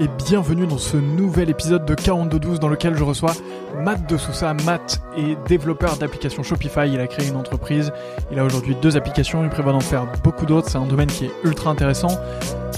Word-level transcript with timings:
et 0.00 0.08
bienvenue 0.26 0.66
dans 0.66 0.78
ce 0.78 0.96
nouvel 0.96 1.50
épisode 1.50 1.84
de 1.84 1.94
4212 1.94 2.60
dans 2.60 2.68
lequel 2.68 2.96
je 2.96 3.02
reçois 3.02 3.32
Matt 3.82 4.08
de 4.08 4.16
Sousa. 4.16 4.54
Matt 4.64 5.00
est 5.16 5.36
développeur 5.48 5.96
d'applications 5.96 6.44
Shopify, 6.44 6.88
il 6.88 7.00
a 7.00 7.06
créé 7.08 7.26
une 7.26 7.36
entreprise, 7.36 7.92
il 8.30 8.38
a 8.38 8.44
aujourd'hui 8.44 8.76
deux 8.80 8.96
applications, 8.96 9.42
il 9.42 9.50
prévoit 9.50 9.72
d'en 9.72 9.80
faire 9.80 10.06
beaucoup 10.22 10.46
d'autres, 10.46 10.68
c'est 10.68 10.78
un 10.78 10.86
domaine 10.86 11.08
qui 11.08 11.24
est 11.24 11.32
ultra 11.42 11.70
intéressant. 11.70 12.16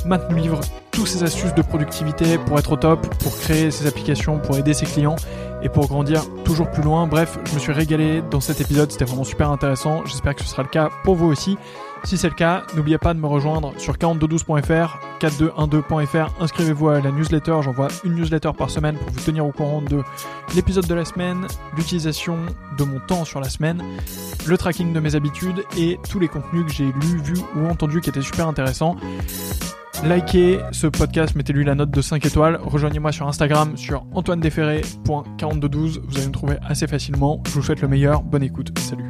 Matt 0.06 0.30
nous 0.30 0.36
livre 0.36 0.60
tous 0.92 1.04
ses 1.04 1.22
astuces 1.22 1.54
de 1.54 1.62
productivité 1.62 2.38
pour 2.38 2.58
être 2.58 2.72
au 2.72 2.76
top, 2.76 3.06
pour 3.16 3.38
créer 3.38 3.70
ses 3.70 3.86
applications, 3.86 4.38
pour 4.38 4.56
aider 4.56 4.72
ses 4.72 4.86
clients 4.86 5.16
et 5.62 5.68
pour 5.68 5.88
grandir 5.88 6.22
toujours 6.44 6.70
plus 6.70 6.82
loin. 6.82 7.06
Bref, 7.06 7.38
je 7.44 7.54
me 7.54 7.58
suis 7.58 7.72
régalé 7.72 8.22
dans 8.30 8.40
cet 8.40 8.62
épisode, 8.62 8.90
c'était 8.90 9.04
vraiment 9.04 9.24
super 9.24 9.50
intéressant, 9.50 10.04
j'espère 10.06 10.34
que 10.34 10.42
ce 10.42 10.48
sera 10.48 10.62
le 10.62 10.68
cas 10.68 10.88
pour 11.04 11.16
vous 11.16 11.26
aussi. 11.26 11.58
Si 12.04 12.16
c'est 12.16 12.28
le 12.28 12.34
cas, 12.34 12.64
n'oubliez 12.74 12.98
pas 12.98 13.14
de 13.14 13.20
me 13.20 13.26
rejoindre 13.26 13.72
sur 13.78 13.94
4212.fr, 13.94 14.98
4212.fr, 15.20 16.30
inscrivez-vous 16.40 16.88
à 16.88 17.00
la 17.00 17.10
newsletter, 17.12 17.58
j'envoie 17.62 17.88
une 18.04 18.14
newsletter 18.14 18.50
par 18.56 18.70
semaine 18.70 18.96
pour 18.96 19.10
vous 19.10 19.20
tenir 19.20 19.46
au 19.46 19.52
courant 19.52 19.82
de 19.82 20.02
l'épisode 20.54 20.86
de 20.86 20.94
la 20.94 21.04
semaine, 21.04 21.46
l'utilisation 21.76 22.36
de 22.78 22.84
mon 22.84 23.00
temps 23.00 23.24
sur 23.24 23.40
la 23.40 23.48
semaine, 23.48 23.82
le 24.46 24.56
tracking 24.56 24.92
de 24.92 25.00
mes 25.00 25.14
habitudes 25.14 25.62
et 25.76 25.98
tous 26.08 26.18
les 26.18 26.28
contenus 26.28 26.64
que 26.66 26.72
j'ai 26.72 26.86
lus, 26.86 27.20
vus 27.22 27.40
ou 27.54 27.66
entendus 27.68 28.00
qui 28.00 28.10
étaient 28.10 28.22
super 28.22 28.48
intéressants. 28.48 28.96
Likez 30.02 30.60
ce 30.72 30.86
podcast, 30.86 31.34
mettez-lui 31.34 31.64
la 31.64 31.74
note 31.74 31.90
de 31.90 32.00
5 32.00 32.24
étoiles. 32.24 32.58
Rejoignez-moi 32.62 33.12
sur 33.12 33.28
Instagram 33.28 33.76
sur 33.76 34.06
antoinedesferré.4212. 34.14 36.00
Vous 36.02 36.16
allez 36.16 36.26
me 36.26 36.32
trouver 36.32 36.56
assez 36.66 36.86
facilement. 36.86 37.42
Je 37.46 37.52
vous 37.52 37.62
souhaite 37.62 37.82
le 37.82 37.88
meilleur. 37.88 38.22
Bonne 38.22 38.42
écoute. 38.42 38.76
Salut. 38.78 39.08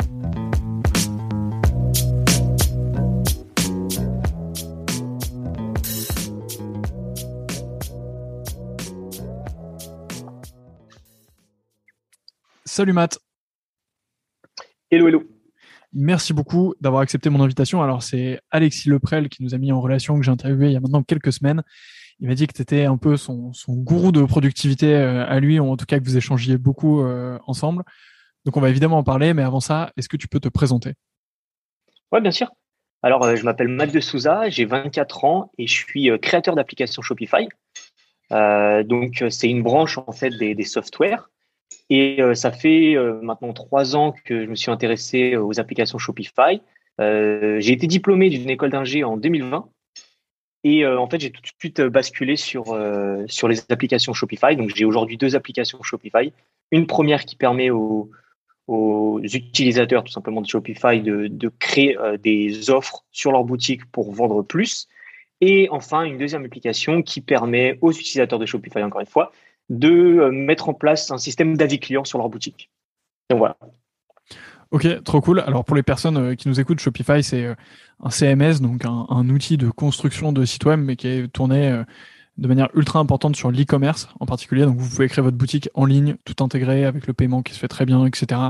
Salut 12.72 12.92
Matt. 12.92 13.18
Hello, 14.92 15.08
hello. 15.08 15.24
Merci 15.92 16.32
beaucoup 16.32 16.76
d'avoir 16.80 17.02
accepté 17.02 17.28
mon 17.28 17.42
invitation. 17.42 17.82
Alors, 17.82 18.04
c'est 18.04 18.40
Alexis 18.52 18.88
Leprel 18.88 19.28
qui 19.28 19.42
nous 19.42 19.56
a 19.56 19.58
mis 19.58 19.72
en 19.72 19.80
relation, 19.80 20.16
que 20.16 20.22
j'ai 20.22 20.30
interviewé 20.30 20.68
il 20.68 20.72
y 20.74 20.76
a 20.76 20.80
maintenant 20.80 21.02
quelques 21.02 21.32
semaines. 21.32 21.64
Il 22.20 22.28
m'a 22.28 22.36
dit 22.36 22.46
que 22.46 22.52
tu 22.52 22.62
étais 22.62 22.84
un 22.84 22.96
peu 22.96 23.16
son, 23.16 23.50
gourou 23.70 24.12
de 24.12 24.22
productivité 24.22 24.94
euh, 24.94 25.26
à 25.26 25.40
lui, 25.40 25.58
ou 25.58 25.68
en 25.68 25.76
tout 25.76 25.84
cas 25.84 25.98
que 25.98 26.04
vous 26.04 26.16
échangiez 26.16 26.58
beaucoup 26.58 27.02
euh, 27.02 27.40
ensemble. 27.48 27.82
Donc, 28.44 28.56
on 28.56 28.60
va 28.60 28.70
évidemment 28.70 28.98
en 28.98 29.02
parler, 29.04 29.34
mais 29.34 29.42
avant 29.42 29.58
ça, 29.58 29.90
est-ce 29.96 30.08
que 30.08 30.16
tu 30.16 30.28
peux 30.28 30.38
te 30.38 30.48
présenter? 30.48 30.94
Oui, 32.12 32.20
bien 32.20 32.30
sûr. 32.30 32.52
Alors, 33.02 33.24
euh, 33.24 33.34
je 33.34 33.42
m'appelle 33.42 33.66
Matt 33.66 33.90
de 33.90 33.98
Souza, 33.98 34.48
j'ai 34.48 34.64
24 34.64 35.24
ans 35.24 35.50
et 35.58 35.66
je 35.66 35.74
suis 35.74 36.08
créateur 36.20 36.54
d'applications 36.54 37.02
Shopify. 37.02 37.48
donc, 38.30 39.24
c'est 39.28 39.50
une 39.50 39.64
branche 39.64 39.98
en 39.98 40.12
fait 40.12 40.30
des, 40.30 40.54
des 40.54 40.64
softwares 40.64 41.30
et 41.90 42.22
euh, 42.22 42.34
ça 42.34 42.52
fait 42.52 42.96
euh, 42.96 43.20
maintenant 43.20 43.52
trois 43.52 43.96
ans 43.96 44.14
que 44.24 44.44
je 44.44 44.50
me 44.50 44.54
suis 44.54 44.70
intéressé 44.70 45.36
aux 45.36 45.58
applications 45.60 45.98
Shopify. 45.98 46.62
Euh, 47.00 47.58
j'ai 47.60 47.72
été 47.72 47.86
diplômé 47.86 48.30
d'une 48.30 48.48
école 48.48 48.70
d'ingé 48.70 49.04
en 49.04 49.16
2020. 49.16 49.68
Et 50.62 50.86
en 50.86 51.08
fait, 51.08 51.18
j'ai 51.18 51.30
tout 51.30 51.40
de 51.40 51.48
suite 51.58 51.80
basculé 51.80 52.36
sur, 52.36 52.76
les 52.76 53.60
applications 53.70 54.12
Shopify. 54.12 54.56
Donc, 54.56 54.70
j'ai 54.76 54.84
aujourd'hui 54.84 55.16
deux 55.16 55.34
applications 55.34 55.82
Shopify. 55.82 56.34
Une 56.70 56.86
première 56.86 57.24
qui 57.24 57.34
permet 57.34 57.70
aux, 57.70 58.10
utilisateurs 59.22 60.04
tout 60.04 60.12
simplement 60.12 60.42
de 60.42 60.46
Shopify 60.46 61.00
de 61.00 61.52
créer 61.58 61.96
des 62.22 62.68
offres 62.68 63.06
sur 63.10 63.32
leur 63.32 63.44
boutique 63.44 63.86
pour 63.90 64.12
vendre 64.12 64.42
plus. 64.42 64.86
Et 65.40 65.68
enfin, 65.70 66.02
une 66.02 66.18
deuxième 66.18 66.44
application 66.44 67.00
qui 67.00 67.22
permet 67.22 67.78
aux 67.80 67.92
utilisateurs 67.92 68.38
de 68.38 68.44
Shopify, 68.44 68.82
encore 68.82 69.00
une 69.00 69.06
fois, 69.06 69.32
de 69.70 69.88
euh, 69.88 70.30
mettre 70.30 70.68
en 70.68 70.74
place 70.74 71.10
un 71.10 71.18
système 71.18 71.56
d'avis 71.56 71.78
client 71.78 72.04
sur 72.04 72.18
leur 72.18 72.28
boutique. 72.28 72.70
Donc 73.30 73.38
voilà. 73.38 73.56
Ok, 74.72 75.02
trop 75.04 75.20
cool. 75.20 75.40
Alors 75.40 75.64
pour 75.64 75.76
les 75.76 75.82
personnes 75.82 76.16
euh, 76.16 76.34
qui 76.34 76.48
nous 76.48 76.60
écoutent, 76.60 76.80
Shopify, 76.80 77.22
c'est 77.22 77.44
euh, 77.44 77.54
un 78.02 78.10
CMS, 78.10 78.60
donc 78.60 78.84
un, 78.84 79.28
outil 79.28 79.56
de 79.56 79.70
construction 79.70 80.32
de 80.32 80.44
site 80.44 80.64
web, 80.64 80.80
mais 80.80 80.96
qui 80.96 81.08
est 81.08 81.28
tourné 81.28 81.82
de 82.38 82.48
manière 82.48 82.68
ultra 82.74 82.98
importante 82.98 83.36
sur 83.36 83.50
l'e-commerce 83.50 84.08
en 84.18 84.26
particulier. 84.26 84.64
Donc 84.64 84.78
vous 84.78 84.88
pouvez 84.88 85.08
créer 85.08 85.22
votre 85.22 85.36
boutique 85.36 85.68
en 85.74 85.84
ligne, 85.84 86.16
tout 86.24 86.42
intégré 86.42 86.86
avec 86.86 87.06
le 87.06 87.12
paiement 87.12 87.42
qui 87.42 87.52
se 87.52 87.58
fait 87.58 87.68
très 87.68 87.84
bien, 87.84 88.06
etc. 88.06 88.40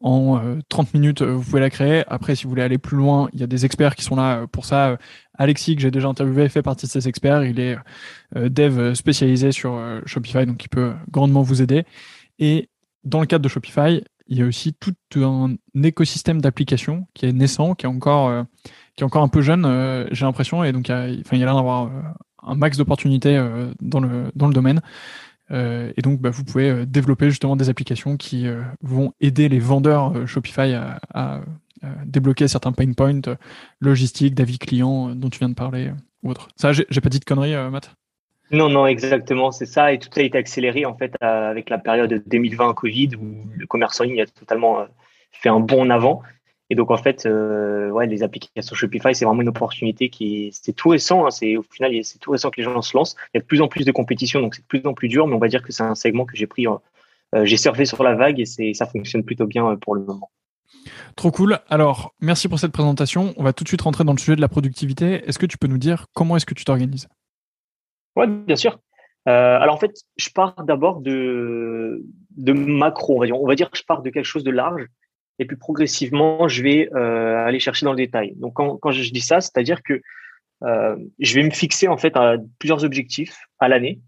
En 0.00 0.40
30 0.68 0.94
minutes, 0.94 1.22
vous 1.22 1.42
pouvez 1.42 1.60
la 1.60 1.70
créer. 1.70 2.04
Après, 2.08 2.36
si 2.36 2.44
vous 2.44 2.50
voulez 2.50 2.62
aller 2.62 2.78
plus 2.78 2.96
loin, 2.96 3.28
il 3.32 3.40
y 3.40 3.42
a 3.42 3.46
des 3.46 3.64
experts 3.64 3.96
qui 3.96 4.04
sont 4.04 4.16
là 4.16 4.46
pour 4.46 4.64
ça. 4.64 4.98
Alexis, 5.38 5.76
que 5.76 5.82
j'ai 5.82 5.90
déjà 5.90 6.08
interviewé, 6.08 6.48
fait 6.48 6.62
partie 6.62 6.86
de 6.86 6.90
ces 6.90 7.08
experts. 7.08 7.44
Il 7.44 7.60
est 7.60 7.76
euh, 8.36 8.48
dev 8.48 8.94
spécialisé 8.94 9.52
sur 9.52 9.74
euh, 9.74 10.00
Shopify, 10.06 10.46
donc 10.46 10.62
il 10.64 10.68
peut 10.68 10.94
grandement 11.10 11.42
vous 11.42 11.62
aider. 11.62 11.84
Et 12.38 12.68
dans 13.04 13.20
le 13.20 13.26
cadre 13.26 13.44
de 13.44 13.48
Shopify, 13.48 14.02
il 14.28 14.38
y 14.38 14.42
a 14.42 14.46
aussi 14.46 14.74
tout 14.74 14.94
un 15.16 15.56
écosystème 15.82 16.40
d'applications 16.40 17.06
qui 17.14 17.26
est 17.26 17.32
naissant, 17.32 17.74
qui 17.74 17.86
est 17.86 17.88
encore, 17.88 18.28
euh, 18.28 18.42
qui 18.96 19.02
est 19.02 19.06
encore 19.06 19.22
un 19.22 19.28
peu 19.28 19.42
jeune, 19.42 20.06
j'ai 20.10 20.24
l'impression, 20.24 20.64
et 20.64 20.72
donc 20.72 20.88
il 20.88 20.90
y 20.90 20.94
a, 20.94 21.02
enfin, 21.20 21.36
il 21.36 21.38
y 21.38 21.42
a 21.42 21.46
l'air 21.46 21.54
d'avoir 21.54 21.90
un 22.42 22.54
max 22.54 22.76
d'opportunités 22.78 23.36
dans, 23.80 24.00
le, 24.00 24.32
dans 24.34 24.48
le 24.48 24.54
domaine. 24.54 24.80
Et 25.50 26.02
donc, 26.02 26.20
bah, 26.20 26.30
vous 26.30 26.44
pouvez 26.44 26.86
développer 26.86 27.30
justement 27.30 27.56
des 27.56 27.68
applications 27.68 28.16
qui 28.16 28.46
vont 28.82 29.12
aider 29.20 29.48
les 29.48 29.60
vendeurs 29.60 30.26
Shopify 30.26 30.74
à, 30.74 31.40
euh, 31.84 31.88
débloquer 32.06 32.48
certains 32.48 32.72
pain 32.72 32.90
points 32.92 33.20
euh, 33.26 33.36
logistiques, 33.80 34.34
d'avis 34.34 34.58
clients 34.58 35.10
euh, 35.10 35.14
dont 35.14 35.28
tu 35.28 35.38
viens 35.38 35.50
de 35.50 35.54
parler 35.54 35.90
ou 36.22 36.30
autre. 36.30 36.48
Ça, 36.56 36.72
j'ai 36.72 37.00
pas 37.02 37.10
dit 37.10 37.20
de 37.20 37.24
conneries, 37.24 37.54
Matt? 37.70 37.94
Non, 38.50 38.70
non, 38.70 38.86
exactement, 38.86 39.50
c'est 39.50 39.66
ça. 39.66 39.92
Et 39.92 39.98
tout 39.98 40.08
a 40.16 40.22
été 40.22 40.38
accéléré 40.38 40.86
en 40.86 40.96
fait 40.96 41.12
avec 41.20 41.68
la 41.68 41.78
période 41.78 42.22
2020 42.26 42.74
Covid 42.74 43.10
où 43.16 43.44
le 43.54 43.66
commerce 43.66 44.00
en 44.00 44.04
ligne 44.04 44.22
a 44.22 44.26
totalement 44.26 44.86
fait 45.32 45.48
un 45.48 45.60
bond 45.60 45.82
en 45.82 45.90
avant. 45.90 46.22
Et 46.68 46.74
donc 46.74 46.90
en 46.90 46.96
fait, 46.96 47.26
ouais, 47.26 48.06
les 48.06 48.22
applications 48.22 48.74
Shopify, 48.74 49.14
c'est 49.14 49.24
vraiment 49.24 49.42
une 49.42 49.48
opportunité 49.48 50.08
qui 50.08 50.50
c'est 50.52 50.72
tout 50.72 50.88
récent. 50.88 51.26
Hein. 51.26 51.30
c'est 51.30 51.56
au 51.56 51.62
final, 51.62 51.92
c'est 52.02 52.18
tout 52.18 52.32
récent 52.32 52.50
que 52.50 52.60
les 52.60 52.64
gens 52.64 52.82
se 52.82 52.96
lancent. 52.96 53.14
Il 53.32 53.36
y 53.36 53.38
a 53.38 53.40
de 53.40 53.46
plus 53.46 53.60
en 53.60 53.68
plus 53.68 53.84
de 53.84 53.92
compétition, 53.92 54.40
donc 54.40 54.54
c'est 54.54 54.62
de 54.62 54.66
plus 54.66 54.84
en 54.84 54.94
plus 54.94 55.08
dur. 55.08 55.26
Mais 55.26 55.34
on 55.34 55.38
va 55.38 55.48
dire 55.48 55.62
que 55.62 55.72
c'est 55.72 55.84
un 55.84 55.94
segment 55.94 56.24
que 56.24 56.36
j'ai 56.36 56.46
pris, 56.46 56.66
j'ai 57.44 57.56
surfé 57.56 57.84
sur 57.84 58.02
la 58.02 58.14
vague 58.14 58.40
et 58.40 58.46
c'est 58.46 58.74
ça 58.74 58.86
fonctionne 58.86 59.22
plutôt 59.22 59.46
bien 59.46 59.76
pour 59.76 59.94
le 59.94 60.02
moment. 60.02 60.30
Trop 61.16 61.30
cool. 61.30 61.58
Alors, 61.68 62.14
merci 62.20 62.48
pour 62.48 62.58
cette 62.58 62.72
présentation. 62.72 63.34
On 63.36 63.42
va 63.42 63.52
tout 63.52 63.64
de 63.64 63.68
suite 63.68 63.82
rentrer 63.82 64.04
dans 64.04 64.12
le 64.12 64.18
sujet 64.18 64.36
de 64.36 64.40
la 64.40 64.48
productivité. 64.48 65.26
Est-ce 65.26 65.38
que 65.38 65.46
tu 65.46 65.58
peux 65.58 65.66
nous 65.66 65.78
dire 65.78 66.06
comment 66.14 66.36
est-ce 66.36 66.46
que 66.46 66.54
tu 66.54 66.64
t'organises? 66.64 67.08
Oui, 68.16 68.26
bien 68.26 68.56
sûr. 68.56 68.78
Euh, 69.28 69.58
alors 69.58 69.74
en 69.74 69.78
fait, 69.78 69.92
je 70.16 70.30
pars 70.30 70.54
d'abord 70.64 71.00
de, 71.00 72.04
de 72.36 72.52
macro, 72.52 73.16
on 73.16 73.20
va 73.20 73.26
dire. 73.26 73.40
On 73.40 73.46
va 73.46 73.54
dire 73.54 73.70
que 73.70 73.78
je 73.78 73.84
pars 73.84 74.02
de 74.02 74.10
quelque 74.10 74.24
chose 74.24 74.44
de 74.44 74.50
large 74.50 74.86
et 75.38 75.46
puis 75.46 75.56
progressivement, 75.56 76.48
je 76.48 76.62
vais 76.62 76.88
euh, 76.94 77.44
aller 77.44 77.60
chercher 77.60 77.84
dans 77.84 77.92
le 77.92 77.98
détail. 77.98 78.34
Donc 78.36 78.54
quand, 78.54 78.76
quand 78.78 78.90
je 78.90 79.10
dis 79.10 79.20
ça, 79.20 79.40
c'est-à-dire 79.40 79.82
que 79.82 80.00
euh, 80.64 80.96
je 81.18 81.34
vais 81.34 81.42
me 81.42 81.50
fixer 81.50 81.88
en 81.88 81.98
fait 81.98 82.16
à 82.16 82.36
plusieurs 82.58 82.84
objectifs 82.84 83.38
à 83.58 83.68
l'année. 83.68 84.00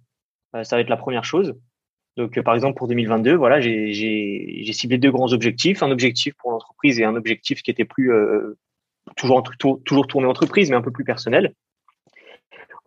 ça 0.62 0.76
va 0.76 0.80
être 0.80 0.88
la 0.88 0.96
première 0.96 1.24
chose. 1.24 1.54
Donc, 2.18 2.36
euh, 2.36 2.42
par 2.42 2.54
exemple, 2.56 2.76
pour 2.76 2.88
2022, 2.88 3.34
voilà, 3.36 3.60
j'ai 3.60 4.72
ciblé 4.72 4.98
deux 4.98 5.12
grands 5.12 5.32
objectifs, 5.32 5.84
un 5.84 5.90
objectif 5.92 6.34
pour 6.34 6.50
l'entreprise 6.50 6.98
et 6.98 7.04
un 7.04 7.14
objectif 7.14 7.62
qui 7.62 7.70
était 7.70 7.84
plus 7.84 8.12
euh, 8.12 8.58
toujours, 9.16 9.42
toujours 9.84 10.06
tourné 10.08 10.26
entreprise, 10.26 10.68
mais 10.68 10.76
un 10.76 10.82
peu 10.82 10.90
plus 10.90 11.04
personnel. 11.04 11.54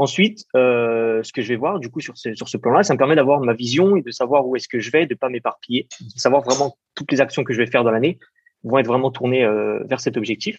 Ensuite, 0.02 0.48
euh, 0.56 1.22
ce 1.22 1.32
que 1.32 1.44
je 1.44 1.50
vais 1.50 1.58
voir, 1.58 1.78
du 1.78 1.92
coup, 1.92 2.00
sur 2.00 2.18
ce, 2.18 2.34
sur 2.34 2.50
ce 2.50 2.58
plan-là, 2.58 2.82
ça 2.82 2.96
me 2.96 2.98
permet 2.98 3.16
d'avoir 3.16 3.40
ma 3.42 3.54
vision 3.54 3.96
et 3.96 4.02
de 4.02 4.10
savoir 4.10 4.48
où 4.48 4.56
est-ce 4.56 4.68
que 4.68 4.80
je 4.80 4.90
vais, 4.90 5.06
de 5.06 5.14
pas 5.14 5.30
m'éparpiller, 5.30 5.88
de 6.02 6.20
savoir 6.20 6.42
vraiment 6.42 6.76
toutes 6.96 7.12
les 7.12 7.22
actions 7.22 7.44
que 7.44 7.54
je 7.54 7.60
vais 7.60 7.68
faire 7.68 7.84
dans 7.84 7.92
l'année 7.92 8.18
vont 8.64 8.80
être 8.80 8.88
vraiment 8.88 9.12
tournées 9.12 9.48
vers 9.86 10.00
cet 10.00 10.18
objectif. 10.18 10.58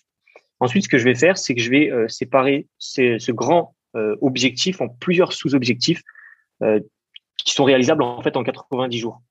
Ensuite, 0.61 0.85
ce 0.85 0.89
que 0.89 0.97
je 0.97 1.05
vais 1.05 1.17
faire, 1.17 1.39
c'est 1.39 1.57
que 1.57 1.61
je 1.61 1.71
vais 1.71 1.91
séparer 2.07 2.69
ce 2.79 3.33
grand 3.33 3.75
objectif 4.21 4.81
en 4.81 4.89
plusieurs 4.89 5.33
sous-objectifs 5.33 6.03
qui 7.45 7.53
sont 7.53 7.65
réalisables 7.65 8.05
en 8.05 8.23
fait 8.23 8.37
en 8.37 8.45
90 8.45 8.97
jours. 8.97 9.23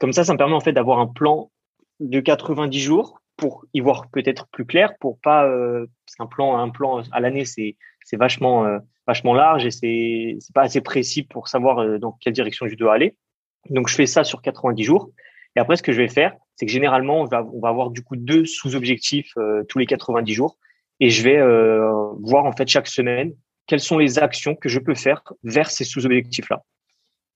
Comme 0.00 0.12
ça, 0.12 0.24
ça 0.24 0.32
me 0.32 0.38
permet 0.38 0.54
en 0.54 0.60
fait 0.60 0.72
d'avoir 0.72 0.98
un 0.98 1.06
plan 1.06 1.52
de 2.00 2.18
90 2.18 2.80
jours 2.80 3.20
pour 3.36 3.64
y 3.74 3.80
voir 3.80 4.08
peut-être 4.10 4.48
plus 4.48 4.66
clair, 4.66 4.94
pour 5.00 5.18
pas 5.20 5.46
euh, 5.46 5.86
parce 6.04 6.16
qu'un 6.16 6.26
plan 6.26 6.58
un 6.58 6.68
plan 6.68 7.02
à 7.10 7.20
l'année 7.20 7.44
c'est 7.44 7.76
c'est 8.10 8.16
vachement 8.16 8.66
euh, 8.66 8.78
vachement 9.06 9.34
large 9.34 9.64
et 9.64 9.70
c'est 9.70 10.36
c'est 10.40 10.54
pas 10.54 10.62
assez 10.62 10.80
précis 10.80 11.22
pour 11.22 11.48
savoir 11.48 11.78
euh, 11.78 11.98
dans 11.98 12.12
quelle 12.20 12.32
direction 12.32 12.66
je 12.66 12.74
dois 12.74 12.94
aller. 12.94 13.16
Donc 13.68 13.88
je 13.88 13.94
fais 13.94 14.06
ça 14.06 14.24
sur 14.24 14.42
90 14.42 14.82
jours 14.82 15.10
et 15.56 15.60
après 15.60 15.76
ce 15.76 15.82
que 15.82 15.92
je 15.92 15.98
vais 15.98 16.08
faire, 16.08 16.34
c'est 16.56 16.66
que 16.66 16.72
généralement 16.72 17.20
on 17.20 17.26
va 17.26 17.68
avoir 17.68 17.90
du 17.90 18.02
coup 18.02 18.16
deux 18.16 18.44
sous-objectifs 18.44 19.34
tous 19.68 19.78
les 19.78 19.86
90 19.86 20.32
jours 20.32 20.56
et 20.98 21.10
je 21.10 21.22
vais 21.22 21.38
voir 22.22 22.46
en 22.46 22.52
fait 22.52 22.68
chaque 22.68 22.86
semaine 22.86 23.32
quelles 23.66 23.80
sont 23.80 23.98
les 23.98 24.18
actions 24.18 24.54
que 24.54 24.68
je 24.68 24.78
peux 24.78 24.94
faire 24.94 25.22
vers 25.44 25.70
ces 25.70 25.84
sous-objectifs 25.84 26.48
là. 26.48 26.62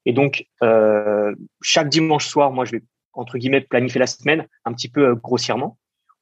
Et 0.07 0.13
donc, 0.13 0.47
euh, 0.63 1.35
chaque 1.63 1.89
dimanche 1.89 2.27
soir, 2.27 2.53
moi, 2.53 2.65
je 2.65 2.73
vais, 2.73 2.83
entre 3.13 3.39
guillemets, 3.39 3.61
planifier 3.61 3.99
la 3.99 4.07
semaine 4.07 4.47
un 4.65 4.73
petit 4.73 4.89
peu 4.89 5.09
euh, 5.09 5.15
grossièrement, 5.15 5.79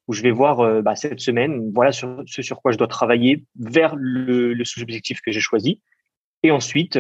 où 0.08 0.12
je 0.12 0.22
vais 0.22 0.30
voir 0.30 0.60
euh, 0.60 0.82
bah, 0.82 0.96
cette 0.96 1.20
semaine, 1.20 1.70
voilà 1.72 1.92
sur, 1.92 2.22
ce 2.26 2.42
sur 2.42 2.60
quoi 2.60 2.72
je 2.72 2.78
dois 2.78 2.88
travailler 2.88 3.44
vers 3.58 3.94
le, 3.96 4.62
sous-objectif 4.64 5.20
que 5.20 5.32
j'ai 5.32 5.40
choisi. 5.40 5.80
Et 6.42 6.50
ensuite, 6.50 6.98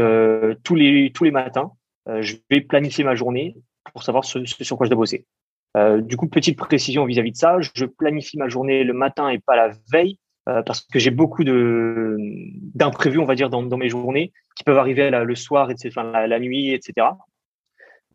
tous 0.62 0.74
les 0.76 1.10
tous 1.12 1.24
les 1.24 1.32
matins, 1.32 1.72
je 2.06 2.36
vais 2.48 2.60
planifier 2.60 3.02
ma 3.02 3.16
journée 3.16 3.56
pour 3.92 4.04
savoir 4.04 4.24
ce, 4.24 4.44
sur 4.44 4.76
quoi 4.76 4.86
je 4.86 4.90
dois 4.90 4.98
bosser. 4.98 5.26
du 5.98 6.16
coup, 6.16 6.28
petite 6.28 6.56
précision 6.56 7.04
vis-à-vis 7.06 7.32
de 7.32 7.36
ça, 7.36 7.56
je 7.60 7.84
planifie 7.84 8.38
ma 8.38 8.48
journée 8.48 8.84
le 8.84 8.92
matin 8.92 9.30
et 9.30 9.40
pas 9.40 9.56
la 9.56 9.72
veille 9.92 10.20
parce 10.44 10.82
que 10.82 11.00
j'ai 11.00 11.10
beaucoup 11.10 11.42
de 11.42 12.16
d'imprévus, 12.20 13.18
on 13.18 13.24
va 13.24 13.34
dire, 13.34 13.50
dans, 13.50 13.64
dans 13.64 13.78
mes 13.78 13.88
journées 13.88 14.32
qui 14.54 14.62
peuvent 14.62 14.78
arriver 14.78 15.10
le 15.10 15.34
soir, 15.34 15.72
etc., 15.72 15.88
enfin, 15.88 16.26
la 16.28 16.38
nuit, 16.38 16.72
etc. 16.72 17.08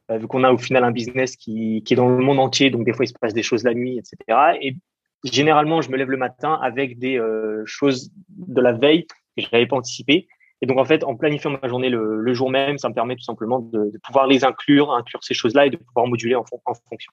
Euh, 0.09 0.17
vu 0.17 0.27
qu'on 0.27 0.43
a 0.43 0.51
au 0.51 0.57
final 0.57 0.83
un 0.83 0.91
business 0.91 1.35
qui, 1.35 1.83
est 1.89 1.95
dans 1.95 2.09
le 2.09 2.23
monde 2.23 2.39
entier, 2.39 2.69
donc 2.69 2.85
des 2.85 2.93
fois 2.93 3.05
il 3.05 3.09
se 3.09 3.13
passe 3.13 3.33
des 3.33 3.43
choses 3.43 3.63
la 3.63 3.73
nuit, 3.73 3.97
etc. 3.97 4.57
Et 4.61 4.75
généralement, 5.23 5.81
je 5.81 5.91
me 5.91 5.97
lève 5.97 6.09
le 6.09 6.17
matin 6.17 6.57
avec 6.61 6.97
des 6.97 7.17
euh, 7.17 7.63
choses 7.65 8.11
de 8.29 8.61
la 8.61 8.71
veille 8.71 9.05
que 9.05 9.43
je 9.43 9.47
n'avais 9.51 9.67
pas 9.67 9.75
anticipées. 9.75 10.27
Et 10.61 10.65
donc 10.65 10.77
en 10.77 10.85
fait, 10.85 11.03
en 11.03 11.15
planifiant 11.15 11.51
ma 11.61 11.67
journée 11.67 11.89
le, 11.89 12.33
jour 12.33 12.49
même, 12.49 12.77
ça 12.77 12.89
me 12.89 12.93
permet 12.93 13.15
tout 13.15 13.23
simplement 13.23 13.59
de, 13.59 13.91
pouvoir 14.03 14.27
les 14.27 14.43
inclure, 14.43 14.91
inclure 14.91 15.23
ces 15.23 15.33
choses-là 15.33 15.67
et 15.67 15.69
de 15.69 15.77
pouvoir 15.77 16.07
moduler 16.07 16.35
en, 16.35 16.43
fonction. 16.45 17.11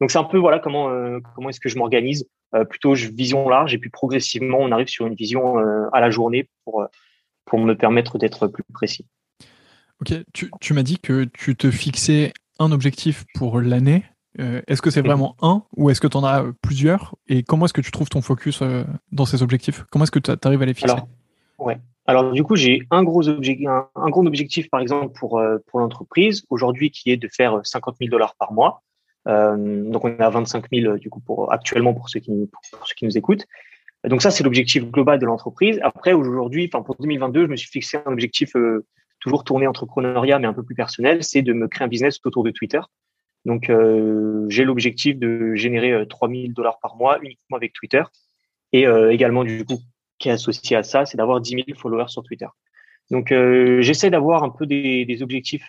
Donc 0.00 0.10
c'est 0.10 0.18
un 0.18 0.24
peu 0.24 0.38
voilà 0.38 0.58
comment 0.58 0.90
euh, 0.90 1.18
comment 1.34 1.50
est-ce 1.50 1.60
que 1.60 1.68
je 1.68 1.78
m'organise. 1.78 2.28
Plutôt 2.70 2.94
vision 2.94 3.46
large 3.50 3.74
et 3.74 3.78
puis 3.78 3.90
progressivement 3.90 4.58
on 4.60 4.70
arrive 4.70 4.86
sur 4.86 5.06
une 5.06 5.14
vision 5.14 5.58
à 5.92 6.00
la 6.00 6.08
journée 6.08 6.48
pour 6.64 6.86
pour 7.44 7.58
me 7.58 7.74
permettre 7.74 8.16
d'être 8.16 8.46
plus 8.46 8.62
précis. 8.72 9.04
Ok, 10.00 10.14
tu, 10.32 10.50
tu 10.60 10.74
m'as 10.74 10.82
dit 10.82 10.98
que 10.98 11.24
tu 11.24 11.56
te 11.56 11.70
fixais 11.70 12.32
un 12.58 12.72
objectif 12.72 13.24
pour 13.34 13.60
l'année. 13.60 14.04
Euh, 14.38 14.60
est-ce 14.66 14.82
que 14.82 14.90
c'est 14.90 15.00
mhm. 15.00 15.08
vraiment 15.08 15.36
un 15.40 15.62
ou 15.76 15.88
est-ce 15.88 16.00
que 16.00 16.06
tu 16.06 16.16
en 16.16 16.24
as 16.24 16.42
euh, 16.42 16.52
plusieurs? 16.62 17.14
Et 17.28 17.42
comment 17.42 17.64
est-ce 17.64 17.72
que 17.72 17.80
tu 17.80 17.90
trouves 17.90 18.08
ton 18.08 18.20
focus 18.20 18.60
euh, 18.62 18.84
dans 19.12 19.24
ces 19.24 19.42
objectifs? 19.42 19.84
Comment 19.90 20.04
est-ce 20.04 20.10
que 20.10 20.18
tu 20.18 20.30
arrives 20.44 20.62
à 20.62 20.66
les 20.66 20.74
fixer? 20.74 20.92
Alors, 20.92 21.08
ouais. 21.58 21.78
Alors 22.06 22.30
du 22.30 22.44
coup, 22.44 22.54
j'ai 22.54 22.82
un 22.90 23.02
gros 23.02 23.28
objectif, 23.28 23.66
un, 23.66 24.10
gros 24.10 24.24
objectif 24.24 24.70
par 24.70 24.78
exemple 24.78 25.12
pour 25.18 25.42
pour 25.66 25.80
l'entreprise 25.80 26.44
aujourd'hui 26.50 26.92
qui 26.92 27.10
est 27.10 27.16
de 27.16 27.26
faire 27.26 27.60
50 27.64 27.96
000 27.98 28.10
dollars 28.10 28.36
par 28.38 28.52
mois. 28.52 28.84
donc 29.26 30.04
on 30.04 30.08
est 30.08 30.22
à 30.22 30.30
25 30.30 30.66
000 30.72 30.98
du 30.98 31.10
coup 31.10 31.18
pour 31.18 31.52
actuellement 31.52 31.94
pour 31.94 32.08
ceux 32.08 32.20
qui 32.20 32.30
pour 32.30 32.86
ceux 32.86 32.94
qui 32.94 33.06
nous 33.06 33.18
écoutent. 33.18 33.44
Donc 34.04 34.22
ça 34.22 34.30
c'est 34.30 34.44
l'objectif 34.44 34.88
global 34.88 35.18
de 35.18 35.26
l'entreprise. 35.26 35.80
Après 35.82 36.12
aujourd'hui, 36.12 36.70
enfin 36.72 36.84
pour 36.84 36.94
2022, 36.94 37.46
je 37.46 37.50
me 37.50 37.56
suis 37.56 37.70
fixé 37.70 37.98
un 38.06 38.12
objectif 38.12 38.52
toujours 39.26 39.42
tourné 39.42 39.66
entrepreneuriat, 39.66 40.38
mais 40.38 40.46
un 40.46 40.52
peu 40.52 40.62
plus 40.62 40.76
personnel, 40.76 41.24
c'est 41.24 41.42
de 41.42 41.52
me 41.52 41.66
créer 41.66 41.84
un 41.84 41.88
business 41.88 42.20
autour 42.24 42.44
de 42.44 42.52
Twitter. 42.52 42.78
Donc, 43.44 43.70
euh, 43.70 44.46
j'ai 44.48 44.62
l'objectif 44.62 45.18
de 45.18 45.56
générer 45.56 46.06
3000 46.08 46.50
euh, 46.50 46.54
dollars 46.54 46.78
par 46.78 46.94
mois 46.94 47.18
uniquement 47.22 47.56
avec 47.56 47.72
Twitter. 47.72 48.04
Et 48.72 48.86
euh, 48.86 49.12
également, 49.12 49.42
du 49.42 49.64
coup, 49.64 49.80
qui 50.20 50.28
est 50.28 50.32
associé 50.32 50.76
à 50.76 50.84
ça, 50.84 51.06
c'est 51.06 51.16
d'avoir 51.16 51.40
10 51.40 51.64
000 51.66 51.78
followers 51.78 52.08
sur 52.08 52.22
Twitter. 52.22 52.46
Donc, 53.10 53.32
j'essaie 53.80 54.10
d'avoir 54.10 54.42
un 54.42 54.48
peu 54.48 54.66
des, 54.66 55.18
objectifs 55.22 55.68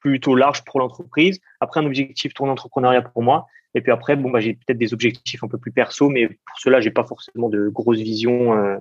plutôt 0.00 0.36
larges 0.36 0.64
pour 0.64 0.78
l'entreprise. 0.78 1.40
Après, 1.60 1.80
un 1.80 1.86
objectif 1.86 2.34
tourné 2.34 2.52
entrepreneuriat 2.52 3.02
pour 3.02 3.22
moi. 3.22 3.46
Et 3.74 3.80
puis 3.80 3.90
après, 3.90 4.14
bon, 4.14 4.30
bah, 4.30 4.38
j'ai 4.38 4.54
peut-être 4.54 4.78
des 4.78 4.94
objectifs 4.94 5.42
un 5.42 5.48
peu 5.48 5.58
plus 5.58 5.72
perso, 5.72 6.08
mais 6.08 6.28
pour 6.28 6.58
cela, 6.58 6.80
j'ai 6.80 6.92
pas 6.92 7.02
forcément 7.02 7.48
de 7.48 7.68
grosses 7.68 7.98
visions 7.98 8.80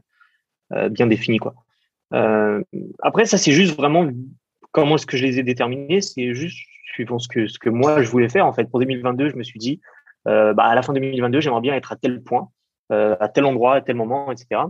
bien 0.91 1.07
définies, 1.07 1.39
quoi. 1.39 1.55
Euh, 2.13 2.61
après, 3.01 3.25
ça, 3.25 3.37
c'est 3.37 3.51
juste 3.51 3.75
vraiment 3.75 4.09
comment 4.71 4.95
est-ce 4.95 5.05
que 5.05 5.17
je 5.17 5.25
les 5.25 5.39
ai 5.39 5.43
déterminés. 5.43 6.01
C'est 6.01 6.33
juste 6.33 6.57
suivant 6.93 7.19
ce 7.19 7.27
que, 7.27 7.47
ce 7.47 7.59
que 7.59 7.69
moi, 7.69 8.01
je 8.01 8.09
voulais 8.09 8.29
faire. 8.29 8.45
En 8.45 8.53
fait, 8.53 8.65
pour 8.65 8.79
2022, 8.79 9.29
je 9.29 9.35
me 9.35 9.43
suis 9.43 9.59
dit, 9.59 9.81
euh, 10.27 10.53
bah, 10.53 10.65
à 10.65 10.75
la 10.75 10.81
fin 10.81 10.93
2022, 10.93 11.41
j'aimerais 11.41 11.61
bien 11.61 11.75
être 11.75 11.91
à 11.91 11.95
tel 11.95 12.21
point, 12.21 12.49
euh, 12.91 13.15
à 13.19 13.29
tel 13.29 13.45
endroit, 13.45 13.75
à 13.75 13.81
tel 13.81 13.95
moment, 13.95 14.31
etc. 14.31 14.61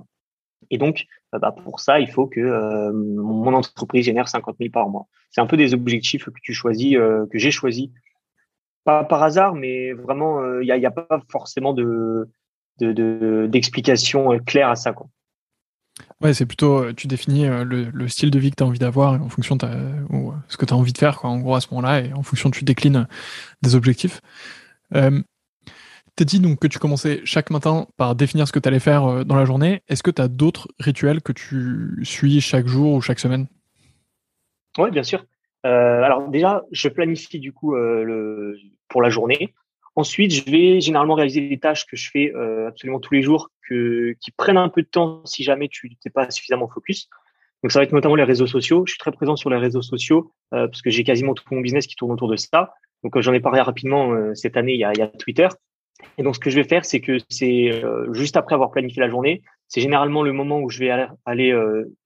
Et 0.70 0.78
donc, 0.78 1.06
bah, 1.34 1.52
pour 1.52 1.80
ça, 1.80 2.00
il 2.00 2.10
faut 2.10 2.28
que 2.28 2.92
mon 2.92 3.54
entreprise 3.54 4.06
génère 4.06 4.30
50 4.30 4.56
000 4.60 4.72
par 4.72 4.88
mois. 4.88 5.08
C'est 5.30 5.42
un 5.42 5.48
peu 5.48 5.58
des 5.58 5.74
objectifs 5.74 6.26
que 6.26 6.40
tu 6.42 6.54
choisis, 6.54 6.96
que 6.96 7.38
j'ai 7.38 7.52
choisi, 7.52 7.92
pas 8.86 9.04
par 9.04 9.24
hasard, 9.24 9.56
mais 9.56 9.92
vraiment, 9.92 10.60
il 10.62 10.74
n'y 10.74 10.86
a, 10.86 10.92
pas 10.92 11.22
forcément 11.30 11.74
de 11.74 12.30
d'explication 12.80 14.34
de, 14.34 14.38
claire 14.38 14.70
à 14.70 14.76
ça. 14.76 14.94
Ouais, 16.22 16.34
c'est 16.34 16.46
plutôt, 16.46 16.84
euh, 16.84 16.94
tu 16.94 17.08
définis 17.08 17.46
euh, 17.46 17.64
le, 17.64 18.08
style 18.08 18.32
de 18.32 18.40
vie 18.40 18.50
que 18.50 18.56
tu 18.56 18.64
as 18.64 18.66
envie 18.66 18.80
d'avoir 18.80 19.22
en 19.22 19.30
fonction 19.30 19.56
de 19.56 19.66
euh, 19.66 20.32
ce 20.48 20.58
que 20.58 20.66
tu 20.66 20.74
as 20.74 20.78
envie 20.78 20.94
de 20.94 20.98
faire, 20.98 21.24
en 21.26 21.40
gros, 21.40 21.56
à 21.56 21.62
ce 21.62 21.68
moment-là, 21.72 22.02
et 22.02 22.14
en 22.14 22.24
fonction, 22.24 22.50
tu 22.50 22.64
déclines 22.64 23.08
des 23.62 23.76
objectifs. 23.76 24.22
Euh, 24.96 25.22
tu 26.16 26.24
as 26.24 26.26
dit 26.26 26.40
donc 26.40 26.60
que 26.60 26.68
tu 26.68 26.80
commençais 26.80 27.22
chaque 27.26 27.50
matin 27.50 27.88
par 27.98 28.16
définir 28.16 28.48
ce 28.48 28.54
que 28.54 28.60
tu 28.60 28.68
allais 28.68 28.80
faire 28.80 29.26
dans 29.26 29.36
la 29.36 29.46
journée. 29.46 29.82
Est-ce 29.88 30.04
que 30.04 30.12
tu 30.12 30.22
as 30.22 30.28
d'autres 30.28 30.68
rituels 30.80 31.22
que 31.22 31.32
tu 31.32 32.00
suis 32.04 32.40
chaque 32.40 32.68
jour 32.68 32.94
ou 32.94 33.02
chaque 33.02 33.20
semaine? 33.20 33.48
Oui, 34.78 34.92
bien 34.92 35.02
sûr. 35.04 35.26
alors 35.64 36.30
déjà, 36.30 36.64
je 36.72 36.88
planifie 36.88 37.40
du 37.40 37.52
coup 37.52 37.76
pour 38.90 39.02
la 39.02 39.10
journée. 39.10 39.56
Ensuite, 39.96 40.34
je 40.34 40.50
vais 40.50 40.82
généralement 40.82 41.14
réaliser 41.14 41.48
des 41.48 41.60
tâches 41.60 41.86
que 41.86 41.96
je 41.96 42.10
fais 42.10 42.34
euh, 42.36 42.68
absolument 42.68 43.00
tous 43.00 43.14
les 43.14 43.22
jours, 43.22 43.50
que, 43.70 44.16
qui 44.20 44.32
prennent 44.32 44.58
un 44.58 44.70
peu 44.70 44.82
de 44.82 44.88
temps 44.88 45.24
si 45.26 45.44
jamais 45.44 45.68
tu 45.68 45.88
n'es 46.04 46.12
pas 46.12 46.30
suffisamment 46.32 46.68
focus. 46.68 47.10
Donc, 47.62 47.72
ça 47.72 47.80
va 47.80 47.84
être 47.84 47.94
notamment 47.94 48.16
les 48.16 48.24
réseaux 48.24 48.48
sociaux. 48.48 48.84
Je 48.88 48.94
suis 48.94 49.00
très 49.00 49.12
présent 49.12 49.36
sur 49.36 49.50
les 49.50 49.58
réseaux 49.58 49.84
sociaux 49.84 50.34
euh, 50.54 50.68
parce 50.68 50.82
que 50.82 50.90
j'ai 50.90 51.04
quasiment 51.04 51.34
tout 51.34 51.44
mon 51.52 51.62
business 51.62 51.86
qui 51.86 51.96
tourne 51.96 52.12
autour 52.12 52.28
de 52.28 52.36
ça. 52.36 52.74
Donc, 53.04 53.16
euh, 53.16 53.22
j'en 53.22 53.34
ai 53.34 53.40
parlé 53.40 53.62
rapidement 53.62 54.14
euh, 54.14 54.34
cette 54.34 54.58
année. 54.58 54.74
Il 54.74 54.80
y, 54.80 54.84
a, 54.84 54.92
il 54.94 55.00
y 55.00 55.02
a 55.02 55.08
Twitter. 55.08 55.48
Et 56.18 56.24
donc, 56.24 56.36
ce 56.36 56.40
que 56.40 56.50
je 56.50 56.56
vais 56.56 56.68
faire, 56.68 56.86
c'est 56.86 57.00
que 57.00 57.18
c'est 57.30 57.72
euh, 57.72 58.12
juste 58.14 58.36
après 58.36 58.56
avoir 58.56 58.72
planifié 58.72 59.00
la 59.00 59.10
journée, 59.10 59.44
c'est 59.68 59.80
généralement 59.80 60.24
le 60.24 60.34
moment 60.34 60.60
où 60.60 60.70
je 60.70 60.80
vais 60.80 60.90
aller, 60.90 61.08
aller 61.26 61.56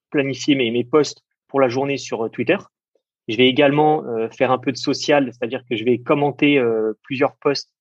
planifier 0.09 0.55
mes, 0.55 0.71
mes 0.71 0.83
posts 0.83 1.23
pour 1.47 1.59
la 1.59 1.69
journée 1.69 1.97
sur 1.97 2.29
Twitter. 2.31 2.57
Je 3.27 3.35
vais 3.35 3.47
également 3.47 4.05
faire 4.31 4.51
un 4.51 4.57
peu 4.57 4.71
de 4.71 4.77
social, 4.77 5.31
c'est-à-dire 5.33 5.63
que 5.69 5.75
je 5.75 5.83
vais 5.83 5.97
commenter 5.97 6.63
plusieurs 7.03 7.35
posts 7.35 7.69
euh, 7.69 7.76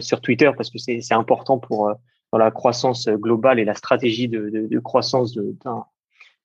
sur 0.00 0.20
Twitter 0.20 0.50
parce 0.56 0.70
que 0.70 0.78
c'est 0.78 1.12
important 1.12 1.58
pour 1.58 1.88
euh, 1.88 1.94
la 2.38 2.50
croissance 2.50 3.08
globale 3.08 3.60
et 3.60 3.64
la 3.64 3.74
stratégie 3.74 4.28
de, 4.28 4.78
croissance 4.80 5.38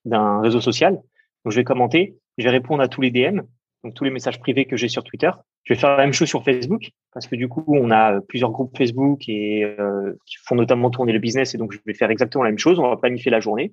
d'un 0.04 0.40
réseau 0.40 0.60
social. 0.60 0.94
Donc, 0.94 1.52
je 1.52 1.56
vais 1.56 1.64
commenter, 1.64 2.16
je 2.38 2.44
vais 2.44 2.50
répondre 2.50 2.82
à 2.82 2.88
tous 2.88 3.00
les 3.00 3.10
DM, 3.10 3.40
donc 3.82 3.94
tous 3.94 4.04
les 4.04 4.10
messages 4.10 4.38
privés 4.38 4.66
que 4.66 4.76
j'ai 4.76 4.88
sur 4.88 5.02
Twitter. 5.02 5.30
Je 5.64 5.74
vais 5.74 5.80
faire 5.80 5.90
la 5.90 6.04
même 6.04 6.12
chose 6.12 6.28
sur 6.28 6.44
Facebook 6.44 6.90
parce 7.12 7.26
que 7.26 7.36
du 7.36 7.48
coup, 7.48 7.64
on 7.66 7.90
a 7.90 8.20
plusieurs 8.20 8.50
groupes 8.50 8.76
Facebook 8.76 9.28
et 9.28 9.64
euh, 9.64 10.12
qui 10.26 10.36
font 10.44 10.54
notamment 10.54 10.90
tourner 10.90 11.12
le 11.12 11.18
business 11.18 11.54
et 11.54 11.58
donc 11.58 11.72
je 11.72 11.78
vais 11.84 11.94
faire 11.94 12.10
exactement 12.10 12.44
la 12.44 12.50
même 12.50 12.58
chose. 12.58 12.78
On 12.78 12.88
va 12.88 12.96
planifier 12.96 13.30
la 13.30 13.40
journée. 13.40 13.72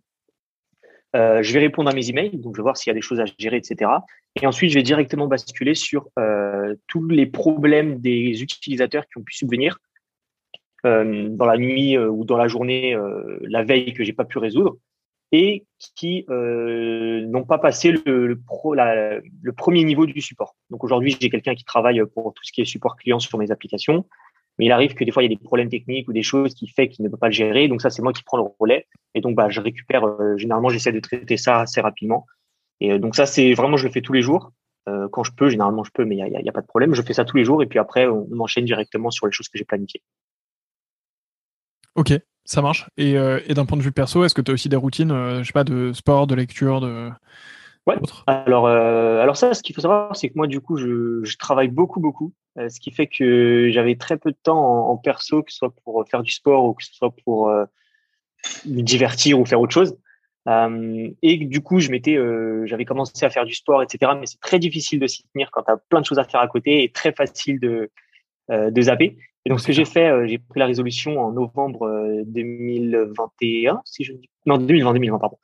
Euh, 1.15 1.41
je 1.41 1.53
vais 1.53 1.59
répondre 1.59 1.89
à 1.89 1.93
mes 1.93 2.09
emails, 2.09 2.37
donc 2.37 2.55
je 2.55 2.61
vais 2.61 2.63
voir 2.63 2.77
s'il 2.77 2.89
y 2.89 2.91
a 2.91 2.93
des 2.93 3.01
choses 3.01 3.19
à 3.19 3.25
gérer, 3.37 3.57
etc. 3.57 3.91
Et 4.41 4.45
ensuite, 4.45 4.71
je 4.71 4.75
vais 4.75 4.83
directement 4.83 5.27
basculer 5.27 5.73
sur 5.73 6.09
euh, 6.19 6.75
tous 6.87 7.07
les 7.07 7.25
problèmes 7.25 7.99
des 7.99 8.41
utilisateurs 8.41 9.05
qui 9.07 9.17
ont 9.17 9.23
pu 9.23 9.33
subvenir 9.33 9.79
euh, 10.85 11.29
dans 11.29 11.45
la 11.45 11.57
nuit 11.57 11.97
ou 11.97 12.25
dans 12.25 12.37
la 12.37 12.47
journée, 12.47 12.95
la 13.41 13.63
veille 13.63 13.93
que 13.93 14.03
j'ai 14.03 14.13
pas 14.13 14.25
pu 14.25 14.37
résoudre, 14.37 14.77
et 15.31 15.65
qui 15.95 16.25
n'ont 16.29 17.43
pas 17.43 17.57
passé 17.57 17.93
le, 17.93 18.27
le, 18.27 19.53
premier 19.53 19.83
niveau 19.83 20.05
du 20.05 20.21
support. 20.21 20.55
Donc 20.69 20.83
aujourd'hui, 20.83 21.17
j'ai 21.19 21.29
quelqu'un 21.29 21.55
qui 21.55 21.63
travaille 21.63 22.01
pour 22.13 22.33
tout 22.33 22.43
ce 22.43 22.51
qui 22.51 22.61
est 22.61 22.65
support 22.65 22.95
client 22.97 23.19
sur 23.19 23.37
mes 23.37 23.49
applications 23.49 24.05
mais 24.57 24.65
il 24.65 24.71
arrive 24.71 24.93
que 24.93 25.03
des 25.03 25.11
fois 25.11 25.23
il 25.23 25.31
y 25.31 25.33
a 25.33 25.35
des 25.35 25.43
problèmes 25.43 25.69
techniques 25.69 26.07
ou 26.07 26.13
des 26.13 26.23
choses 26.23 26.53
qui 26.53 26.67
fait 26.67 26.89
qu'il 26.89 27.05
ne 27.05 27.09
peut 27.09 27.17
pas 27.17 27.27
le 27.27 27.33
gérer. 27.33 27.67
Donc 27.67 27.81
ça, 27.81 27.89
c'est 27.89 28.01
moi 28.01 28.13
qui 28.13 28.23
prends 28.23 28.37
le 28.37 28.45
relais. 28.59 28.87
Et 29.13 29.21
donc 29.21 29.35
bah, 29.35 29.49
je 29.49 29.61
récupère. 29.61 30.05
Euh, 30.05 30.37
généralement, 30.37 30.69
j'essaie 30.69 30.91
de 30.91 30.99
traiter 30.99 31.37
ça 31.37 31.61
assez 31.61 31.81
rapidement. 31.81 32.25
Et 32.79 32.91
euh, 32.91 32.99
donc 32.99 33.15
ça, 33.15 33.25
c'est 33.25 33.53
vraiment, 33.53 33.77
je 33.77 33.85
le 33.85 33.91
fais 33.91 34.01
tous 34.01 34.13
les 34.13 34.21
jours. 34.21 34.51
Euh, 34.89 35.07
quand 35.09 35.23
je 35.23 35.31
peux, 35.33 35.49
généralement 35.49 35.83
je 35.83 35.91
peux, 35.91 36.05
mais 36.05 36.15
il 36.15 36.45
y 36.45 36.49
a, 36.49 36.51
pas 36.51 36.61
de 36.61 36.67
problème. 36.67 36.93
Je 36.93 37.01
fais 37.01 37.13
ça 37.13 37.25
tous 37.25 37.37
les 37.37 37.43
jours 37.43 37.61
et 37.61 37.65
puis 37.67 37.77
après, 37.77 38.07
on, 38.07 38.27
enchaîne 38.39 38.65
directement 38.65 39.11
sur 39.11 39.27
les 39.27 39.31
choses 39.31 39.49
que 39.49 39.57
j'ai 39.57 39.65
planifiées. 39.65 40.01
Ok, 41.95 42.13
ça 42.45 42.61
marche. 42.61 42.87
Et, 42.95 43.13
et 43.13 43.53
d'un 43.53 43.65
point 43.65 43.77
de 43.77 43.83
vue 43.83 43.91
perso, 43.91 44.23
est-ce 44.23 44.33
que 44.33 44.41
tu 44.41 44.51
as 44.51 44.53
aussi 44.53 44.69
des 44.69 44.75
routines, 44.77 45.09
je 45.09 45.43
sais 45.43 45.51
pas, 45.51 45.65
de 45.65 45.91
sport, 45.93 46.25
de 46.25 46.35
lecture, 46.35 46.79
de 46.79 47.09
Ouais. 47.85 47.95
Alors, 48.27 48.67
alors 48.67 49.35
ça, 49.35 49.53
ce 49.53 49.63
qu'il 49.63 49.75
faut 49.75 49.81
savoir, 49.81 50.15
c'est 50.15 50.29
que 50.29 50.35
moi, 50.35 50.47
du 50.47 50.61
coup, 50.61 50.77
je, 50.77 51.23
je 51.23 51.37
travaille 51.37 51.69
beaucoup, 51.69 51.99
beaucoup, 51.99 52.33
euh, 52.57 52.69
ce 52.69 52.79
qui 52.79 52.91
fait 52.91 53.07
que 53.07 53.69
j'avais 53.71 53.95
très 53.95 54.17
peu 54.17 54.31
de 54.31 54.37
temps 54.41 54.89
en, 54.89 54.97
perso, 54.97 55.43
que 55.43 55.51
ce 55.51 55.57
soit 55.57 55.73
pour 55.83 56.05
faire 56.09 56.23
du 56.23 56.31
sport 56.31 56.65
ou 56.65 56.73
que 56.73 56.83
ce 56.83 56.93
soit 56.93 57.11
pour 57.23 57.49
euh, 57.49 57.65
me 58.65 58.81
divertir 58.81 59.39
ou 59.39 59.45
faire 59.45 59.61
autre 59.61 59.73
chose. 59.73 59.97
Euh, 60.47 61.09
et 61.21 61.37
du 61.37 61.61
coup, 61.61 61.79
je 61.79 61.89
m'étais, 61.89 62.15
euh, 62.15 62.65
j'avais 62.65 62.85
commencé 62.85 63.25
à 63.25 63.29
faire 63.29 63.45
du 63.45 63.53
sport, 63.53 63.83
etc. 63.83 64.13
Mais 64.19 64.25
c'est 64.25 64.39
très 64.39 64.59
difficile 64.59 64.99
de 64.99 65.07
s'y 65.07 65.23
tenir 65.33 65.51
quand 65.51 65.63
tu 65.63 65.71
as 65.71 65.77
plein 65.77 66.01
de 66.01 66.05
choses 66.05 66.19
à 66.19 66.23
faire 66.23 66.39
à 66.39 66.47
côté 66.47 66.83
et 66.83 66.91
très 66.91 67.11
facile 67.11 67.59
de, 67.59 67.91
de 68.49 68.81
zapper. 68.81 69.17
Et 69.45 69.49
donc, 69.49 69.59
ce 69.59 69.67
que 69.67 69.73
j'ai 69.73 69.85
fait, 69.85 70.27
j'ai 70.27 70.37
pris 70.37 70.59
la 70.59 70.65
résolution 70.65 71.19
en 71.19 71.31
novembre 71.31 72.23
2021, 72.25 73.81
si 73.85 74.03
je 74.03 74.13
dis 74.13 74.29
non 74.45 74.57
2020, 74.57 74.93
2020 74.93 75.19
pardon. 75.19 75.37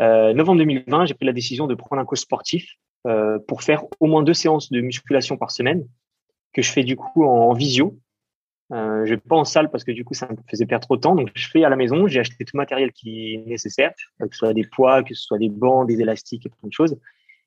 Euh, 0.00 0.34
novembre 0.34 0.58
2020, 0.58 1.06
j'ai 1.06 1.14
pris 1.14 1.26
la 1.26 1.32
décision 1.32 1.66
de 1.66 1.74
prendre 1.74 2.00
un 2.00 2.04
coach 2.04 2.20
sportif 2.20 2.74
euh, 3.06 3.38
pour 3.46 3.62
faire 3.62 3.84
au 4.00 4.06
moins 4.06 4.22
deux 4.22 4.34
séances 4.34 4.70
de 4.70 4.80
musculation 4.80 5.36
par 5.36 5.50
semaine 5.50 5.86
que 6.56 6.62
je 6.62 6.72
fais 6.72 6.84
du 6.84 6.96
coup 6.96 7.24
en, 7.24 7.52
visio. 7.52 7.98
Euh, 8.72 9.04
je 9.04 9.10
vais 9.10 9.20
pas 9.20 9.36
en 9.36 9.44
salle 9.44 9.70
parce 9.70 9.84
que 9.84 9.92
du 9.92 10.04
coup, 10.04 10.14
ça 10.14 10.26
me 10.26 10.36
faisait 10.50 10.64
perdre 10.64 10.86
trop 10.86 10.96
de 10.96 11.02
temps. 11.02 11.14
Donc, 11.14 11.30
je 11.34 11.48
fais 11.48 11.62
à 11.64 11.68
la 11.68 11.76
maison. 11.76 12.08
J'ai 12.08 12.18
acheté 12.18 12.44
tout 12.46 12.56
le 12.56 12.58
matériel 12.58 12.92
qui 12.92 13.34
est 13.34 13.46
nécessaire, 13.46 13.92
que 14.18 14.26
ce 14.32 14.38
soit 14.38 14.54
des 14.54 14.64
poids, 14.64 15.02
que 15.02 15.14
ce 15.14 15.22
soit 15.22 15.38
des 15.38 15.50
bancs, 15.50 15.86
des 15.86 16.00
élastiques 16.00 16.46
et 16.46 16.48
plein 16.48 16.68
de 16.68 16.72
choses. 16.72 16.98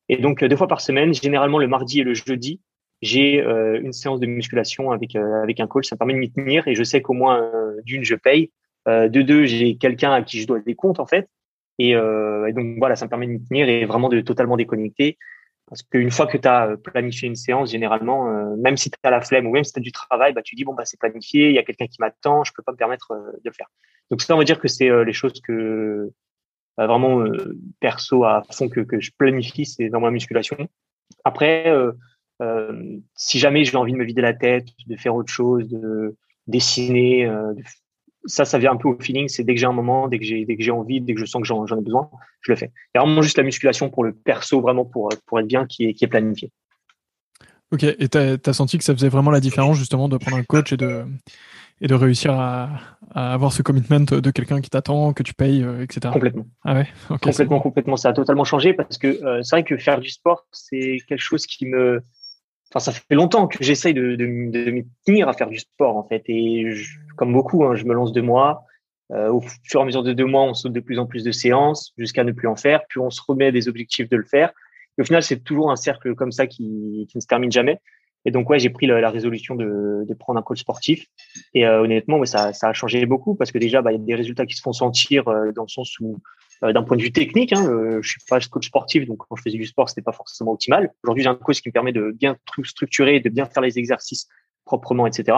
Et 0.10 0.18
donc, 0.18 0.44
deux 0.44 0.56
fois 0.56 0.68
par 0.68 0.80
semaine, 0.80 1.12
généralement 1.14 1.58
le 1.58 1.68
mardi 1.68 2.02
et 2.02 2.04
le 2.04 2.14
jeudi, 2.14 2.62
j'ai 3.02 3.42
une 3.42 3.94
séance 3.94 4.20
de 4.20 4.28
musculation 4.28 4.92
avec 4.92 5.16
avec 5.16 5.60
un 5.60 5.68
coach. 5.68 5.88
Ça 5.88 5.96
me 5.96 5.98
permet 5.98 6.14
de 6.14 6.20
m'y 6.20 6.32
tenir 6.32 6.68
et 6.68 6.76
je 6.76 6.84
sais 6.84 7.02
qu'au 7.02 7.14
moins 7.14 7.52
d'une, 7.86 8.04
je 8.04 8.16
paye. 8.16 8.52
de 8.88 9.22
deux, 9.22 9.46
j'ai 9.46 9.76
quelqu'un 9.76 10.12
à 10.12 10.22
qui 10.22 10.40
je 10.40 10.48
dois 10.48 10.60
des 10.60 10.76
comptes 10.76 11.00
en 11.00 11.08
fait. 11.08 11.28
Et, 11.80 11.92
et 11.92 12.54
donc 12.54 12.78
voilà, 12.78 12.96
ça 12.96 13.06
me 13.06 13.10
permet 13.10 13.28
de 13.28 13.32
m'y 13.32 13.44
tenir 13.44 13.70
et 13.70 13.86
vraiment 13.86 14.10
de 14.10 14.22
totalement 14.22 14.58
déconnecter. 14.58 15.18
Parce 15.70 15.84
qu'une 15.84 16.10
fois 16.10 16.26
que 16.26 16.38
tu 16.38 16.48
as 16.48 16.70
euh, 16.70 16.78
planifié 16.78 17.28
une 17.28 17.36
séance, 17.36 17.72
généralement, 17.72 18.28
euh, 18.28 18.56
même 18.58 18.76
si 18.76 18.90
tu 18.90 18.98
as 19.04 19.12
la 19.12 19.22
flemme 19.22 19.46
ou 19.46 19.52
même 19.52 19.64
si 19.64 19.72
tu 19.72 19.80
as 19.80 19.82
du 19.82 19.92
travail, 19.92 20.34
bah, 20.34 20.42
tu 20.42 20.56
dis, 20.56 20.66
bon, 20.66 20.74
bah, 20.74 20.84
c'est 20.84 21.00
planifié, 21.00 21.50
il 21.50 21.56
y 21.56 21.60
a 21.60 21.64
quelqu'un 21.64 21.86
qui 21.86 21.98
m'attend, 22.00 22.44
je 22.44 22.52
peux 22.54 22.64
pas 22.64 22.72
me 22.72 22.78
permettre 22.78 23.12
euh, 23.12 23.32
de 23.44 23.50
le 23.50 23.52
faire. 23.52 23.68
Donc 24.10 24.22
ça, 24.24 24.34
on 24.34 24.40
va 24.40 24.44
dire 24.44 24.60
que 24.60 24.68
c'est 24.68 24.90
les 25.06 25.14
choses 25.14 25.40
que 25.42 26.10
bah, 26.76 26.88
vraiment 26.88 27.24
perso 27.80 28.24
à 28.24 28.42
fond 28.52 28.68
que, 28.68 28.84
je 29.00 29.12
planifie, 29.16 29.66
c'est 29.66 29.90
dans 29.90 30.00
ma 30.00 30.10
musculation. 30.10 30.58
Après, 31.24 31.72
si 33.14 33.38
jamais 33.38 33.64
j'ai 33.66 33.78
envie 33.78 33.94
de 33.94 33.98
me 33.98 34.04
vider 34.04 34.22
la 34.22 34.34
tête, 34.34 34.66
de 34.88 34.96
faire 34.96 35.14
autre 35.14 35.32
chose, 35.32 35.70
de 35.70 36.18
dessiner, 36.48 37.28
de 37.28 37.62
ça, 38.26 38.46
ça 38.46 38.58
vient 38.58 38.72
un 38.72 38.78
peu 38.78 38.90
au 38.90 38.98
feeling. 39.00 39.28
C'est 39.28 39.44
dès 39.44 39.54
que 39.54 39.60
j'ai 39.60 39.66
un 39.66 39.74
moment, 39.74 40.08
dès 40.08 40.20
que 40.20 40.26
j'ai, 40.26 40.46
dès 40.46 40.56
que 40.56 40.64
j'ai 40.64 40.72
envie, 40.72 41.02
dès 41.02 41.14
que 41.14 41.20
je 41.20 41.26
sens 41.26 41.42
que 41.42 41.48
j'en, 41.48 41.66
ai 41.66 41.82
besoin, 41.82 42.10
je 42.42 42.52
le 42.52 42.56
fais. 42.56 42.72
Il 42.94 42.98
y 42.98 43.02
a 43.02 43.04
vraiment 43.04 43.22
juste 43.22 43.38
la 43.38 43.44
musculation 43.44 43.90
pour 43.90 44.04
le 44.04 44.14
perso, 44.14 44.62
vraiment 44.62 44.86
pour, 44.86 45.10
pour 45.26 45.40
être 45.40 45.48
bien, 45.48 45.66
qui 45.66 45.86
est, 45.86 45.94
qui 45.94 46.06
est 46.06 46.08
planifié. 46.08 46.52
Ok, 47.72 47.84
et 47.84 48.10
tu 48.10 48.18
as, 48.18 48.54
senti 48.54 48.78
que 48.78 48.84
ça 48.84 48.94
faisait 48.96 49.10
vraiment 49.10 49.32
la 49.32 49.40
différence 49.40 49.78
justement 49.78 50.10
de 50.10 50.18
prendre 50.18 50.38
un 50.38 50.44
coach 50.44 50.74
et 50.74 50.78
de, 50.78 51.06
et 51.82 51.88
de 51.88 51.94
réussir 51.94 52.32
à, 52.34 52.70
à 53.14 53.34
avoir 53.34 53.54
ce 53.54 53.62
commitment 53.62 54.00
de 54.00 54.32
quelqu'un 54.32 54.60
qui 54.60 54.70
t'attend, 54.70 55.14
que 55.14 55.24
tu 55.24 55.34
payes, 55.34 55.64
euh, 55.64 55.84
etc. 55.84 56.12
Complètement. 56.12 56.46
Ah 56.64 56.76
ouais? 56.76 56.88
Complètement, 57.22 57.60
complètement. 57.60 57.98
Ça 57.98 58.10
a 58.10 58.14
totalement 58.14 58.44
changé 58.44 58.74
parce 58.74 58.98
que 58.98 59.08
euh, 59.08 59.44
c'est 59.44 59.56
vrai 59.56 59.64
que 59.64 59.78
faire 59.78 60.00
du 60.00 60.10
sport, 60.10 60.46
c'est 60.52 60.98
quelque 61.08 61.22
chose 61.22 61.46
qui 61.46 61.68
me, 61.68 62.02
enfin, 62.72 62.80
ça 62.80 62.92
fait 62.92 63.16
longtemps 63.16 63.48
que 63.48 63.64
j'essaye 63.64 63.94
de, 63.94 64.16
de, 64.16 64.26
de 64.26 64.72
m'y 64.72 64.88
tenir 65.06 65.30
à 65.30 65.34
faire 65.34 65.50
du 65.50 65.60
sport, 65.60 65.96
en 65.96 66.08
fait. 66.08 66.24
Et 66.28 66.72
comme 67.20 67.34
beaucoup, 67.34 67.66
hein, 67.66 67.76
je 67.76 67.84
me 67.84 67.94
lance 67.94 68.14
deux 68.14 68.22
mois. 68.22 68.64
Euh, 69.12 69.30
au 69.30 69.42
fur 69.42 69.82
et 69.82 69.84
à 69.84 69.86
mesure 69.86 70.04
de 70.04 70.14
deux 70.14 70.26
mois, 70.26 70.44
on 70.44 70.54
saute 70.54 70.72
de 70.72 70.80
plus 70.80 71.00
en 71.00 71.06
plus 71.06 71.26
de 71.26 71.34
séances 71.34 71.92
jusqu'à 71.98 72.24
ne 72.24 72.32
plus 72.32 72.48
en 72.48 72.56
faire. 72.56 72.80
Puis 72.88 72.98
on 73.00 73.10
se 73.10 73.22
remet 73.28 73.52
des 73.52 73.68
objectifs 73.68 74.08
de 74.08 74.16
le 74.16 74.24
faire. 74.24 74.54
Et 74.98 75.02
au 75.02 75.04
final, 75.04 75.22
c'est 75.22 75.44
toujours 75.44 75.70
un 75.70 75.76
cercle 75.76 76.16
comme 76.16 76.32
ça 76.32 76.48
qui, 76.48 77.10
ne 77.14 77.20
se 77.20 77.28
termine 77.28 77.52
jamais. 77.52 77.82
Et 78.24 78.32
donc, 78.32 78.50
ouais, 78.50 78.58
j'ai 78.58 78.70
pris 78.70 78.88
la, 78.88 79.10
résolution 79.10 79.56
de, 79.56 80.06
prendre 80.18 80.40
un 80.40 80.42
coach 80.42 80.62
sportif. 80.62 81.08
Et 81.54 81.68
euh, 81.68 81.82
honnêtement, 81.82 82.24
ça, 82.24 82.52
a 82.62 82.74
changé 82.74 83.06
beaucoup 83.06 83.36
parce 83.36 83.52
que 83.52 83.58
déjà, 83.58 83.82
bah, 83.82 83.92
il 83.92 84.00
y 84.00 84.02
a 84.02 84.06
des 84.06 84.16
résultats 84.16 84.46
qui 84.46 84.56
se 84.56 84.62
font 84.62 84.74
sentir 84.74 85.28
euh, 85.28 85.52
dans 85.52 85.64
le 85.64 85.70
sens 85.70 86.00
où 86.00 86.22
d'un 86.62 86.84
point 86.84 86.96
de 86.96 87.02
vue 87.02 87.12
technique. 87.12 87.52
Hein, 87.52 88.00
je 88.02 88.10
suis 88.10 88.20
pas 88.30 88.40
coach 88.40 88.68
sportif, 88.68 89.06
donc 89.06 89.20
quand 89.28 89.36
je 89.36 89.42
faisais 89.42 89.58
du 89.58 89.66
sport, 89.66 89.90
c'était 89.90 90.02
pas 90.02 90.12
forcément 90.14 90.52
optimal. 90.52 90.92
Aujourd'hui, 91.04 91.24
j'ai 91.24 91.30
un 91.30 91.36
coach 91.36 91.62
qui 91.62 91.70
me 91.70 91.74
permet 91.74 91.94
de 91.94 92.12
bien 92.12 92.38
structurer, 92.66 93.20
de 93.22 93.30
bien 93.30 93.46
faire 93.46 93.64
les 93.64 93.78
exercices 93.78 94.28
proprement, 94.66 95.08
etc. 95.08 95.38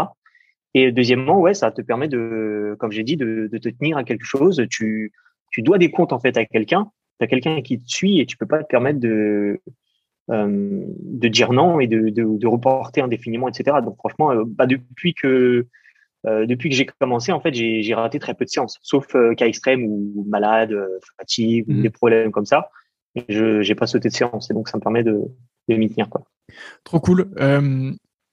Et 0.74 0.92
deuxièmement, 0.92 1.40
ouais, 1.40 1.54
ça 1.54 1.72
te 1.72 1.82
permet 1.82 2.08
de, 2.08 2.76
comme 2.80 2.92
j'ai 2.92 3.04
dit, 3.04 3.18
de, 3.18 3.50
de, 3.52 3.58
te 3.58 3.70
tenir 3.70 3.98
à 3.98 4.04
quelque 4.04 4.26
chose. 4.26 4.66
Tu, 4.70 5.12
tu 5.52 5.62
dois 5.62 5.78
des 5.78 5.92
comptes 5.92 6.14
en 6.14 6.20
fait 6.20 6.38
à 6.38 6.46
quelqu'un. 6.46 6.92
Tu 7.20 7.26
as 7.26 7.28
quelqu'un 7.28 7.62
qui 7.62 7.82
te 7.82 7.88
suit 7.88 8.20
et 8.20 8.26
tu 8.26 8.38
peux 8.38 8.46
pas 8.46 8.64
te 8.64 8.68
permettre 8.68 9.00
de, 9.00 9.60
euh, 10.30 10.86
de 10.88 11.28
dire 11.28 11.52
non 11.52 11.80
et 11.80 11.88
de, 11.88 12.10
de, 12.10 12.38
de, 12.38 12.48
reporter 12.48 13.04
indéfiniment, 13.04 13.50
etc. 13.50 13.78
Donc 13.84 13.98
franchement, 13.98 14.32
euh, 14.32 14.44
bah, 14.46 14.66
depuis 14.66 15.14
que 15.14 15.68
euh, 16.28 16.46
depuis 16.46 16.70
que 16.70 16.76
j'ai 16.76 16.86
commencé, 16.86 17.32
en 17.32 17.40
fait, 17.40 17.54
j'ai 17.54 17.94
raté 17.94 18.20
très 18.20 18.34
peu 18.34 18.46
de 18.46 18.50
séances, 18.50 18.78
sauf 18.82 19.16
euh, 19.16 19.34
cas 19.34 19.48
extrême 19.48 19.84
ou 19.86 20.26
malade, 20.30 20.72
euh, 20.72 21.00
fatigue 21.18 21.66
ou 21.68 21.74
mmh. 21.74 21.82
des 21.82 21.90
problèmes 21.90 22.32
comme 22.32 22.46
ça. 22.46 22.70
Je 23.28 23.68
n'ai 23.68 23.76
pas 23.76 23.88
sauté 23.88 24.10
de 24.10 24.14
séance 24.14 24.52
et 24.52 24.54
donc 24.54 24.70
ça 24.70 24.78
me 24.78 24.82
permet 24.82 25.04
de, 25.04 25.20
de 25.68 25.76
m'y 25.76 25.90
tenir. 25.90 26.10
Quoi. 26.10 26.24
Trop 26.84 27.00
cool. 27.00 27.32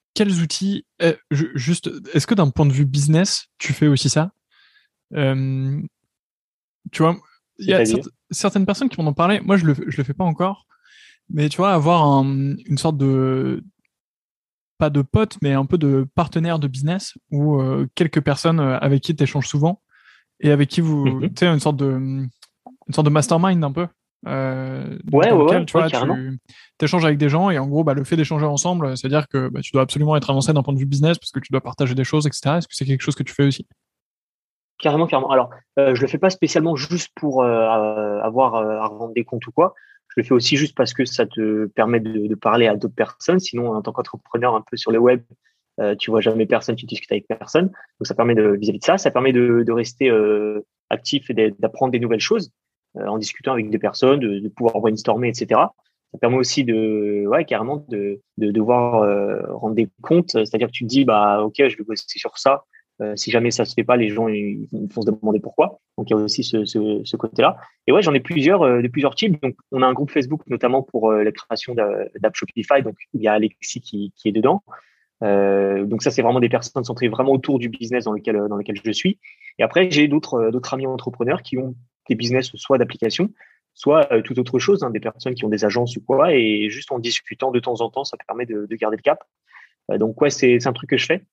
Euh, 0.09 0.13
quels 0.13 0.41
outils, 0.41 0.85
euh, 1.01 1.15
juste, 1.31 1.89
est-ce 2.13 2.27
que 2.27 2.35
d'un 2.35 2.49
point 2.49 2.65
de 2.65 2.73
vue 2.73 2.85
business, 2.85 3.47
tu 3.57 3.73
fais 3.73 3.87
aussi 3.87 4.09
ça? 4.09 4.31
Tu 6.91 7.03
vois, 7.03 7.17
il 7.57 7.67
y 7.67 7.73
a 7.73 7.83
certaines 8.31 8.65
personnes 8.65 8.89
qui 8.89 9.01
m'en 9.01 9.09
ont 9.09 9.13
parlé. 9.13 9.39
Moi, 9.41 9.57
je 9.57 9.65
le, 9.65 9.75
je 9.87 9.97
le 9.97 10.03
fais 10.03 10.13
pas 10.13 10.23
encore. 10.23 10.65
Mais 11.29 11.47
tu 11.49 11.57
vois, 11.57 11.73
avoir 11.73 12.03
un, 12.05 12.55
une 12.65 12.77
sorte 12.77 12.97
de, 12.97 13.63
pas 14.79 14.89
de 14.89 15.01
potes, 15.03 15.37
mais 15.43 15.53
un 15.53 15.65
peu 15.65 15.77
de 15.77 16.07
partenaires 16.15 16.57
de 16.57 16.67
business 16.67 17.13
ou 17.31 17.61
euh, 17.61 17.87
quelques 17.93 18.21
personnes 18.21 18.59
euh, 18.59 18.79
avec 18.79 19.03
qui 19.03 19.15
tu 19.15 19.23
échanges 19.23 19.47
souvent 19.47 19.81
et 20.39 20.51
avec 20.51 20.69
qui 20.69 20.81
vous, 20.81 21.05
mm 21.05 21.29
tu 21.29 21.33
sais, 21.39 21.47
une 21.47 21.59
sorte 21.59 21.75
de, 21.75 21.91
une 21.91 22.29
sorte 22.93 23.05
de 23.05 23.11
mastermind 23.11 23.63
un 23.63 23.71
peu. 23.71 23.87
Euh, 24.27 24.97
ouais, 25.13 25.31
ouais, 25.31 25.43
ouais, 25.43 25.65
tu 25.65 25.77
vois, 25.77 25.87
tu 25.89 26.85
échanges 26.85 27.05
avec 27.05 27.17
des 27.17 27.29
gens 27.29 27.49
et 27.49 27.57
en 27.57 27.67
gros, 27.67 27.83
bah, 27.83 27.93
le 27.93 28.03
fait 28.03 28.17
d'échanger 28.17 28.45
ensemble, 28.45 28.97
c'est-à-dire 28.97 29.27
que 29.27 29.49
bah, 29.49 29.61
tu 29.61 29.71
dois 29.71 29.81
absolument 29.81 30.15
être 30.17 30.29
avancé 30.29 30.51
d'un 30.51 30.63
point 30.63 30.73
de 30.73 30.79
vue 30.79 30.85
business 30.85 31.17
parce 31.17 31.31
que 31.31 31.39
tu 31.39 31.51
dois 31.51 31.61
partager 31.61 31.95
des 31.95 32.03
choses, 32.03 32.27
etc. 32.27 32.57
Est-ce 32.57 32.67
que 32.67 32.75
c'est 32.75 32.85
quelque 32.85 33.01
chose 33.01 33.15
que 33.15 33.23
tu 33.23 33.33
fais 33.33 33.45
aussi? 33.45 33.65
Carrément, 34.77 35.07
carrément. 35.07 35.31
Alors, 35.31 35.49
euh, 35.77 35.95
je 35.95 36.01
le 36.01 36.07
fais 36.07 36.17
pas 36.17 36.29
spécialement 36.29 36.75
juste 36.75 37.09
pour 37.15 37.43
euh, 37.43 38.19
avoir 38.21 38.55
à 38.55 38.87
rendre 38.87 39.13
des 39.13 39.23
comptes 39.23 39.45
ou 39.47 39.51
quoi 39.51 39.73
je 40.09 40.15
le 40.17 40.23
fais 40.23 40.33
aussi 40.33 40.57
juste 40.57 40.75
parce 40.75 40.93
que 40.93 41.05
ça 41.05 41.25
te 41.25 41.67
permet 41.67 41.99
de, 41.99 42.27
de 42.27 42.35
parler 42.35 42.67
à 42.67 42.75
d'autres 42.75 42.95
personnes. 42.95 43.39
Sinon, 43.39 43.73
en 43.73 43.81
tant 43.81 43.91
qu'entrepreneur 43.91 44.55
un 44.55 44.63
peu 44.69 44.75
sur 44.75 44.91
le 44.91 44.97
web, 44.97 45.21
euh, 45.79 45.95
tu 45.95 46.11
vois 46.11 46.21
jamais 46.21 46.45
personne, 46.45 46.75
tu 46.75 46.85
discutes 46.85 47.11
avec 47.11 47.27
personne. 47.27 47.67
Donc 47.67 48.07
ça 48.07 48.15
permet 48.15 48.35
de 48.35 48.57
vis-à-vis 48.59 48.79
de 48.79 48.83
ça, 48.83 48.97
ça 48.97 49.11
permet 49.11 49.31
de, 49.31 49.63
de 49.65 49.71
rester 49.71 50.09
euh, 50.09 50.65
actif 50.89 51.29
et 51.29 51.53
d'apprendre 51.59 51.91
des 51.91 51.99
nouvelles 51.99 52.19
choses 52.19 52.51
euh, 52.51 52.58
en 52.95 53.17
discutant 53.17 53.53
avec 53.53 53.69
des 53.69 53.79
personnes, 53.79 54.19
de, 54.19 54.47
pouvoir 54.49 54.79
brainstormer, 54.79 55.29
etc. 55.29 55.61
Ça 56.11 56.17
permet 56.19 56.37
aussi 56.37 56.63
de, 56.63 57.25
ouais, 57.27 57.45
carrément 57.45 57.85
de, 57.87 58.21
de 58.37 58.51
devoir 58.51 59.03
euh, 59.03 59.41
rendre 59.53 59.75
des 59.75 59.89
comptes. 60.01 60.31
C'est-à-dire 60.31 60.67
que 60.67 60.73
tu 60.73 60.83
te 60.85 60.89
dis, 60.89 61.05
bah, 61.05 61.43
ok, 61.43 61.55
je 61.57 61.77
vais 61.77 61.83
bosser 61.83 62.05
sur 62.07 62.37
ça. 62.37 62.63
Euh, 63.01 63.15
si 63.15 63.31
jamais 63.31 63.51
ça 63.51 63.63
se 63.63 63.73
fait 63.73 63.83
pas, 63.83 63.95
les 63.95 64.09
gens 64.09 64.27
ils, 64.27 64.67
vont 64.71 65.01
se 65.01 65.09
demander 65.09 65.39
pourquoi. 65.39 65.79
Donc 65.97 66.09
il 66.09 66.13
y 66.13 66.19
a 66.19 66.21
aussi 66.21 66.43
ce, 66.43 66.65
ce, 66.65 67.15
côté-là. 67.15 67.57
Et 67.87 67.91
ouais, 67.91 68.01
j'en 68.01 68.13
ai 68.13 68.19
plusieurs 68.19 68.63
euh, 68.63 68.81
de 68.81 68.87
plusieurs 68.87 69.15
types. 69.15 69.41
Donc 69.41 69.55
on 69.71 69.81
a 69.81 69.85
un 69.85 69.93
groupe 69.93 70.11
Facebook 70.11 70.41
notamment 70.47 70.83
pour 70.83 71.11
euh, 71.11 71.23
la 71.23 71.31
création 71.31 71.75
d'app 71.75 72.35
Shopify. 72.35 72.81
Donc 72.83 72.95
il 73.13 73.21
y 73.21 73.27
a 73.27 73.33
Alexis 73.33 73.79
qui, 73.79 74.13
qui 74.17 74.27
est 74.27 74.31
dedans. 74.31 74.63
Euh, 75.23 75.85
donc 75.85 76.01
ça 76.01 76.11
c'est 76.11 76.21
vraiment 76.21 76.39
des 76.39 76.49
personnes 76.49 76.83
centrées 76.83 77.09
vraiment 77.09 77.31
autour 77.31 77.59
du 77.59 77.67
business 77.67 78.05
dans 78.05 78.13
lequel 78.13 78.37
dans 78.49 78.57
lequel 78.57 78.79
je 78.83 78.91
suis. 78.91 79.19
Et 79.59 79.63
après 79.63 79.89
j'ai 79.91 80.07
d'autres 80.07 80.49
d'autres 80.51 80.73
amis 80.73 80.87
entrepreneurs 80.87 81.41
qui 81.41 81.57
ont 81.57 81.75
des 82.09 82.15
business 82.15 82.51
soit 82.55 82.77
d'application, 82.77 83.29
soit 83.73 84.05
tout 84.23 84.37
autre 84.39 84.59
chose, 84.59 84.83
hein, 84.83 84.89
des 84.89 84.99
personnes 84.99 85.35
qui 85.35 85.45
ont 85.45 85.49
des 85.49 85.63
agences 85.63 85.95
ou 85.95 86.01
quoi. 86.01 86.33
Et 86.33 86.69
juste 86.69 86.91
en 86.91 86.99
discutant 86.99 87.51
de 87.51 87.59
temps 87.59 87.79
en 87.81 87.89
temps, 87.89 88.03
ça 88.03 88.17
permet 88.17 88.45
de, 88.45 88.65
de 88.65 88.75
garder 88.75 88.97
le 88.97 89.01
cap. 89.01 89.23
donc 89.97 90.19
ouais, 90.21 90.29
c'est 90.29 90.67
un 90.67 90.73
truc 90.73 90.89
que 90.89 90.97
je 90.97 91.05
fais 91.05 91.23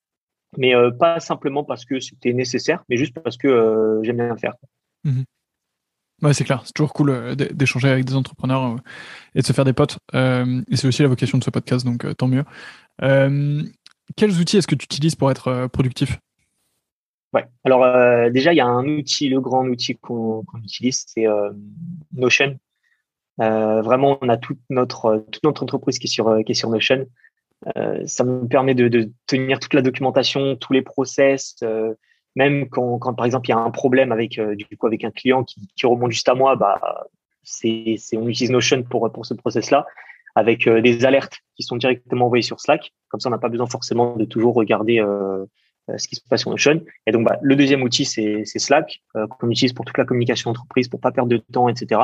mais 0.57 0.75
euh, 0.75 0.91
pas 0.91 1.21
simplement 1.21 1.65
parce 1.65 1.85
que 1.85 2.01
c'était 2.01 2.33
nécessaire, 2.33 2.85
mais 2.89 2.97
juste 2.97 3.15
parce 3.15 3.37
que 3.37 3.49
euh, 3.49 4.03
j'aime 4.03 4.17
bien 4.17 4.37
faire. 4.37 4.55
Mmh 5.05 5.23
ouais, 6.23 6.33
c'est 6.33 6.45
clair, 6.45 6.63
c'est 6.65 6.73
toujours 6.73 6.95
cool 6.95 7.11
euh, 7.11 7.35
d'échanger 7.35 7.89
avec 7.89 8.05
des 8.05 8.15
entrepreneurs 8.15 8.77
et 9.35 9.41
de 9.41 9.47
se 9.47 9.53
faire 9.53 9.65
des 9.65 9.75
potes. 9.75 9.99
et 10.15 10.77
c'est 10.77 10.89
aussi 10.89 11.03
la 11.03 11.09
vocation 11.09 11.39
de 11.39 11.45
ce 11.45 11.51
podcast, 11.51 11.85
donc 11.85 12.07
tant 12.17 12.29
mieux. 12.29 12.45
quels 14.17 14.41
outils 14.41 14.57
est-ce 14.57 14.67
que 14.67 14.75
tu 14.75 14.85
utilises 14.85 15.15
pour 15.15 15.31
être 15.31 15.69
productif? 15.69 16.19
Ouais, 17.37 17.45
alors 17.65 18.31
déjà, 18.31 18.53
il 18.53 18.57
y 18.57 18.61
a 18.61 18.67
un 18.67 18.87
outil, 18.89 19.29
le 19.29 19.41
grand 19.41 19.67
outil 19.67 19.97
qu'on 19.97 20.43
utilise, 20.65 21.05
c'est 21.07 21.27
Notion. 22.15 22.57
vraiment, 23.39 24.19
on 24.23 24.29
a 24.31 24.39
toute 24.39 24.59
notre, 24.71 25.25
toute 25.31 25.45
notre 25.45 25.63
entreprise 25.63 25.99
qui 25.99 26.07
est 26.07 26.11
sur, 26.11 26.35
qui 26.45 26.53
est 26.53 26.55
sur 26.55 26.71
Notion. 26.71 27.07
Euh, 27.77 28.07
ça 28.07 28.25
me 28.25 28.47
permet 28.47 28.75
de, 28.75 29.11
tenir 29.27 29.59
toute 29.59 29.75
la 29.75 29.83
documentation, 29.83 30.57
tous 30.57 30.73
les 30.73 30.83
process, 30.83 31.57
euh, 31.63 31.95
même 32.35 32.69
quand, 32.69 32.99
quand, 32.99 33.15
par 33.15 33.25
exemple 33.25 33.49
il 33.49 33.51
y 33.51 33.55
a 33.55 33.59
un 33.59 33.71
problème 33.71 34.13
avec 34.13 34.39
euh, 34.39 34.55
du 34.55 34.67
coup 34.77 34.87
avec 34.87 35.05
un 35.05 35.11
client 35.11 35.43
qui, 35.43 35.67
qui 35.75 35.87
remonte 35.87 36.13
juste 36.13 36.29
à 36.29 36.35
moi, 36.35 36.55
bah 36.57 37.07
c'est 37.43 37.97
on 38.15 38.29
utilise 38.29 38.51
Notion 38.51 38.83
pour 38.83 39.11
pour 39.11 39.25
ce 39.25 39.35
process-là 39.35 39.87
avec 40.35 40.69
des 40.69 41.07
alertes 41.07 41.39
qui 41.55 41.63
sont 41.63 41.77
directement 41.77 42.27
envoyées 42.27 42.43
sur 42.43 42.61
Slack. 42.61 42.93
Comme 43.09 43.21
ça, 43.21 43.31
on 43.31 43.33
n'a 43.33 43.39
pas 43.39 43.49
besoin 43.49 43.67
forcément 43.67 44.17
de 44.17 44.27
toujours 44.27 44.55
regarder 44.55 45.03
ce 45.97 46.09
qui 46.09 46.17
se 46.17 46.21
passe 46.29 46.41
sur 46.41 46.51
Notion. 46.51 46.83
Et 47.07 47.13
donc, 47.13 47.25
bah, 47.25 47.39
le 47.43 47.57
deuxième 47.57 47.83
outil, 47.83 48.05
c'est 48.05 48.45
Slack, 48.45 49.03
qu'on 49.13 49.51
utilise 49.51 49.73
pour 49.73 49.85
toute 49.85 49.99
la 49.99 50.05
communication 50.05 50.51
entreprise, 50.51 50.89
pour 50.89 51.01
pas 51.01 51.13
perdre 51.13 51.31
de 51.31 51.39
temps, 51.39 51.69
etc. 51.69 52.01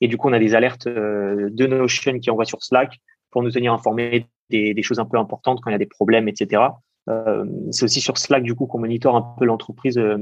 Et 0.00 0.08
du 0.08 0.16
coup, 0.16 0.28
on 0.28 0.32
a 0.32 0.38
des 0.38 0.54
alertes 0.54 0.88
de 0.88 1.66
Notion 1.66 2.18
qui 2.18 2.30
envoient 2.30 2.44
sur 2.44 2.62
Slack 2.62 3.00
pour 3.30 3.42
nous 3.42 3.50
tenir 3.50 3.72
informés 3.72 4.26
des, 4.50 4.82
choses 4.82 4.98
un 4.98 5.04
peu 5.04 5.18
importantes 5.18 5.60
quand 5.62 5.70
il 5.70 5.72
y 5.72 5.76
a 5.76 5.78
des 5.78 5.86
problèmes, 5.86 6.28
etc. 6.28 6.62
Euh, 7.08 7.44
c'est 7.70 7.84
aussi 7.84 8.00
sur 8.00 8.16
Slack 8.16 8.42
du 8.42 8.54
coup 8.54 8.66
qu'on 8.66 8.78
monitore 8.78 9.16
un 9.16 9.34
peu 9.38 9.44
l'entreprise. 9.44 9.98
Euh, 9.98 10.18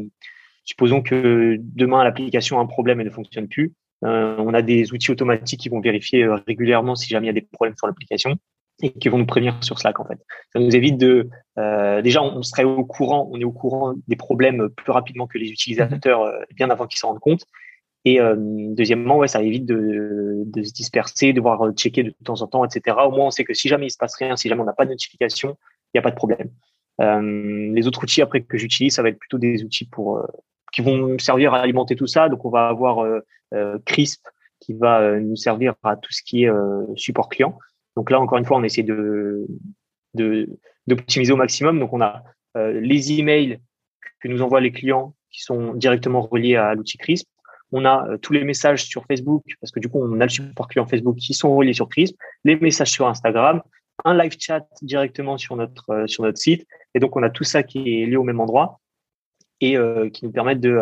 supposons 0.64 1.02
que 1.02 1.56
demain 1.58 2.04
l'application 2.04 2.58
a 2.58 2.62
un 2.62 2.66
problème 2.66 3.00
et 3.00 3.04
ne 3.04 3.10
fonctionne 3.10 3.48
plus. 3.48 3.72
Euh, 4.04 4.34
on 4.38 4.52
a 4.52 4.62
des 4.62 4.92
outils 4.92 5.12
automatiques 5.12 5.60
qui 5.60 5.68
vont 5.68 5.80
vérifier 5.80 6.24
euh, 6.24 6.36
régulièrement 6.46 6.96
si 6.96 7.08
jamais 7.08 7.26
il 7.26 7.28
y 7.28 7.36
a 7.36 7.40
des 7.40 7.46
problèmes 7.52 7.76
sur 7.76 7.86
l'application. 7.86 8.36
Et 8.82 8.90
qui 8.90 9.08
vont 9.08 9.18
nous 9.18 9.26
prévenir 9.26 9.56
sur 9.62 9.78
Slack 9.78 10.00
en 10.00 10.04
fait. 10.04 10.18
Ça 10.52 10.58
nous 10.58 10.74
évite 10.74 10.98
de 10.98 11.30
euh, 11.58 12.02
déjà 12.02 12.22
on 12.22 12.42
serait 12.42 12.64
au 12.64 12.84
courant, 12.84 13.28
on 13.32 13.38
est 13.38 13.44
au 13.44 13.52
courant 13.52 13.94
des 14.08 14.16
problèmes 14.16 14.68
plus 14.70 14.90
rapidement 14.90 15.26
que 15.26 15.38
les 15.38 15.48
utilisateurs 15.48 16.22
euh, 16.22 16.40
bien 16.54 16.68
avant 16.68 16.86
qu'ils 16.86 16.98
s'en 16.98 17.08
rendent 17.08 17.20
compte. 17.20 17.46
Et 18.04 18.20
euh, 18.20 18.34
deuxièmement, 18.36 19.18
ouais, 19.18 19.28
ça 19.28 19.40
évite 19.42 19.64
de, 19.64 20.42
de, 20.44 20.62
se 20.64 20.72
disperser, 20.72 21.28
de 21.32 21.36
devoir 21.36 21.70
checker 21.76 22.02
de 22.02 22.14
temps 22.24 22.42
en 22.42 22.48
temps, 22.48 22.64
etc. 22.64 22.96
Au 23.06 23.12
moins, 23.12 23.26
on 23.26 23.30
sait 23.30 23.44
que 23.44 23.54
si 23.54 23.68
jamais 23.68 23.86
il 23.86 23.90
se 23.90 23.96
passe 23.96 24.16
rien, 24.16 24.34
si 24.34 24.48
jamais 24.48 24.60
on 24.60 24.64
n'a 24.64 24.72
pas 24.72 24.84
de 24.84 24.90
notification, 24.90 25.56
il 25.86 25.90
n'y 25.96 25.98
a 26.00 26.02
pas 26.02 26.10
de 26.10 26.16
problème. 26.16 26.50
les 26.98 27.86
autres 27.86 28.02
outils 28.02 28.20
après 28.20 28.42
que 28.42 28.58
j'utilise, 28.58 28.96
ça 28.96 29.02
va 29.02 29.08
être 29.08 29.20
plutôt 29.20 29.38
des 29.38 29.62
outils 29.62 29.84
pour 29.84 30.20
qui 30.72 30.82
vont 30.82 31.16
servir 31.18 31.54
à 31.54 31.60
alimenter 31.60 31.94
tout 31.94 32.08
ça. 32.08 32.28
Donc, 32.28 32.44
on 32.44 32.50
va 32.50 32.66
avoir 32.66 33.06
Crisp 33.84 34.26
qui 34.58 34.72
va 34.72 35.20
nous 35.20 35.36
servir 35.36 35.74
à 35.84 35.94
tout 35.94 36.12
ce 36.12 36.22
qui 36.24 36.42
est 36.42 36.50
support 36.96 37.28
client. 37.28 37.56
Donc 37.96 38.10
là, 38.10 38.20
encore 38.20 38.38
une 38.38 38.44
fois, 38.44 38.56
on 38.56 38.62
essaie 38.62 38.82
de 38.82 39.46
d'optimiser 40.86 41.32
au 41.32 41.36
maximum. 41.36 41.78
Donc 41.78 41.92
on 41.92 42.00
a 42.00 42.22
euh, 42.56 42.80
les 42.80 43.12
emails 43.18 43.58
que 44.20 44.28
nous 44.28 44.42
envoient 44.42 44.60
les 44.60 44.72
clients 44.72 45.14
qui 45.30 45.42
sont 45.42 45.74
directement 45.74 46.20
reliés 46.20 46.56
à 46.56 46.74
l'outil 46.74 46.98
Crisp. 46.98 47.28
On 47.72 47.84
a 47.84 48.06
euh, 48.08 48.18
tous 48.18 48.32
les 48.32 48.44
messages 48.44 48.84
sur 48.84 49.04
Facebook 49.06 49.42
parce 49.60 49.70
que 49.70 49.80
du 49.80 49.88
coup 49.88 50.02
on 50.02 50.20
a 50.20 50.24
le 50.24 50.30
support 50.30 50.68
client 50.68 50.86
Facebook 50.86 51.16
qui 51.16 51.34
sont 51.34 51.54
reliés 51.54 51.72
sur 51.72 51.88
Crisp, 51.88 52.16
les 52.44 52.56
messages 52.56 52.90
sur 52.90 53.06
Instagram, 53.08 53.62
un 54.04 54.16
live 54.16 54.36
chat 54.38 54.66
directement 54.82 55.38
sur 55.38 55.56
notre 55.56 55.90
euh, 55.90 56.06
sur 56.06 56.24
notre 56.24 56.38
site. 56.38 56.66
Et 56.94 57.00
donc 57.00 57.16
on 57.16 57.22
a 57.22 57.30
tout 57.30 57.44
ça 57.44 57.62
qui 57.62 58.02
est 58.02 58.06
lié 58.06 58.16
au 58.16 58.24
même 58.24 58.40
endroit 58.40 58.80
et 59.64 59.76
qui 60.12 60.24
nous 60.24 60.32
permettent 60.32 60.58
de 60.58 60.76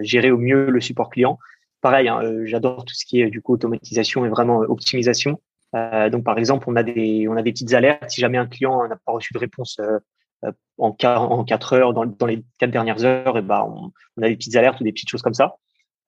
gérer 0.00 0.30
au 0.30 0.38
mieux 0.38 0.70
le 0.70 0.80
support 0.80 1.10
client. 1.10 1.38
Pareil, 1.82 2.08
hein, 2.08 2.22
j'adore 2.44 2.86
tout 2.86 2.94
ce 2.94 3.04
qui 3.04 3.20
est 3.20 3.28
du 3.28 3.42
coup 3.42 3.52
automatisation 3.52 4.24
et 4.24 4.30
vraiment 4.30 4.60
optimisation. 4.60 5.38
Euh, 5.74 6.08
donc, 6.10 6.24
par 6.24 6.38
exemple, 6.38 6.64
on 6.68 6.76
a 6.76 6.82
des, 6.82 7.26
on 7.28 7.36
a 7.36 7.42
des 7.42 7.52
petites 7.52 7.74
alertes. 7.74 8.10
Si 8.10 8.20
jamais 8.20 8.38
un 8.38 8.46
client 8.46 8.86
n'a 8.86 8.96
pas 8.96 9.12
reçu 9.12 9.32
de 9.32 9.38
réponse 9.38 9.78
euh, 9.80 9.98
euh, 10.44 10.52
en, 10.78 10.92
4, 10.92 11.20
en 11.20 11.44
quatre 11.44 11.72
heures, 11.72 11.92
dans, 11.92 12.26
les 12.26 12.44
quatre 12.58 12.70
dernières 12.70 13.04
heures, 13.04 13.36
et 13.36 13.42
ben, 13.42 13.92
on, 14.16 14.22
a 14.22 14.28
des 14.28 14.36
petites 14.36 14.56
alertes 14.56 14.80
ou 14.80 14.84
des 14.84 14.92
petites 14.92 15.08
choses 15.08 15.22
comme 15.22 15.34
ça. 15.34 15.56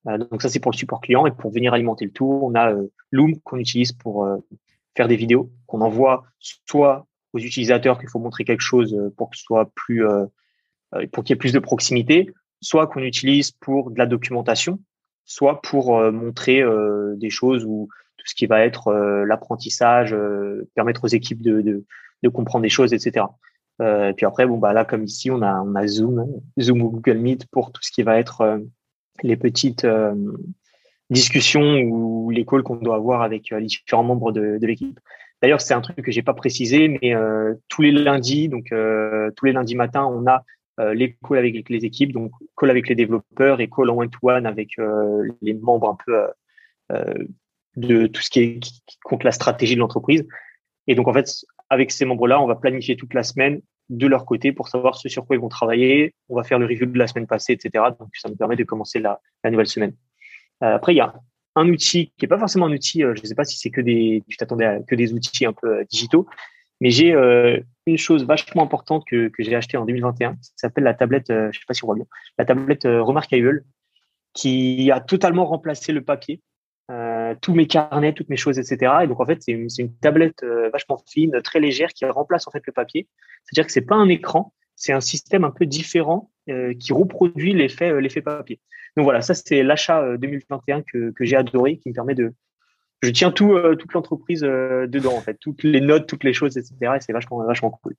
donc, 0.05 0.43
ça, 0.43 0.49
c'est 0.49 0.61
pour 0.61 0.71
le 0.71 0.77
support 0.77 1.01
client. 1.01 1.27
Et 1.27 1.33
pour 1.33 1.53
venir 1.53 1.75
alimenter 1.75 2.05
le 2.05 2.13
tout, 2.13 2.41
on 2.43 2.55
a 2.55 2.73
Loom 3.11 3.41
qu'on 3.41 3.59
utilise 3.59 3.93
pour 3.93 4.29
faire 4.97 5.09
des 5.09 5.17
vidéos 5.17 5.51
qu'on 5.67 5.81
envoie 5.81 6.25
soit 6.39 7.07
aux 7.33 7.39
utilisateurs 7.39 7.99
qu'il 7.99 8.09
faut 8.09 8.19
montrer 8.19 8.45
quelque 8.45 8.61
chose 8.61 8.97
pour 9.17 9.31
pour 11.13 11.25
qu'il 11.25 11.31
y 11.31 11.37
ait 11.37 11.37
plus 11.37 11.53
de 11.53 11.59
proximité, 11.59 12.33
soit 12.61 12.87
qu'on 12.87 13.03
utilise 13.03 13.51
pour 13.51 13.91
de 13.91 13.99
la 13.99 14.07
documentation, 14.07 14.79
soit 15.25 15.61
pour 15.61 16.01
montrer 16.13 16.63
des 17.17 17.31
choses 17.31 17.65
où 17.65 17.89
tout 18.27 18.31
ce 18.31 18.35
qui 18.35 18.47
va 18.47 18.65
être 18.65 18.89
euh, 18.89 19.25
l'apprentissage, 19.25 20.13
euh, 20.13 20.69
permettre 20.75 21.05
aux 21.05 21.09
équipes 21.09 21.43
de, 21.43 21.63
de, 21.63 22.29
comprendre 22.29 22.65
des 22.65 22.69
choses, 22.69 22.93
etc. 22.93 23.27
Euh, 23.81 24.13
puis 24.13 24.27
après, 24.27 24.47
bon 24.47 24.59
bah 24.59 24.73
là 24.73 24.85
comme 24.85 25.05
ici, 25.05 25.31
on 25.31 25.43
a 25.43 25.63
on 25.63 25.77
a 25.77 25.87
Zoom, 25.87 26.27
Zoom 26.59 26.83
ou 26.83 26.91
Google 26.91 27.19
Meet 27.19 27.47
pour 27.47 27.71
tout 27.71 27.81
ce 27.85 27.93
qui 27.93 28.03
va 28.03 28.19
être 28.19 28.61
les 29.23 29.37
petites 29.37 29.87
discussions 31.09 31.79
ou 31.83 32.31
les 32.31 32.45
calls 32.45 32.65
qu'on 32.65 32.77
doit 32.77 32.97
avoir 32.97 33.23
avec 33.23 33.51
les 33.51 33.67
différents 33.67 34.03
membres 34.03 34.33
de, 34.33 34.59
l'équipe. 34.67 34.99
D'ailleurs, 35.41 35.61
c'est 35.61 35.75
un 35.75 35.81
truc 35.81 36.03
que 36.03 36.11
j'ai 36.11 36.23
pas 36.23 36.35
précisé, 36.35 36.89
mais 36.89 37.15
tous 37.69 37.83
les 37.83 37.93
lundis, 37.93 38.49
donc 38.49 38.75
tous 39.37 39.45
les 39.45 39.53
lundis 39.53 39.77
matins, 39.77 40.05
on 40.05 40.27
a 40.27 40.43
les 40.93 41.17
calls 41.23 41.39
avec 41.39 41.69
les 41.69 41.85
équipes, 41.85 42.13
donc 42.13 42.33
call 42.59 42.71
avec 42.71 42.89
les 42.89 42.97
développeurs 42.97 43.61
et 43.61 43.69
call 43.69 43.91
en 43.91 43.99
one-to-one 43.99 44.47
avec 44.47 44.71
les 45.43 45.55
membres 45.55 45.91
un 45.91 45.97
peu 46.05 46.27
de 47.77 48.07
tout 48.07 48.23
ce 48.23 48.31
qui, 48.31 48.41
est, 48.41 48.61
qui 48.61 48.99
compte 49.05 49.25
la 49.25 49.33
stratégie 49.33 49.75
de 49.75 49.81
l'entreprise. 49.81 50.27
Et 50.87 50.95
donc, 50.95 51.09
en 51.09 51.13
fait, 51.13 51.31
avec 51.71 51.91
ces 51.91 52.05
membres-là, 52.05 52.41
on 52.41 52.47
va 52.47 52.57
planifier 52.57 52.97
toute 52.97 53.15
la 53.15 53.23
semaine 53.23 53.61
de 53.89 54.07
leur 54.07 54.25
côté 54.25 54.53
pour 54.53 54.69
savoir 54.69 54.97
ce 54.97 55.09
sur 55.09 55.27
quoi 55.27 55.37
ils 55.37 55.43
vont 55.43 55.49
travailler. 55.49 56.15
On 56.29 56.37
va 56.37 56.43
faire 56.43 56.59
le 56.59 56.67
review 56.67 56.87
de 56.87 56.99
la 56.99 57.07
semaine 57.07 57.27
passée, 57.27 57.53
etc. 57.53 57.85
Donc, 57.99 58.09
ça 58.15 58.29
nous 58.29 58.37
permet 58.37 58.57
de 58.57 58.65
commencer 58.65 58.99
la, 58.99 59.21
nouvelle 59.45 59.67
semaine. 59.67 59.95
Euh, 60.63 60.75
après, 60.77 60.95
il 60.95 60.97
y 60.97 61.01
a 61.01 61.15
un 61.55 61.69
outil 61.69 62.13
qui 62.19 62.25
est 62.25 62.29
pas 62.29 62.39
forcément 62.39 62.67
un 62.67 62.73
outil, 62.73 63.03
euh, 63.03 63.15
je 63.15 63.23
ne 63.23 63.27
sais 63.27 63.35
pas 63.35 63.45
si 63.45 63.59
c'est 63.59 63.71
que 63.71 63.81
des, 63.81 64.25
t'attendais 64.39 64.83
que 64.87 64.95
des 64.95 65.13
outils 65.13 65.47
un 65.47 65.53
peu 65.53 65.79
euh, 65.79 65.85
digitaux, 65.85 66.27
mais 66.81 66.91
j'ai 66.91 67.15
une 67.87 67.97
chose 67.97 68.27
vachement 68.27 68.63
importante 68.63 69.05
que, 69.07 69.31
j'ai 69.39 69.55
acheté 69.55 69.79
en 69.79 69.87
2021, 69.87 70.35
qui 70.35 70.51
s'appelle 70.57 70.85
la 70.85 70.93
tablette, 70.93 71.29
je 71.29 71.59
sais 71.59 71.65
pas 71.67 71.73
si 71.73 71.83
on 71.85 71.87
voit 71.87 71.97
bien, 71.97 72.05
la 72.37 72.45
tablette 72.45 72.83
Remarkable, 72.85 73.65
qui 74.35 74.91
a 74.91 75.01
totalement 75.01 75.47
remplacé 75.47 75.93
le 75.93 76.05
papier. 76.05 76.43
Euh, 77.27 77.35
tous 77.41 77.55
mes 77.55 77.67
carnets, 77.67 78.13
toutes 78.13 78.29
mes 78.29 78.37
choses, 78.37 78.59
etc. 78.59 78.93
Et 79.03 79.07
donc 79.07 79.21
en 79.21 79.27
fait, 79.27 79.43
c'est 79.43 79.53
une, 79.53 79.95
tablette 80.01 80.43
euh, 80.43 80.71
vachement 80.71 80.99
fine, 81.07 81.41
très 81.43 81.61
légère, 81.61 81.89
qui 81.89 82.05
remplace 82.05 82.47
en 82.47 82.51
fait 82.51 82.63
le 82.67 82.73
papier. 82.73 83.09
C'est-à-dire 83.45 83.67
que 83.67 83.73
c'est 83.73 83.87
pas 83.87 83.97
un 83.97 84.09
écran, 84.09 84.53
c'est 84.75 84.93
un 84.93 85.01
système 85.01 85.45
un 85.45 85.51
peu 85.51 85.67
différent 85.67 86.31
euh, 86.49 86.75
qui 86.75 86.93
reproduit 86.93 87.53
l'effet 87.53 88.01
l'effet 88.01 88.23
papier. 88.23 88.61
Donc 88.97 89.05
voilà, 89.05 89.21
ça 89.21 89.35
c'est 89.35 89.63
l'achat 89.63 90.17
2021 90.17 90.83
que, 90.83 91.11
que 91.11 91.25
j'ai 91.25 91.37
adoré, 91.37 91.79
qui 91.79 91.91
me 91.91 91.95
permet 91.95 92.15
de 92.15 92.33
je 93.03 93.11
tiens 93.11 93.31
tout 93.31 93.59
toute 93.79 93.93
l'entreprise 93.93 94.41
dedans 94.41 95.15
en 95.15 95.21
fait, 95.21 95.37
toutes 95.39 95.63
les 95.63 95.83
notes, 95.83 96.07
toutes 96.07 96.25
les 96.25 96.33
choses, 96.33 96.57
etc. 96.57 96.75
Et 96.97 97.01
c'est 97.01 97.13
vachement 97.13 97.45
vachement 97.45 97.71
cool. 97.71 97.95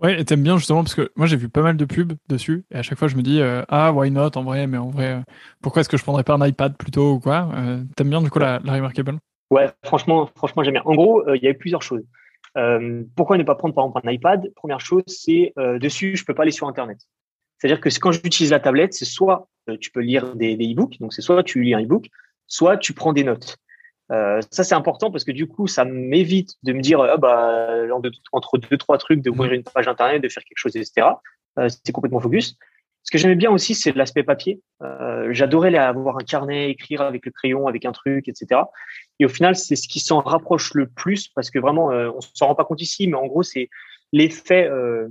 Ouais, 0.00 0.20
et 0.20 0.24
t'aimes 0.24 0.44
bien 0.44 0.56
justement 0.58 0.84
parce 0.84 0.94
que 0.94 1.10
moi 1.16 1.26
j'ai 1.26 1.36
vu 1.36 1.48
pas 1.48 1.62
mal 1.62 1.76
de 1.76 1.84
pubs 1.84 2.12
dessus 2.28 2.64
et 2.70 2.76
à 2.76 2.82
chaque 2.82 2.98
fois 2.98 3.08
je 3.08 3.16
me 3.16 3.22
dis 3.22 3.40
euh, 3.40 3.64
ah 3.68 3.92
why 3.92 4.12
not 4.12 4.36
en 4.36 4.44
vrai 4.44 4.68
mais 4.68 4.78
en 4.78 4.90
vrai 4.90 5.14
euh, 5.14 5.20
pourquoi 5.60 5.80
est-ce 5.80 5.88
que 5.88 5.96
je 5.96 6.04
prendrais 6.04 6.22
pas 6.22 6.34
un 6.34 6.46
iPad 6.46 6.76
plutôt 6.76 7.14
ou 7.14 7.20
quoi 7.20 7.50
euh, 7.56 7.82
T'aimes 7.96 8.10
bien 8.10 8.22
du 8.22 8.30
coup 8.30 8.38
la, 8.38 8.60
la 8.62 8.74
Remarkable? 8.74 9.18
Ouais, 9.50 9.70
franchement 9.84 10.30
franchement 10.36 10.62
j'aime 10.62 10.74
bien. 10.74 10.82
En 10.84 10.94
gros 10.94 11.28
il 11.34 11.42
y 11.42 11.48
a 11.48 11.54
plusieurs 11.54 11.82
choses. 11.82 12.04
pourquoi 13.16 13.38
ne 13.38 13.42
pas 13.42 13.56
prendre 13.56 13.74
par 13.74 13.86
exemple 13.86 14.08
un 14.08 14.12
iPad? 14.12 14.52
Première 14.54 14.80
chose 14.80 15.02
c'est 15.08 15.52
dessus 15.80 16.16
je 16.16 16.24
peux 16.24 16.34
pas 16.34 16.42
aller 16.42 16.52
sur 16.52 16.68
internet. 16.68 16.98
C'est-à-dire 17.58 17.80
que 17.80 17.88
quand 17.98 18.12
j'utilise 18.12 18.52
la 18.52 18.60
tablette 18.60 18.94
c'est 18.94 19.04
soit 19.04 19.48
tu 19.80 19.90
peux 19.90 20.00
lire 20.00 20.36
des, 20.36 20.56
des 20.56 20.72
e-books 20.72 21.00
donc 21.00 21.12
c'est 21.12 21.22
soit 21.22 21.42
tu 21.42 21.60
lis 21.62 21.74
un 21.74 21.82
e-book 21.82 22.08
soit 22.46 22.76
tu 22.76 22.92
prends 22.92 23.12
des 23.12 23.24
notes. 23.24 23.56
Euh, 24.10 24.40
ça 24.50 24.64
c'est 24.64 24.74
important 24.74 25.10
parce 25.10 25.24
que 25.24 25.32
du 25.32 25.46
coup 25.46 25.66
ça 25.66 25.84
m'évite 25.84 26.54
de 26.62 26.72
me 26.72 26.80
dire 26.80 27.00
ah 27.02 27.18
bah 27.18 27.68
entre 28.32 28.56
deux 28.56 28.78
trois 28.78 28.96
trucs 28.96 29.20
d'ouvrir 29.20 29.52
une 29.52 29.62
page 29.62 29.86
internet 29.86 30.22
de 30.22 30.30
faire 30.30 30.42
quelque 30.44 30.56
chose 30.56 30.74
etc 30.76 31.08
euh, 31.58 31.68
c'est 31.68 31.92
complètement 31.92 32.20
focus. 32.20 32.56
Ce 33.04 33.10
que 33.10 33.18
j'aimais 33.18 33.36
bien 33.36 33.50
aussi 33.50 33.74
c'est 33.74 33.94
l'aspect 33.94 34.22
papier. 34.22 34.60
Euh, 34.82 35.28
j'adorais 35.32 35.74
avoir 35.76 36.18
un 36.18 36.24
carnet 36.24 36.70
écrire 36.70 37.02
avec 37.02 37.24
le 37.24 37.32
crayon 37.32 37.66
avec 37.66 37.84
un 37.84 37.92
truc 37.92 38.28
etc 38.28 38.62
et 39.18 39.24
au 39.24 39.28
final 39.28 39.56
c'est 39.56 39.76
ce 39.76 39.88
qui 39.88 39.98
s'en 40.00 40.20
rapproche 40.20 40.74
le 40.74 40.86
plus 40.86 41.28
parce 41.28 41.50
que 41.50 41.58
vraiment 41.58 41.90
euh, 41.90 42.10
on 42.14 42.20
s'en 42.20 42.48
rend 42.48 42.54
pas 42.54 42.64
compte 42.64 42.80
ici 42.80 43.08
mais 43.08 43.16
en 43.16 43.26
gros 43.26 43.42
c'est 43.42 43.70
l'effet 44.12 44.66
euh, 44.68 45.06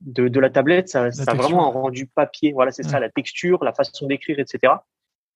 de, 0.00 0.28
de, 0.28 0.40
la 0.40 0.48
tablette. 0.48 0.88
Ça, 0.88 1.10
ça 1.10 1.32
a 1.32 1.34
vraiment 1.34 1.66
un 1.66 1.70
rendu 1.70 2.06
papier. 2.06 2.52
Voilà 2.52 2.70
c'est 2.70 2.82
ça 2.82 3.00
la 3.00 3.10
texture 3.10 3.62
la 3.64 3.72
façon 3.72 4.06
d'écrire 4.06 4.38
etc 4.38 4.74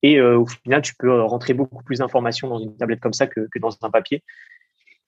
et 0.07 0.21
euh, 0.21 0.39
au 0.39 0.47
final, 0.47 0.83
tu 0.83 0.95
peux 0.95 1.11
euh, 1.11 1.25
rentrer 1.25 1.53
beaucoup 1.53 1.83
plus 1.83 1.99
d'informations 1.99 2.49
dans 2.49 2.61
une 2.61 2.77
tablette 2.77 3.01
comme 3.01 3.13
ça 3.13 3.27
que, 3.27 3.49
dans 3.59 3.77
un 3.83 3.91
papier. 3.91 4.23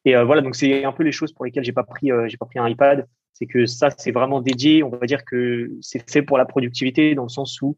Et 0.05 0.17
euh, 0.17 0.25
voilà, 0.25 0.43
donc 0.43 0.57
c'est 0.57 0.85
un 0.85 0.91
peu 0.91 1.05
les 1.05 1.13
choses 1.13 1.33
pour 1.33 1.45
lesquelles 1.45 1.63
j'ai 1.63 1.73
pas 1.73 1.85
pas 1.85 1.95
pris 1.95 2.59
un 2.59 2.69
iPad. 2.69 3.07
C'est 3.33 3.47
que 3.47 3.65
ça, 3.67 3.91
c'est 3.97 4.11
vraiment 4.11 4.41
dédié. 4.41 4.83
On 4.83 4.89
va 4.89 5.07
dire 5.07 5.25
que 5.25 5.71
c'est 5.81 6.11
fait 6.11 6.23
pour 6.23 6.37
la 6.37 6.47
productivité 6.47 7.15
dans 7.15 7.23
le 7.23 7.29
sens 7.29 7.63
où 7.63 7.77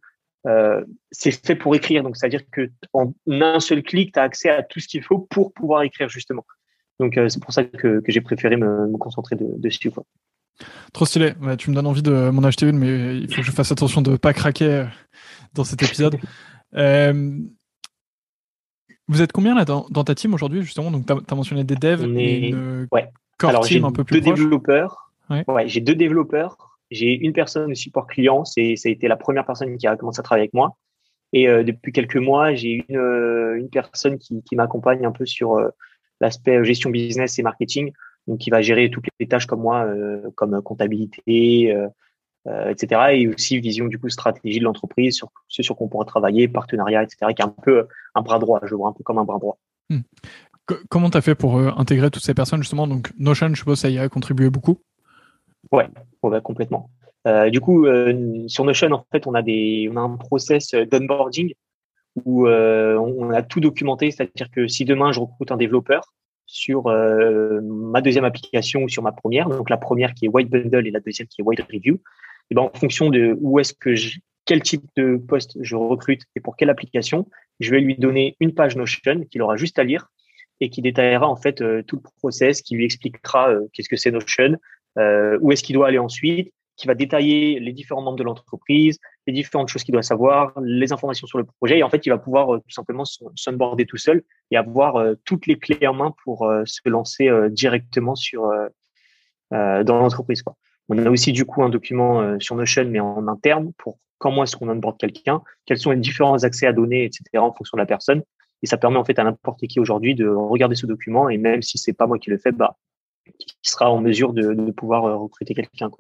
c'est 1.10 1.46
fait 1.46 1.56
pour 1.56 1.74
écrire. 1.74 2.02
Donc, 2.02 2.16
c'est-à-dire 2.16 2.40
que 2.50 2.70
en 2.94 3.12
un 3.30 3.60
seul 3.60 3.82
clic, 3.82 4.14
tu 4.14 4.18
as 4.18 4.22
accès 4.22 4.48
à 4.48 4.62
tout 4.62 4.80
ce 4.80 4.88
qu'il 4.88 5.02
faut 5.02 5.18
pour 5.18 5.52
pouvoir 5.52 5.82
écrire 5.82 6.08
justement. 6.08 6.46
Donc, 6.98 7.18
c'est 7.28 7.42
pour 7.42 7.52
ça 7.52 7.64
que, 7.64 8.02
j'ai 8.08 8.22
préféré 8.22 8.56
me, 8.56 8.96
concentrer 8.96 9.36
de, 9.36 9.46
dessus. 9.58 9.90
Quoi. 9.90 10.04
Trop 10.94 11.04
stylé. 11.04 11.34
tu 11.58 11.68
me 11.68 11.74
donnes 11.74 11.86
envie 11.86 12.02
de 12.02 12.30
m'en 12.30 12.42
acheter 12.44 12.66
une, 12.66 12.78
mais 12.78 13.18
il 13.18 13.28
faut 13.28 13.42
que 13.42 13.46
je 13.46 13.52
fasse 13.52 13.70
attention 13.70 14.00
de 14.00 14.12
ne 14.12 14.16
pas 14.16 14.32
craquer 14.32 14.86
dans 15.52 15.64
cet 15.64 15.82
épisode. 15.82 16.16
Euh, 16.74 17.38
vous 19.08 19.22
êtes 19.22 19.32
combien 19.32 19.54
là 19.54 19.64
dans, 19.64 20.04
ta 20.04 20.14
team 20.14 20.34
aujourd'hui 20.34 20.62
justement? 20.62 20.90
Donc 20.90 21.06
tu 21.06 21.12
as, 21.12 21.34
mentionné 21.34 21.64
des 21.64 21.74
devs 21.74 22.04
et 22.16 22.48
une 22.48 22.86
ouais. 22.92 23.08
core 23.38 23.60
team 23.60 23.84
un 23.84 23.92
peu 23.92 24.04
plus 24.04 24.20
deux 24.20 24.32
développeurs. 24.32 25.10
Ouais. 25.28 25.44
j'ai 25.66 25.80
deux 25.80 25.94
développeurs. 25.94 26.56
J'ai 26.90 27.14
une 27.14 27.32
personne 27.32 27.70
de 27.70 27.74
support 27.74 28.06
client. 28.06 28.44
C'est 28.44 28.76
ça 28.76 28.88
a 28.88 28.92
été 28.92 29.08
la 29.08 29.16
première 29.16 29.46
personne 29.46 29.76
qui 29.76 29.86
a 29.86 29.96
commencé 29.96 30.20
à 30.20 30.22
travailler 30.22 30.44
avec 30.44 30.54
moi. 30.54 30.76
Et 31.32 31.48
euh, 31.48 31.62
depuis 31.62 31.92
quelques 31.92 32.16
mois, 32.16 32.54
j'ai 32.54 32.84
une, 32.88 32.96
euh, 32.96 33.58
une 33.58 33.70
personne 33.70 34.18
qui, 34.18 34.42
qui 34.42 34.56
m'accompagne 34.56 35.04
un 35.06 35.12
peu 35.12 35.26
sur 35.26 35.58
euh, 35.58 35.68
l'aspect 36.20 36.64
gestion 36.64 36.90
business 36.90 37.38
et 37.38 37.42
marketing, 37.42 37.92
donc 38.26 38.38
qui 38.38 38.50
va 38.50 38.62
gérer 38.62 38.90
toutes 38.90 39.06
les 39.18 39.26
tâches 39.26 39.46
comme 39.46 39.60
moi, 39.60 39.88
comme 40.34 40.60
comptabilité, 40.60 41.74
etc. 42.46 43.02
Et 43.12 43.28
aussi 43.28 43.58
vision 43.60 43.86
du 43.86 43.98
coup 43.98 44.08
stratégie 44.08 44.58
de 44.58 44.64
l'entreprise 44.64 45.16
sur 45.16 45.30
ce 45.48 45.62
sur 45.62 45.76
quoi 45.76 45.86
on 45.86 45.90
pourra 45.90 46.04
travailler, 46.04 46.48
partenariat, 46.48 47.02
etc. 47.02 47.32
Qui 47.34 47.42
est 47.42 47.44
un 47.44 47.54
peu 47.62 47.86
un 48.14 48.22
bras 48.22 48.38
droit, 48.38 48.60
je 48.64 48.74
vois 48.74 48.88
un 48.88 48.92
peu 48.92 49.02
comme 49.02 49.18
un 49.18 49.24
bras 49.24 49.38
droit. 49.38 49.58
Hmm. 49.90 50.00
Comment 50.88 51.10
tu 51.10 51.18
as 51.18 51.20
fait 51.20 51.34
pour 51.34 51.58
euh, 51.58 51.70
intégrer 51.76 52.10
toutes 52.10 52.22
ces 52.22 52.34
personnes 52.34 52.62
justement? 52.62 52.86
Donc 52.86 53.12
Notion, 53.18 53.48
je 53.48 53.56
suppose, 53.56 53.78
ça 53.78 53.90
y 53.90 53.98
a 53.98 54.08
contribué 54.08 54.50
beaucoup. 54.50 54.80
Ouais, 55.72 55.88
ouais 56.22 56.40
complètement. 56.40 56.90
Euh, 57.26 57.50
du 57.50 57.60
coup, 57.60 57.86
euh, 57.86 58.46
sur 58.48 58.64
Notion, 58.64 58.92
en 58.92 59.04
fait, 59.12 59.26
on 59.26 59.34
a 59.34 59.42
des, 59.42 59.90
on 59.92 59.96
a 59.96 60.00
un 60.00 60.16
process 60.16 60.72
d'onboarding 60.72 61.52
où 62.24 62.46
euh, 62.46 62.96
on 62.96 63.30
a 63.30 63.42
tout 63.42 63.60
documenté, 63.60 64.10
c'est-à-dire 64.10 64.50
que 64.50 64.66
si 64.66 64.84
demain 64.84 65.12
je 65.12 65.20
recrute 65.20 65.52
un 65.52 65.56
développeur 65.56 66.12
sur 66.46 66.88
euh, 66.88 67.60
ma 67.62 68.00
deuxième 68.00 68.24
application 68.24 68.82
ou 68.82 68.88
sur 68.88 69.02
ma 69.02 69.12
première, 69.12 69.48
donc 69.48 69.70
la 69.70 69.76
première 69.76 70.14
qui 70.14 70.26
est 70.26 70.28
White 70.28 70.50
Bundle 70.50 70.86
et 70.86 70.90
la 70.90 71.00
deuxième 71.00 71.28
qui 71.28 71.40
est 71.40 71.44
White 71.44 71.60
Review, 71.72 72.00
et 72.50 72.54
ben 72.54 72.62
en 72.62 72.78
fonction 72.78 73.10
de 73.10 73.36
où 73.40 73.58
est-ce 73.58 73.74
que 73.74 73.94
je, 73.94 74.18
quel 74.44 74.62
type 74.62 74.84
de 74.96 75.16
poste 75.16 75.56
je 75.60 75.76
recrute 75.76 76.22
et 76.36 76.40
pour 76.40 76.56
quelle 76.56 76.70
application, 76.70 77.28
je 77.60 77.70
vais 77.70 77.80
lui 77.80 77.96
donner 77.96 78.36
une 78.40 78.54
page 78.54 78.76
Notion 78.76 79.24
qu'il 79.30 79.42
aura 79.42 79.56
juste 79.56 79.78
à 79.78 79.84
lire 79.84 80.08
et 80.60 80.70
qui 80.70 80.82
détaillera 80.82 81.28
en 81.28 81.36
fait 81.36 81.62
euh, 81.62 81.82
tout 81.82 81.96
le 81.96 82.02
process, 82.18 82.62
qui 82.62 82.74
lui 82.74 82.84
expliquera 82.84 83.50
euh, 83.50 83.66
qu'est-ce 83.72 83.88
que 83.88 83.96
c'est 83.96 84.10
Notion, 84.10 84.56
où 85.40 85.52
est-ce 85.52 85.62
qu'il 85.62 85.74
doit 85.74 85.88
aller 85.88 85.98
ensuite, 85.98 86.52
qui 86.80 86.86
va 86.86 86.94
détailler 86.94 87.60
les 87.60 87.72
différents 87.72 88.00
membres 88.00 88.16
de 88.16 88.22
l'entreprise, 88.22 88.98
les 89.26 89.34
différentes 89.34 89.68
choses 89.68 89.84
qu'il 89.84 89.92
doit 89.92 90.02
savoir, 90.02 90.58
les 90.62 90.92
informations 90.92 91.26
sur 91.26 91.36
le 91.36 91.44
projet. 91.44 91.78
Et 91.78 91.82
en 91.82 91.90
fait, 91.90 92.06
il 92.06 92.08
va 92.08 92.16
pouvoir 92.16 92.54
euh, 92.54 92.58
tout 92.58 92.70
simplement 92.70 93.04
s'onboarder 93.04 93.84
tout 93.84 93.98
seul 93.98 94.22
et 94.50 94.56
avoir 94.56 94.96
euh, 94.96 95.14
toutes 95.26 95.46
les 95.46 95.58
clés 95.58 95.86
en 95.86 95.92
main 95.92 96.14
pour 96.24 96.46
euh, 96.46 96.62
se 96.64 96.88
lancer 96.88 97.28
directement 97.50 98.14
sur 98.14 98.50
dans 99.50 99.98
l'entreprise. 99.98 100.42
On 100.90 100.98
a 100.98 101.10
aussi 101.10 101.32
du 101.32 101.44
coup 101.44 101.62
un 101.62 101.68
document 101.68 102.38
sur 102.40 102.56
Notion, 102.56 102.84
mais 102.86 103.00
en 103.00 103.26
interne, 103.28 103.72
pour 103.78 103.98
comment 104.20 104.44
est-ce 104.44 104.56
qu'on 104.56 104.68
onboard 104.68 104.98
quelqu'un, 104.98 105.42
quels 105.66 105.78
sont 105.78 105.90
les 105.90 105.96
différents 105.96 106.44
accès 106.44 106.66
à 106.66 106.72
données, 106.72 107.04
etc. 107.04 107.24
en 107.38 107.52
fonction 107.52 107.76
de 107.76 107.80
la 107.80 107.86
personne. 107.86 108.22
Et 108.62 108.66
ça 108.66 108.76
permet 108.76 108.98
en 108.98 109.04
fait 109.04 109.18
à 109.18 109.24
n'importe 109.24 109.66
qui 109.66 109.80
aujourd'hui 109.80 110.14
de 110.14 110.28
regarder 110.28 110.76
ce 110.76 110.86
document 110.86 111.28
et 111.28 111.38
même 111.38 111.62
si 111.62 111.78
c'est 111.78 111.94
pas 111.94 112.06
moi 112.06 112.18
qui 112.18 112.30
le 112.30 112.38
fais, 112.38 112.52
bah 112.52 112.76
qui 113.38 113.56
sera 113.62 113.90
en 113.90 114.00
mesure 114.00 114.32
de, 114.32 114.70
pouvoir 114.72 115.02
recruter 115.20 115.54
quelqu'un. 115.54 115.90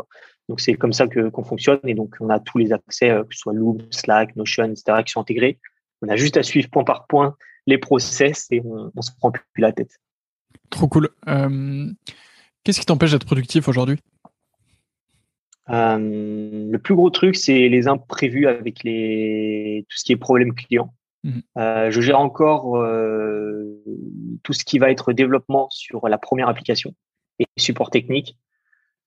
Donc 0.48 0.60
c'est 0.60 0.74
comme 0.74 0.92
ça 0.92 1.06
qu'on 1.06 1.44
fonctionne 1.44 1.80
et 1.84 1.94
donc 1.94 2.16
on 2.20 2.28
a 2.28 2.38
tous 2.38 2.58
les 2.58 2.72
accès, 2.72 3.10
euh, 3.10 3.24
que 3.24 3.34
ce 3.34 3.40
soit 3.40 3.52
Loop, 3.52 3.82
Slack, 3.90 4.36
Notion, 4.36 4.64
etc., 4.64 5.02
qui 5.04 5.12
sont 5.12 5.20
intégrés. 5.20 5.58
On 6.02 6.08
a 6.08 6.16
juste 6.16 6.36
à 6.36 6.42
suivre 6.42 6.68
point 6.70 6.84
par 6.84 7.06
point 7.06 7.36
les 7.66 7.78
process 7.78 8.46
et 8.50 8.60
on, 8.64 8.90
on 8.94 9.02
se 9.02 9.10
prend 9.18 9.30
plus 9.30 9.42
la 9.58 9.72
tête. 9.72 9.98
Trop 10.70 10.88
cool. 10.88 11.08
Euh, 11.28 11.90
qu'est-ce 12.64 12.80
qui 12.80 12.86
t'empêche 12.86 13.12
d'être 13.12 13.26
productif 13.26 13.68
aujourd'hui? 13.68 13.98
euh, 13.98 14.19
Le 15.70 16.76
plus 16.78 16.94
gros 16.94 17.10
truc, 17.10 17.36
c'est 17.36 17.68
les 17.68 17.88
imprévus 17.88 18.46
avec 18.46 18.82
les 18.84 19.86
tout 19.88 19.96
ce 19.96 20.04
qui 20.04 20.12
est 20.12 20.16
problème 20.16 20.54
client. 20.54 20.94
Mmh. 21.22 21.40
je 21.90 22.00
gère 22.00 22.18
encore 22.18 22.82
tout 24.42 24.52
ce 24.52 24.64
qui 24.64 24.78
va 24.78 24.90
être 24.90 25.12
développement 25.12 25.68
sur 25.70 26.08
la 26.08 26.16
première 26.16 26.48
application 26.48 26.94
et 27.38 27.46
support 27.58 27.90
technique. 27.90 28.36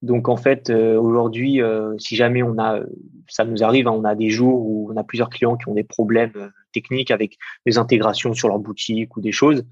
Donc 0.03 0.27
en 0.27 0.35
fait, 0.35 0.69
euh, 0.69 0.99
aujourd'hui, 0.99 1.61
euh, 1.61 1.97
si 1.97 2.17
jamais 2.17 2.43
on 2.43 2.59
a, 2.59 2.81
ça 3.29 3.45
nous 3.45 3.63
arrive, 3.63 3.87
hein, 3.87 3.95
on 3.95 4.03
a 4.03 4.15
des 4.15 4.29
jours 4.29 4.59
où 4.59 4.91
on 4.91 4.97
a 4.97 5.03
plusieurs 5.05 5.29
clients 5.29 5.55
qui 5.55 5.69
ont 5.69 5.73
des 5.73 5.85
problèmes 5.85 6.33
euh, 6.35 6.49
techniques 6.73 7.09
avec 7.09 7.37
des 7.65 7.77
intégrations 7.77 8.33
sur 8.33 8.49
leur 8.49 8.59
boutique 8.59 9.15
ou 9.15 9.21
des 9.21 9.31
choses, 9.31 9.65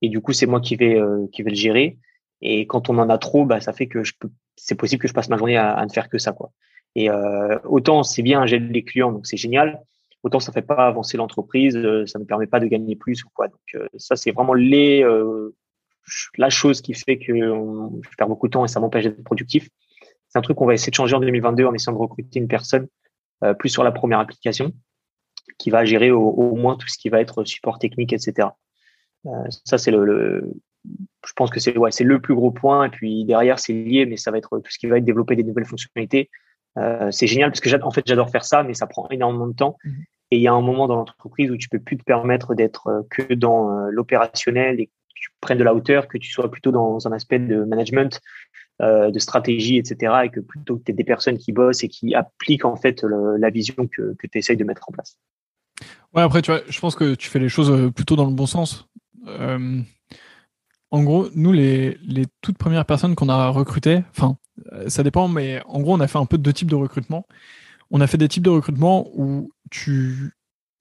et 0.00 0.08
du 0.08 0.20
coup 0.20 0.32
c'est 0.32 0.46
moi 0.46 0.60
qui 0.60 0.76
vais 0.76 1.00
qui 1.32 1.42
vais 1.42 1.50
le 1.50 1.56
gérer. 1.56 1.98
Et 2.40 2.66
quand 2.68 2.90
on 2.90 2.98
en 2.98 3.08
a 3.08 3.18
trop, 3.18 3.44
bah 3.44 3.60
ça 3.60 3.72
fait 3.72 3.88
que 3.88 4.04
je 4.04 4.12
peux, 4.18 4.30
c'est 4.56 4.74
possible 4.74 5.00
que 5.02 5.08
je 5.08 5.14
passe 5.14 5.28
ma 5.28 5.36
journée 5.36 5.56
à, 5.56 5.84
ne 5.84 5.90
faire 5.90 6.08
que 6.08 6.18
ça 6.18 6.32
quoi. 6.32 6.52
Et 6.94 7.08
autant 7.64 8.02
c'est 8.02 8.22
bien, 8.22 8.46
j'ai 8.46 8.58
les 8.58 8.84
clients 8.84 9.12
donc 9.12 9.26
c'est 9.26 9.36
génial, 9.36 9.80
autant 10.22 10.40
ça 10.40 10.52
fait 10.52 10.62
pas 10.62 10.86
avancer 10.86 11.16
l'entreprise, 11.16 11.74
ça 12.06 12.18
ne 12.18 12.24
permet 12.24 12.46
pas 12.46 12.60
de 12.60 12.66
gagner 12.66 12.96
plus 12.96 13.24
ou 13.24 13.28
quoi. 13.34 13.48
Donc 13.48 13.88
ça 13.96 14.16
c'est 14.16 14.30
vraiment 14.30 14.54
les 14.54 15.04
la 16.36 16.50
chose 16.50 16.80
qui 16.80 16.94
fait 16.94 17.18
que 17.18 17.32
je 17.32 18.16
perds 18.16 18.28
beaucoup 18.28 18.48
de 18.48 18.52
temps 18.52 18.64
et 18.64 18.68
ça 18.68 18.80
m'empêche 18.80 19.04
d'être 19.04 19.24
productif. 19.24 19.68
C'est 20.28 20.38
un 20.38 20.42
truc 20.42 20.56
qu'on 20.56 20.66
va 20.66 20.74
essayer 20.74 20.90
de 20.90 20.96
changer 20.96 21.14
en 21.14 21.20
2022 21.20 21.66
en 21.66 21.74
essayant 21.74 21.92
de 21.92 21.98
recruter 21.98 22.38
une 22.38 22.48
personne 22.48 22.88
euh, 23.44 23.52
plus 23.54 23.68
sur 23.68 23.84
la 23.84 23.92
première 23.92 24.18
application 24.18 24.72
qui 25.58 25.70
va 25.70 25.84
gérer 25.84 26.10
au, 26.10 26.54
moins 26.54 26.76
tout 26.76 26.88
ce 26.88 26.96
qui 26.96 27.08
va 27.08 27.20
être 27.20 27.44
support 27.44 27.78
technique, 27.78 28.12
etc. 28.12 28.48
Euh, 29.26 29.30
ça, 29.64 29.76
c'est 29.76 29.90
le, 29.90 30.54
je 30.84 31.32
pense 31.34 31.50
que 31.50 31.60
c'est 31.60 31.76
ouais, 31.76 31.90
c'est 31.90 32.04
le 32.04 32.20
plus 32.20 32.34
gros 32.34 32.50
point. 32.50 32.86
Et 32.86 32.90
puis 32.90 33.24
derrière, 33.24 33.58
c'est 33.58 33.72
lié, 33.72 34.06
mais 34.06 34.16
ça 34.16 34.30
va 34.30 34.38
être 34.38 34.58
tout 34.58 34.70
ce 34.70 34.78
qui 34.78 34.86
va 34.86 34.98
être 34.98 35.04
développer 35.04 35.36
des 35.36 35.44
nouvelles 35.44 35.66
fonctionnalités. 35.66 36.30
Euh, 36.78 37.10
c'est 37.10 37.26
génial 37.26 37.50
parce 37.50 37.60
que 37.60 37.82
en 37.82 37.90
fait, 37.90 38.02
j'adore 38.06 38.30
faire 38.30 38.44
ça, 38.44 38.62
mais 38.62 38.74
ça 38.74 38.86
prend 38.86 39.08
énormément 39.10 39.46
de 39.46 39.54
temps. 39.54 39.76
Mmh. 39.84 39.90
Et 40.30 40.36
il 40.36 40.42
y 40.42 40.48
a 40.48 40.52
un 40.52 40.62
moment 40.62 40.88
dans 40.88 40.96
l'entreprise 40.96 41.50
où 41.50 41.56
tu 41.56 41.68
peux 41.68 41.78
plus 41.78 41.98
te 41.98 42.04
permettre 42.04 42.54
d'être 42.54 43.06
que 43.10 43.34
dans 43.34 43.68
l'opérationnel 43.90 44.80
et 44.80 44.88
tu 45.14 45.28
prennes 45.40 45.58
de 45.58 45.64
la 45.64 45.74
hauteur, 45.74 46.08
que 46.08 46.16
tu 46.16 46.30
sois 46.30 46.50
plutôt 46.50 46.72
dans 46.72 47.06
un 47.06 47.12
aspect 47.12 47.38
de 47.38 47.64
management, 47.64 48.18
euh, 48.80 49.12
de 49.12 49.18
stratégie, 49.20 49.76
etc. 49.76 50.12
Et 50.24 50.28
que 50.30 50.40
plutôt 50.40 50.76
que 50.76 50.84
tu 50.84 50.90
aies 50.90 50.94
des 50.94 51.04
personnes 51.04 51.38
qui 51.38 51.52
bossent 51.52 51.84
et 51.84 51.88
qui 51.88 52.14
appliquent 52.14 52.64
en 52.64 52.74
fait 52.74 53.04
la 53.04 53.50
vision 53.50 53.86
que, 53.86 54.16
que 54.18 54.26
tu 54.26 54.38
essayes 54.38 54.56
de 54.56 54.64
mettre 54.64 54.88
en 54.88 54.92
place. 54.92 55.16
Ouais, 56.14 56.22
après, 56.22 56.42
tu 56.42 56.50
vois, 56.50 56.62
je 56.68 56.80
pense 56.80 56.96
que 56.96 57.14
tu 57.14 57.28
fais 57.28 57.38
les 57.38 57.48
choses 57.48 57.70
euh, 57.70 57.90
plutôt 57.90 58.16
dans 58.16 58.24
le 58.24 58.34
bon 58.34 58.46
sens. 58.46 58.88
Euh, 59.28 59.80
en 60.92 61.02
gros, 61.02 61.28
nous, 61.34 61.52
les, 61.52 61.98
toutes 62.42 62.58
premières 62.58 62.84
personnes 62.84 63.14
qu'on 63.14 63.28
a 63.28 63.48
recrutées, 63.48 64.04
enfin, 64.10 64.36
ça 64.86 65.02
dépend, 65.02 65.26
mais 65.26 65.62
en 65.66 65.80
gros, 65.80 65.94
on 65.94 66.00
a 66.00 66.06
fait 66.06 66.18
un 66.18 66.26
peu 66.26 66.38
deux 66.38 66.52
types 66.52 66.70
de 66.70 66.76
recrutement. 66.76 67.26
On 67.90 68.00
a 68.00 68.06
fait 68.06 68.18
des 68.18 68.28
types 68.28 68.44
de 68.44 68.50
recrutement 68.50 69.08
où 69.14 69.50
tu, 69.70 70.32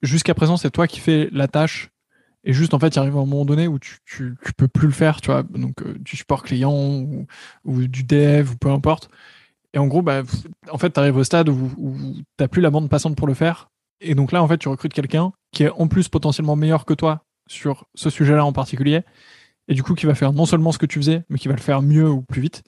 jusqu'à 0.02 0.34
présent, 0.34 0.58
c'est 0.58 0.69
toi 0.69 0.86
qui 0.86 1.00
fais 1.00 1.30
la 1.32 1.47
tâche 1.47 1.89
et 2.43 2.54
juste, 2.54 2.74
en 2.74 2.80
fait, 2.80 2.95
il 2.95 3.00
arrive 3.00 3.15
un 3.15 3.26
moment 3.26 3.45
donné 3.45 3.67
où 3.67 3.80
tu, 3.80 4.00
tu, 4.06 4.36
peux 4.58 4.67
plus 4.67 4.88
le 4.88 4.93
faire, 4.93 5.21
tu 5.21 5.28
vois, 5.28 5.43
donc 5.43 5.82
euh, 5.84 5.95
du 6.00 6.17
support 6.17 6.43
client 6.43 6.74
ou, 6.74 7.28
ou, 7.65 7.88
du 7.88 8.04
dev 8.04 8.52
ou 8.52 8.58
peu 8.58 8.69
importe. 8.69 9.10
Et 9.74 9.78
en 9.78 9.88
gros, 9.88 10.02
bah, 10.02 10.24
en 10.71 10.78
fait, 10.78 10.91
tu 10.91 11.00
arrives 11.00 11.17
au 11.17 11.24
stade 11.24 11.50
où, 11.50 11.71
où 11.78 11.95
tu 12.15 12.24
n'as 12.39 12.47
plus 12.47 12.62
la 12.62 12.71
bande 12.71 12.89
passante 12.89 13.15
pour 13.15 13.28
le 13.28 13.34
faire. 13.34 13.69
Et 14.02 14.15
donc 14.15 14.32
là, 14.32 14.41
en 14.41 14.47
fait, 14.47 14.58
tu 14.58 14.67
recrutes 14.67 14.93
quelqu'un 14.93 15.32
qui 15.52 15.63
est 15.63 15.69
en 15.69 15.88
plus 15.88 16.10
potentiellement 16.10 16.56
meilleur 16.56 16.86
que 16.86 16.93
toi 16.93 17.24
sur 17.47 17.86
ce 17.93 18.10
sujet-là 18.10 18.43
en 18.43 18.54
particulier. 18.54 19.04
Et 19.71 19.73
du 19.73 19.84
coup, 19.84 19.95
qui 19.95 20.05
va 20.05 20.15
faire 20.15 20.34
non 20.34 20.45
seulement 20.45 20.73
ce 20.73 20.77
que 20.77 20.86
tu 20.86 20.99
faisais, 20.99 21.23
mais 21.29 21.38
qui 21.38 21.47
va 21.47 21.55
le 21.55 21.62
faire 21.62 21.81
mieux 21.81 22.10
ou 22.10 22.21
plus 22.21 22.41
vite. 22.41 22.62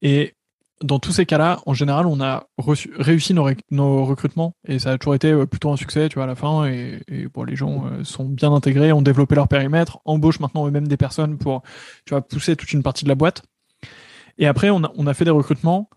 Et 0.00 0.36
dans 0.80 1.00
tous 1.00 1.10
ces 1.10 1.26
cas-là, 1.26 1.60
en 1.66 1.74
général, 1.74 2.06
on 2.06 2.20
a 2.20 2.46
réussi 2.56 3.34
nos, 3.34 4.04
recrutements 4.04 4.54
et 4.64 4.78
ça 4.78 4.92
a 4.92 4.98
toujours 4.98 5.16
été 5.16 5.32
euh, 5.32 5.44
plutôt 5.44 5.72
un 5.72 5.76
succès, 5.76 6.08
tu 6.08 6.14
vois, 6.14 6.22
à 6.22 6.26
la 6.28 6.36
fin. 6.36 6.66
Et, 6.66 7.00
bon, 7.34 7.42
les 7.42 7.56
gens 7.56 7.86
euh, 7.86 8.04
sont 8.04 8.26
bien 8.26 8.52
intégrés, 8.52 8.92
ont 8.92 9.02
développé 9.02 9.34
leur 9.34 9.48
périmètre, 9.48 9.98
embauchent 10.04 10.38
maintenant 10.38 10.68
eux-mêmes 10.68 10.86
des 10.86 10.96
personnes 10.96 11.36
pour, 11.36 11.62
tu 12.06 12.10
vois, 12.10 12.22
pousser 12.22 12.54
toute 12.54 12.72
une 12.72 12.84
partie 12.84 13.02
de 13.02 13.08
la 13.08 13.16
boîte. 13.16 13.42
Et 14.38 14.46
après, 14.46 14.70
on 14.70 14.84
a, 14.84 15.14
fait 15.14 15.24
des 15.24 15.32
recrutements 15.32 15.90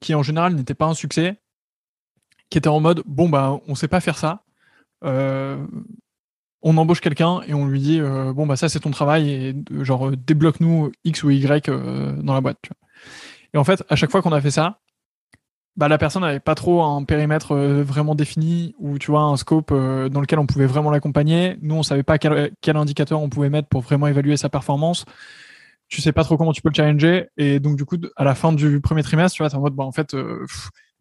qui, 0.00 0.14
en 0.14 0.22
général, 0.22 0.54
n'étaient 0.54 0.74
pas 0.74 0.86
un 0.86 0.94
succès, 0.94 1.40
qui 2.48 2.58
étaient 2.58 2.68
en 2.68 2.78
mode, 2.78 3.02
bon, 3.06 3.28
bah, 3.28 3.58
on 3.66 3.74
sait 3.74 3.88
pas 3.88 3.98
faire 3.98 4.18
ça. 4.18 4.44
Euh, 5.02 5.66
on 6.62 6.76
embauche 6.76 7.00
quelqu'un 7.00 7.40
et 7.46 7.54
on 7.54 7.66
lui 7.66 7.80
dit, 7.80 8.00
bon, 8.00 8.46
bah, 8.46 8.56
ça, 8.56 8.68
c'est 8.68 8.80
ton 8.80 8.90
travail 8.90 9.30
et 9.30 9.54
genre, 9.84 10.10
débloque-nous 10.10 10.92
X 11.04 11.22
ou 11.22 11.30
Y 11.30 11.70
dans 12.22 12.34
la 12.34 12.40
boîte. 12.40 12.58
Et 13.54 13.58
en 13.58 13.64
fait, 13.64 13.84
à 13.88 13.96
chaque 13.96 14.10
fois 14.10 14.22
qu'on 14.22 14.32
a 14.32 14.40
fait 14.40 14.50
ça, 14.50 14.80
bah, 15.76 15.88
la 15.88 15.98
personne 15.98 16.22
n'avait 16.22 16.40
pas 16.40 16.54
trop 16.54 16.82
un 16.82 17.04
périmètre 17.04 17.52
euh, 17.52 17.82
vraiment 17.82 18.14
défini 18.14 18.74
ou 18.78 18.98
tu 18.98 19.10
vois 19.10 19.22
un 19.22 19.36
scope 19.36 19.70
euh, 19.72 20.08
dans 20.08 20.20
lequel 20.20 20.38
on 20.38 20.46
pouvait 20.46 20.66
vraiment 20.66 20.90
l'accompagner. 20.90 21.58
Nous, 21.60 21.74
on 21.74 21.82
savait 21.82 22.02
pas 22.02 22.18
quel, 22.18 22.76
indicateur 22.76 23.20
on 23.20 23.28
pouvait 23.28 23.50
mettre 23.50 23.68
pour 23.68 23.82
vraiment 23.82 24.06
évaluer 24.06 24.36
sa 24.38 24.48
performance. 24.48 25.04
Tu 25.88 26.00
sais 26.00 26.12
pas 26.12 26.24
trop 26.24 26.36
comment 26.36 26.52
tu 26.52 26.62
peux 26.62 26.70
le 26.70 26.74
challenger 26.74 27.28
et 27.36 27.60
donc 27.60 27.76
du 27.76 27.84
coup, 27.84 27.96
à 28.16 28.24
la 28.24 28.34
fin 28.34 28.52
du 28.52 28.80
premier 28.80 29.02
trimestre, 29.02 29.36
tu 29.36 29.42
vois, 29.42 29.52
es 29.52 29.54
en 29.54 29.60
mode 29.60 29.74
bah 29.74 29.84
en 29.84 29.92
fait, 29.92 30.14
euh, 30.14 30.44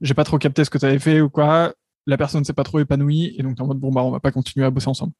j'ai 0.02 0.14
pas 0.14 0.26
trop 0.26 0.38
capté 0.38 0.64
ce 0.64 0.70
que 0.70 0.78
tu 0.78 0.86
avais 0.86 1.00
fait 1.00 1.22
ou 1.22 1.30
quoi. 1.30 1.74
La 2.06 2.18
personne 2.18 2.44
s'est 2.44 2.54
pas 2.54 2.64
trop 2.64 2.80
épanouie 2.80 3.36
et 3.38 3.44
donc 3.44 3.60
en 3.60 3.68
mode 3.68 3.80
bon 3.80 3.92
bah 3.92 4.04
on 4.04 4.12
va 4.12 4.20
pas 4.20 4.32
continuer 4.32 4.66
à 4.66 4.70
bosser 4.70 4.90
ensemble. 4.90 5.14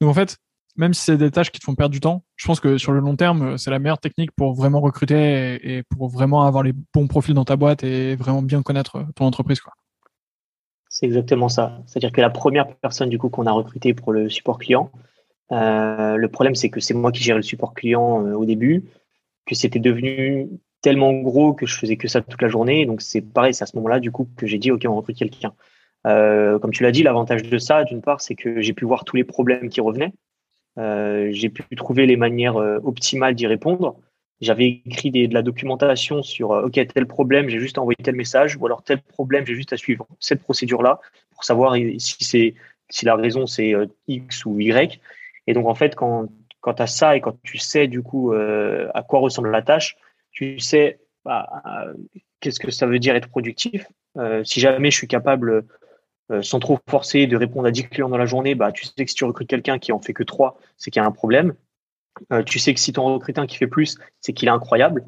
Donc 0.00 0.10
en 0.10 0.14
fait, 0.14 0.38
même 0.76 0.94
si 0.94 1.02
c'est 1.02 1.16
des 1.16 1.30
tâches 1.30 1.50
qui 1.50 1.60
te 1.60 1.64
font 1.64 1.74
perdre 1.74 1.92
du 1.92 2.00
temps, 2.00 2.24
je 2.36 2.46
pense 2.46 2.60
que 2.60 2.78
sur 2.78 2.92
le 2.92 3.00
long 3.00 3.16
terme, 3.16 3.58
c'est 3.58 3.70
la 3.70 3.78
meilleure 3.78 3.98
technique 3.98 4.32
pour 4.32 4.54
vraiment 4.54 4.80
recruter 4.80 5.76
et, 5.76 5.82
pour 5.82 6.08
vraiment 6.08 6.44
avoir 6.44 6.62
les 6.62 6.72
bons 6.94 7.06
profils 7.06 7.34
dans 7.34 7.44
ta 7.44 7.56
boîte 7.56 7.84
et 7.84 8.16
vraiment 8.16 8.42
bien 8.42 8.62
connaître 8.62 9.04
ton 9.14 9.26
entreprise. 9.26 9.60
C'est 10.88 11.06
exactement 11.06 11.48
ça. 11.48 11.82
C'est-à-dire 11.86 12.12
que 12.12 12.20
la 12.20 12.30
première 12.30 12.74
personne 12.76 13.08
du 13.08 13.18
coup 13.18 13.28
qu'on 13.28 13.46
a 13.46 13.52
recrutée 13.52 13.94
pour 13.94 14.12
le 14.12 14.28
support 14.28 14.58
client, 14.58 14.90
euh, 15.50 16.16
le 16.16 16.28
problème 16.28 16.54
c'est 16.54 16.70
que 16.70 16.80
c'est 16.80 16.94
moi 16.94 17.12
qui 17.12 17.22
gérais 17.22 17.38
le 17.38 17.42
support 17.42 17.74
client 17.74 18.26
euh, 18.26 18.34
au 18.34 18.44
début, 18.44 18.84
que 19.46 19.54
c'était 19.54 19.78
devenu 19.78 20.48
tellement 20.80 21.12
gros 21.14 21.52
que 21.52 21.66
je 21.66 21.76
faisais 21.76 21.96
que 21.96 22.08
ça 22.08 22.22
toute 22.22 22.40
la 22.40 22.48
journée. 22.48 22.86
Donc 22.86 23.02
c'est 23.02 23.20
pareil, 23.20 23.54
c'est 23.54 23.64
à 23.64 23.66
ce 23.66 23.76
moment-là 23.76 24.00
du 24.00 24.10
coup 24.10 24.28
que 24.36 24.46
j'ai 24.46 24.58
dit 24.58 24.70
ok 24.70 24.84
on 24.88 24.96
recrute 24.96 25.18
quelqu'un. 25.18 25.52
Euh, 26.06 26.58
comme 26.58 26.72
tu 26.72 26.82
l'as 26.82 26.92
dit, 26.92 27.02
l'avantage 27.02 27.42
de 27.42 27.58
ça, 27.58 27.84
d'une 27.84 28.02
part, 28.02 28.20
c'est 28.20 28.34
que 28.34 28.60
j'ai 28.60 28.72
pu 28.72 28.84
voir 28.84 29.04
tous 29.04 29.16
les 29.16 29.24
problèmes 29.24 29.68
qui 29.68 29.80
revenaient. 29.80 30.12
Euh, 30.78 31.28
j'ai 31.32 31.50
pu 31.50 31.76
trouver 31.76 32.06
les 32.06 32.16
manières 32.16 32.56
euh, 32.56 32.78
optimales 32.82 33.34
d'y 33.34 33.46
répondre. 33.46 33.96
J'avais 34.40 34.82
écrit 34.86 35.10
des, 35.10 35.28
de 35.28 35.34
la 35.34 35.42
documentation 35.42 36.22
sur 36.22 36.52
euh, 36.52 36.66
OK, 36.66 36.80
tel 36.92 37.06
problème, 37.06 37.48
j'ai 37.48 37.60
juste 37.60 37.78
envoyé 37.78 37.96
tel 38.02 38.16
message, 38.16 38.56
ou 38.56 38.66
alors 38.66 38.82
tel 38.82 39.00
problème, 39.00 39.46
j'ai 39.46 39.54
juste 39.54 39.72
à 39.72 39.76
suivre 39.76 40.06
cette 40.18 40.42
procédure-là 40.42 41.00
pour 41.30 41.44
savoir 41.44 41.74
si, 41.74 42.24
c'est, 42.24 42.54
si 42.88 43.04
la 43.04 43.14
raison 43.16 43.46
c'est 43.46 43.74
X 44.08 44.46
ou 44.46 44.58
Y. 44.58 45.00
Et 45.46 45.54
donc, 45.54 45.66
en 45.66 45.74
fait, 45.74 45.94
quand, 45.94 46.28
quand 46.60 46.74
tu 46.74 46.82
as 46.82 46.86
ça 46.86 47.16
et 47.16 47.20
quand 47.20 47.36
tu 47.42 47.58
sais 47.58 47.86
du 47.86 48.02
coup 48.02 48.32
à 48.32 49.02
quoi 49.02 49.20
ressemble 49.20 49.50
la 49.50 49.62
tâche, 49.62 49.96
tu 50.30 50.58
sais 50.58 50.98
bah, 51.24 51.48
qu'est-ce 52.40 52.60
que 52.60 52.70
ça 52.70 52.86
veut 52.86 52.98
dire 52.98 53.14
être 53.14 53.28
productif. 53.28 53.86
si 54.44 54.60
jamais 54.60 54.90
je 54.90 54.96
suis 54.96 55.08
capable 55.08 55.64
euh, 56.32 56.42
sans 56.42 56.58
trop 56.58 56.78
forcer 56.88 57.26
de 57.26 57.36
répondre 57.36 57.66
à 57.66 57.70
10 57.70 57.88
clients 57.88 58.08
dans 58.08 58.18
la 58.18 58.26
journée, 58.26 58.54
bah, 58.54 58.72
tu 58.72 58.86
sais 58.86 59.04
que 59.04 59.10
si 59.10 59.14
tu 59.14 59.24
recrutes 59.24 59.48
quelqu'un 59.48 59.78
qui 59.78 59.92
en 59.92 60.00
fait 60.00 60.12
que 60.12 60.22
3, 60.22 60.58
c'est 60.76 60.90
qu'il 60.90 61.00
y 61.00 61.04
a 61.04 61.06
un 61.06 61.12
problème. 61.12 61.54
tu 62.46 62.58
sais 62.58 62.74
que 62.74 62.80
si 62.80 62.92
tu 62.92 63.00
en 63.00 63.14
recrutes 63.14 63.38
un 63.38 63.46
qui 63.46 63.56
fait 63.56 63.66
plus, 63.66 63.98
c'est 64.20 64.32
qu'il 64.32 64.48
est 64.48 64.52
incroyable. 64.52 65.04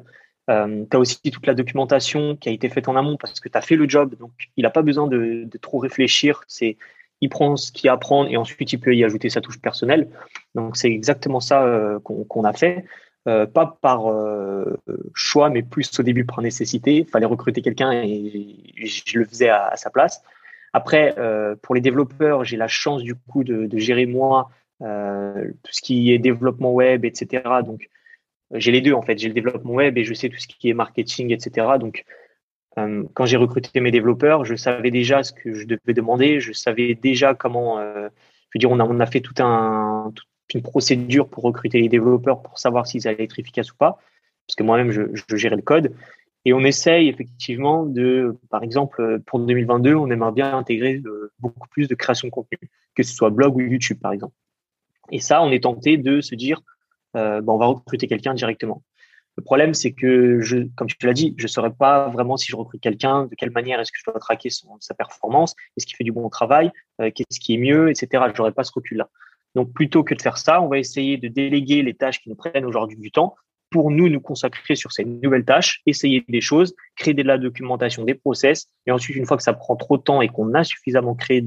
Euh, 0.49 0.85
tu 0.89 0.95
as 0.95 0.99
aussi 0.99 1.19
toute 1.31 1.47
la 1.47 1.55
documentation 1.55 2.35
qui 2.35 2.49
a 2.49 2.51
été 2.51 2.69
faite 2.69 2.87
en 2.87 2.95
amont 2.95 3.17
parce 3.17 3.39
que 3.39 3.49
tu 3.49 3.57
as 3.57 3.61
fait 3.61 3.75
le 3.75 3.89
job, 3.89 4.15
donc 4.19 4.31
il 4.57 4.63
n'a 4.63 4.69
pas 4.69 4.83
besoin 4.83 5.07
de, 5.07 5.47
trop 5.61 5.79
réfléchir. 5.79 6.43
C'est 6.47 6.77
il 7.21 7.29
prend 7.29 7.55
ce 7.55 7.71
qu'il 7.71 7.89
apprend 7.89 8.27
et 8.27 8.37
ensuite 8.37 8.73
il 8.73 8.79
peut 8.79 8.95
y 8.95 9.03
ajouter 9.03 9.29
sa 9.29 9.41
touche 9.41 9.59
personnelle. 9.59 10.09
Donc 10.53 10.77
c'est 10.77 10.91
exactement 10.91 11.39
ça 11.39 11.63
euh, 11.63 11.99
qu'on 11.99 12.43
a 12.43 12.53
fait. 12.53 12.85
Euh, 13.27 13.47
pas 13.47 13.79
par 13.81 14.11
euh, 14.11 14.79
choix, 15.15 15.49
mais 15.49 15.63
plus 15.63 15.99
au 15.99 16.03
début 16.03 16.25
par 16.25 16.41
nécessité. 16.41 16.97
Il 16.97 17.07
fallait 17.07 17.25
recruter 17.25 17.63
quelqu'un 17.63 17.91
et 17.91 18.67
je 18.85 19.17
le 19.17 19.25
faisais 19.25 19.49
à, 19.49 19.67
à 19.69 19.77
sa 19.77 19.89
place. 19.89 20.21
Après, 20.75 21.15
euh, 21.17 21.55
pour 21.61 21.73
les 21.73 21.79
développeurs, 21.79 22.43
j'ai 22.43 22.57
la 22.57 22.67
chance 22.67 23.01
du 23.01 23.15
coup 23.15 23.45
de, 23.45 23.69
gérer 23.77 24.05
moi 24.05 24.49
tout 24.81 25.71
ce 25.71 25.81
qui 25.81 26.11
est 26.11 26.19
développement 26.19 26.73
web, 26.73 27.05
etc. 27.05 27.43
Donc 27.65 27.87
j'ai 28.51 28.73
les 28.73 28.81
deux 28.81 28.91
en 28.91 29.01
fait. 29.01 29.17
J'ai 29.17 29.29
le 29.29 29.33
développement 29.33 29.71
web 29.71 29.97
et 29.97 30.03
je 30.03 30.13
sais 30.13 30.27
tout 30.27 30.37
ce 30.37 30.47
qui 30.47 30.69
est 30.69 30.73
marketing, 30.73 31.31
etc. 31.31 31.77
Donc, 31.79 32.03
euh, 32.77 33.05
quand 33.13 33.25
j'ai 33.25 33.37
recruté 33.37 33.79
mes 33.79 33.91
développeurs, 33.91 34.43
je 34.43 34.55
savais 34.55 34.91
déjà 34.91 35.23
ce 35.23 35.31
que 35.31 35.53
je 35.53 35.65
devais 35.65 35.93
demander. 35.93 36.41
Je 36.41 36.51
savais 36.51 36.93
déjà 36.93 37.35
comment. 37.35 37.79
Euh, 37.79 38.09
je 38.49 38.57
veux 38.57 38.59
dire, 38.59 38.69
on 38.69 38.81
a, 38.81 38.83
on 38.83 38.99
a 38.99 39.05
fait 39.05 39.21
toute 39.21 39.39
une 39.39 40.61
procédure 40.61 41.29
pour 41.29 41.45
recruter 41.45 41.79
les 41.79 41.87
développeurs 41.87 42.41
pour 42.41 42.59
savoir 42.59 42.85
s'ils 42.85 43.07
allaient 43.07 43.23
être 43.23 43.39
efficaces 43.39 43.71
ou 43.71 43.77
pas. 43.77 43.97
Parce 44.45 44.55
que 44.57 44.63
moi-même, 44.63 44.91
je, 44.91 45.03
je 45.13 45.37
gérais 45.37 45.55
le 45.55 45.61
code. 45.61 45.95
Et 46.45 46.53
on 46.53 46.59
essaye 46.59 47.09
effectivement 47.09 47.85
de, 47.85 48.37
par 48.49 48.63
exemple, 48.63 49.19
pour 49.25 49.39
2022, 49.39 49.95
on 49.95 50.09
aimerait 50.11 50.31
bien 50.31 50.55
intégrer 50.55 51.01
euh, 51.05 51.31
beaucoup 51.39 51.67
plus 51.69 51.87
de 51.87 51.95
création 51.95 52.27
de 52.27 52.31
contenu, 52.31 52.69
que 52.95 53.01
ce 53.01 53.13
soit 53.13 53.31
blog 53.31 53.55
ou 53.55 53.61
YouTube, 53.61 53.99
par 53.99 54.13
exemple. 54.13 54.35
Et 55.11 55.19
ça, 55.19 55.41
on 55.41 55.51
est 55.51 55.63
tenté 55.63 55.97
de 55.97 56.21
se 56.21 56.35
dire, 56.35 56.61
euh, 57.17 57.41
ben, 57.41 57.53
on 57.53 57.57
va 57.57 57.65
recruter 57.65 58.07
quelqu'un 58.07 58.35
directement. 58.35 58.83
Le 59.37 59.43
problème, 59.43 59.73
c'est 59.73 59.91
que, 59.91 60.39
comme 60.75 60.87
tu 60.87 61.05
l'as 61.05 61.13
dit, 61.13 61.33
je 61.37 61.43
ne 61.43 61.47
saurais 61.47 61.73
pas 61.73 62.09
vraiment 62.09 62.37
si 62.37 62.49
je 62.49 62.55
recrute 62.55 62.79
quelqu'un, 62.79 63.25
de 63.25 63.35
quelle 63.35 63.51
manière 63.51 63.79
est-ce 63.79 63.91
que 63.91 63.97
je 63.97 64.09
dois 64.09 64.19
traquer 64.19 64.49
sa 64.49 64.93
performance, 64.93 65.55
est-ce 65.75 65.85
qu'il 65.85 65.97
fait 65.97 66.05
du 66.05 66.13
bon 66.13 66.29
travail, 66.29 66.71
euh, 67.01 67.11
qu'est-ce 67.13 67.39
qui 67.39 67.55
est 67.55 67.57
mieux, 67.57 67.89
etc. 67.89 68.23
Je 68.33 68.37
n'aurais 68.37 68.53
pas 68.53 68.63
ce 68.63 68.71
recul-là. 68.71 69.09
Donc, 69.55 69.73
plutôt 69.73 70.03
que 70.03 70.13
de 70.13 70.21
faire 70.21 70.37
ça, 70.37 70.61
on 70.61 70.67
va 70.67 70.77
essayer 70.77 71.17
de 71.17 71.27
déléguer 71.27 71.81
les 71.81 71.95
tâches 71.95 72.21
qui 72.21 72.29
nous 72.29 72.35
prennent 72.35 72.65
aujourd'hui 72.65 72.97
du 72.97 73.11
temps 73.11 73.35
pour 73.69 73.91
nous 73.91 74.09
nous 74.09 74.21
consacrer 74.21 74.75
sur 74.75 74.91
ces 74.91 75.05
nouvelles 75.05 75.45
tâches, 75.45 75.81
essayer 75.85 76.23
des 76.27 76.41
choses, 76.41 76.75
créer 76.95 77.13
de 77.13 77.23
la 77.23 77.37
documentation, 77.37 78.03
des 78.03 78.13
process, 78.13 78.67
et 78.85 78.91
ensuite, 78.91 79.15
une 79.15 79.25
fois 79.25 79.37
que 79.37 79.43
ça 79.43 79.53
prend 79.53 79.75
trop 79.75 79.97
de 79.97 80.03
temps 80.03 80.21
et 80.21 80.27
qu'on 80.29 80.53
a 80.53 80.63
suffisamment 80.63 81.15
créé 81.15 81.43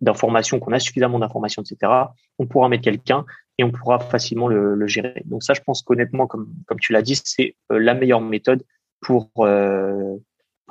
d'informations, 0.00 0.60
qu'on 0.60 0.72
a 0.72 0.78
suffisamment 0.78 1.18
d'informations, 1.18 1.62
etc., 1.62 1.92
on 2.38 2.46
pourra 2.46 2.68
mettre 2.68 2.84
quelqu'un 2.84 3.24
et 3.58 3.64
on 3.64 3.72
pourra 3.72 3.98
facilement 3.98 4.48
le, 4.48 4.86
gérer. 4.86 5.22
Donc 5.24 5.42
ça, 5.42 5.52
je 5.52 5.60
pense 5.60 5.82
qu'honnêtement, 5.82 6.26
comme, 6.26 6.48
tu 6.80 6.92
l'as 6.92 7.02
dit, 7.02 7.20
c'est 7.22 7.56
euh, 7.72 7.78
la 7.78 7.94
meilleure 7.94 8.20
méthode 8.20 8.62
pour, 9.00 9.30
euh, 9.38 10.16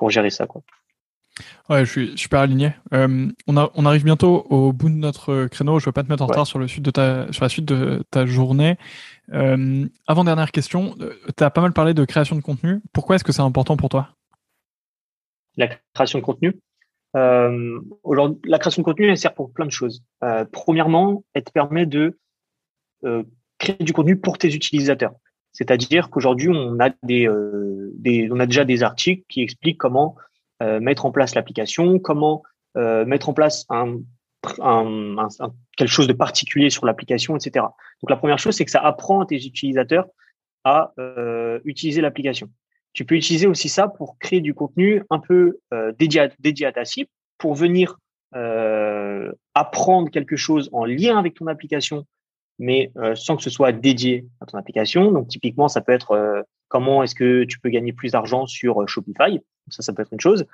gérer 0.08 0.30
ça. 0.30 0.47
Quoi. 0.47 0.62
Ouais, 1.69 1.86
je 1.86 1.91
suis 1.91 2.17
super 2.17 2.39
aligné. 2.39 2.73
Euh, 2.93 3.30
on, 3.47 3.58
a, 3.58 3.69
on 3.76 3.86
arrive 3.86 4.04
bientôt 4.04 4.45
au 4.50 4.73
bout 4.73 4.89
de 4.89 4.95
notre 4.95 5.45
créneau. 5.47 5.80
Je 5.80 5.84
ne 5.84 5.88
veux 5.88 5.93
pas 5.93 6.04
te 6.04 6.10
mettre 6.10 6.23
en 6.23 6.28
retard 6.28 6.47
sur, 6.47 6.60
le 6.60 6.67
suite 6.67 6.84
de 6.84 6.91
ta, 6.91 7.32
sur 7.32 7.43
la 7.43 7.50
suite 7.50 7.65
de 7.65 8.04
ta 8.10 8.26
journée. 8.26 8.78
avant 9.32 10.23
dernière 10.23 10.52
question, 10.52 10.95
tu 11.38 11.43
as 11.43 11.50
pas 11.50 11.62
mal 11.62 11.73
parlé 11.73 11.93
de 11.93 12.06
création 12.06 12.36
de 12.36 12.41
contenu. 12.41 12.82
Pourquoi 12.93 13.15
est-ce 13.15 13.23
que 13.23 13.32
c'est 13.32 13.41
important 13.41 13.78
pour 13.78 13.89
toi? 13.89 14.10
La 15.58 15.67
création 15.93 16.19
de 16.19 16.23
contenu 16.23 16.54
euh, 17.15 17.80
aujourd'hui, 18.04 18.39
la 18.45 18.60
création 18.60 18.82
de 18.82 18.86
contenu, 18.86 19.10
elle 19.10 19.17
sert 19.17 19.34
pour 19.34 19.52
plein 19.52 19.65
de 19.65 19.71
choses. 19.71 20.04
Euh, 20.23 20.45
premièrement, 20.52 21.23
elle 21.34 21.43
te 21.43 21.52
permet 21.52 21.86
de 21.86 22.19
euh, 23.06 23.23
créer 23.58 23.78
du 23.80 23.93
contenu 23.93 24.17
pour 24.17 24.38
tes 24.38 24.54
utilisateurs. 24.54 25.13
C'est-à-dire 25.52 26.10
qu'aujourd'hui, 26.10 26.50
on 26.50 26.80
a 26.80 26.91
des, 27.02 27.28
des, 27.95 28.30
on 28.32 28.39
a 28.39 28.45
déjà 28.45 28.63
des 28.63 28.84
articles 28.84 29.23
qui 29.28 29.41
expliquent 29.41 29.80
comment 29.80 30.15
mettre 30.61 31.05
en 31.05 31.11
place 31.11 31.35
l'application, 31.35 31.99
comment 31.99 32.43
mettre 32.75 33.29
en 33.29 33.33
place 33.33 33.65
un, 33.69 33.97
quelque 35.77 35.89
chose 35.89 36.07
de 36.07 36.13
particulier 36.13 36.69
sur 36.69 36.85
l'application, 36.85 37.35
etc. 37.35 37.65
Donc 38.01 38.09
la 38.09 38.17
première 38.17 38.39
chose, 38.39 38.55
c'est 38.55 38.65
que 38.65 38.71
ça 38.71 38.81
apprend 38.81 39.21
à 39.21 39.25
tes 39.25 39.35
utilisateurs 39.35 40.05
à 40.63 40.93
utiliser 41.65 42.01
l'application. 42.01 42.49
Tu 42.97 43.05
peux 43.05 43.13
utiliser 43.13 43.45
aussi 43.45 43.69
ça 43.69 43.87
pour 43.87 44.17
créer 44.17 44.41
du 44.41 44.55
contenu 44.55 45.03
un 45.11 45.19
peu 45.19 45.59
euh, 45.71 45.93
dédié, 45.99 46.21
à, 46.21 46.29
dédié 46.39 46.65
à 46.65 46.71
ta 46.71 46.83
cible, 46.83 47.11
pour 47.37 47.53
venir 47.53 47.99
euh, 48.35 49.31
apprendre 49.53 50.09
quelque 50.09 50.35
chose 50.35 50.67
en 50.73 50.83
lien 50.83 51.19
avec 51.19 51.35
ton 51.35 51.45
application, 51.45 52.07
mais 52.57 52.91
euh, 52.97 53.13
sans 53.13 53.37
que 53.37 53.43
ce 53.43 53.51
soit 53.51 53.71
dédié 53.71 54.25
à 54.41 54.47
ton 54.47 54.57
application. 54.57 55.11
Donc 55.11 55.27
typiquement, 55.27 55.67
ça 55.67 55.81
peut 55.81 55.91
être 55.91 56.13
euh, 56.13 56.41
comment 56.67 57.03
est-ce 57.03 57.15
que 57.15 57.43
tu 57.43 57.60
peux 57.60 57.69
gagner 57.69 57.93
plus 57.93 58.12
d'argent 58.12 58.45
sur 58.45 58.82
euh, 58.82 58.88
Shopify. 58.88 59.39
Ça, 59.69 59.82
ça 59.82 59.93
peut 59.93 60.01
être 60.01 60.13
une 60.13 60.19
chose. 60.19 60.45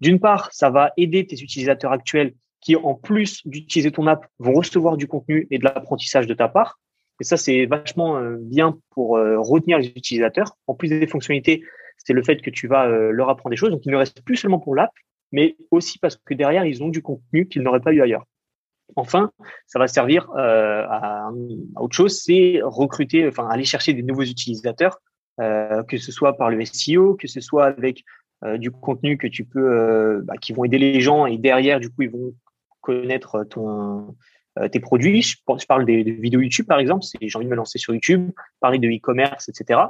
D'une 0.00 0.20
part, 0.20 0.52
ça 0.52 0.70
va 0.70 0.92
aider 0.96 1.26
tes 1.26 1.40
utilisateurs 1.40 1.92
actuels 1.92 2.34
qui, 2.60 2.76
en 2.76 2.94
plus 2.94 3.46
d'utiliser 3.46 3.90
ton 3.90 4.06
app, 4.06 4.26
vont 4.38 4.54
recevoir 4.54 4.96
du 4.96 5.06
contenu 5.06 5.46
et 5.50 5.58
de 5.58 5.64
l'apprentissage 5.64 6.26
de 6.26 6.34
ta 6.34 6.48
part. 6.48 6.80
Et 7.20 7.24
ça, 7.24 7.36
c'est 7.36 7.66
vachement 7.66 8.20
bien 8.40 8.76
pour 8.90 9.10
retenir 9.10 9.78
les 9.78 9.86
utilisateurs. 9.86 10.56
En 10.66 10.74
plus 10.74 10.88
des 10.88 11.06
fonctionnalités, 11.06 11.62
c'est 11.98 12.12
le 12.12 12.22
fait 12.22 12.40
que 12.40 12.50
tu 12.50 12.68
vas 12.68 12.86
euh, 12.86 13.10
leur 13.10 13.28
apprendre 13.28 13.50
des 13.50 13.56
choses. 13.56 13.70
Donc, 13.70 13.84
il 13.84 13.92
ne 13.92 13.96
reste 13.96 14.22
plus 14.22 14.36
seulement 14.36 14.60
pour 14.60 14.74
l'app, 14.74 14.92
mais 15.32 15.56
aussi 15.70 15.98
parce 15.98 16.16
que 16.16 16.34
derrière, 16.34 16.64
ils 16.64 16.82
ont 16.82 16.88
du 16.88 17.02
contenu 17.02 17.48
qu'ils 17.48 17.62
n'auraient 17.62 17.80
pas 17.80 17.92
eu 17.92 18.02
ailleurs. 18.02 18.24
Enfin, 18.96 19.30
ça 19.66 19.78
va 19.78 19.88
servir 19.88 20.30
euh, 20.36 20.84
à, 20.88 21.30
autre 21.76 21.96
chose, 21.96 22.20
c'est 22.20 22.60
recruter, 22.62 23.26
enfin 23.26 23.48
aller 23.48 23.64
chercher 23.64 23.94
des 23.94 24.02
nouveaux 24.02 24.22
utilisateurs, 24.22 24.98
euh, 24.98 25.13
que 25.38 25.96
ce 25.96 26.12
soit 26.12 26.36
par 26.36 26.50
le 26.50 26.64
SEO, 26.64 27.14
que 27.14 27.26
ce 27.26 27.40
soit 27.40 27.66
avec 27.66 28.04
du 28.56 28.70
contenu 28.70 29.16
que 29.16 29.26
tu 29.26 29.44
peux, 29.44 30.22
bah, 30.24 30.36
qui 30.36 30.52
vont 30.52 30.64
aider 30.64 30.78
les 30.78 31.00
gens 31.00 31.26
et 31.26 31.38
derrière, 31.38 31.80
du 31.80 31.88
coup, 31.88 32.02
ils 32.02 32.10
vont 32.10 32.34
connaître 32.80 33.44
ton, 33.44 34.14
tes 34.70 34.80
produits. 34.80 35.22
Je, 35.22 35.36
parle 35.66 35.84
des, 35.86 36.02
vidéos 36.02 36.40
YouTube, 36.40 36.66
par 36.66 36.78
exemple. 36.78 37.04
C'est 37.04 37.18
j'ai 37.20 37.36
envie 37.36 37.46
de 37.46 37.50
me 37.50 37.56
lancer 37.56 37.78
sur 37.78 37.94
YouTube, 37.94 38.30
parler 38.60 38.78
de 38.78 38.88
e-commerce, 38.88 39.48
etc 39.48 39.80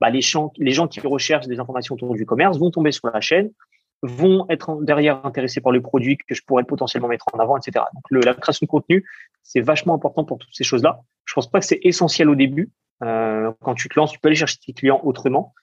bah, 0.00 0.10
les, 0.10 0.20
gens, 0.20 0.50
qui 0.50 1.00
recherchent 1.00 1.46
des 1.46 1.58
informations 1.58 1.94
autour 1.94 2.14
du 2.14 2.26
commerce 2.26 2.58
vont 2.58 2.70
tomber 2.70 2.92
sur 2.92 3.08
la 3.08 3.20
chaîne, 3.20 3.50
vont 4.02 4.46
être 4.50 4.82
derrière 4.82 5.24
intéressés 5.24 5.60
par 5.60 5.72
le 5.72 5.80
produit 5.80 6.18
que 6.18 6.34
je 6.34 6.42
pourrais 6.46 6.64
potentiellement 6.64 7.08
mettre 7.08 7.26
en 7.32 7.38
avant, 7.38 7.56
etc. 7.56 7.84
Donc 7.94 8.24
la 8.24 8.34
création 8.34 8.64
de 8.64 8.70
contenu, 8.70 9.04
c'est 9.42 9.60
vachement 9.60 9.94
important 9.94 10.24
pour 10.24 10.38
toutes 10.38 10.54
ces 10.54 10.64
choses-là. 10.64 11.00
Je 11.24 11.34
pense 11.34 11.50
pas 11.50 11.60
que 11.60 11.66
c'est 11.66 11.80
essentiel 11.82 12.28
au 12.28 12.34
début. 12.34 12.70
Euh, 13.02 13.52
quand 13.62 13.74
tu 13.74 13.88
te 13.88 13.98
lances, 13.98 14.12
tu 14.12 14.18
peux 14.18 14.28
aller 14.28 14.36
chercher 14.36 14.58
tes 14.64 14.72
clients 14.72 15.00
autrement, 15.04 15.54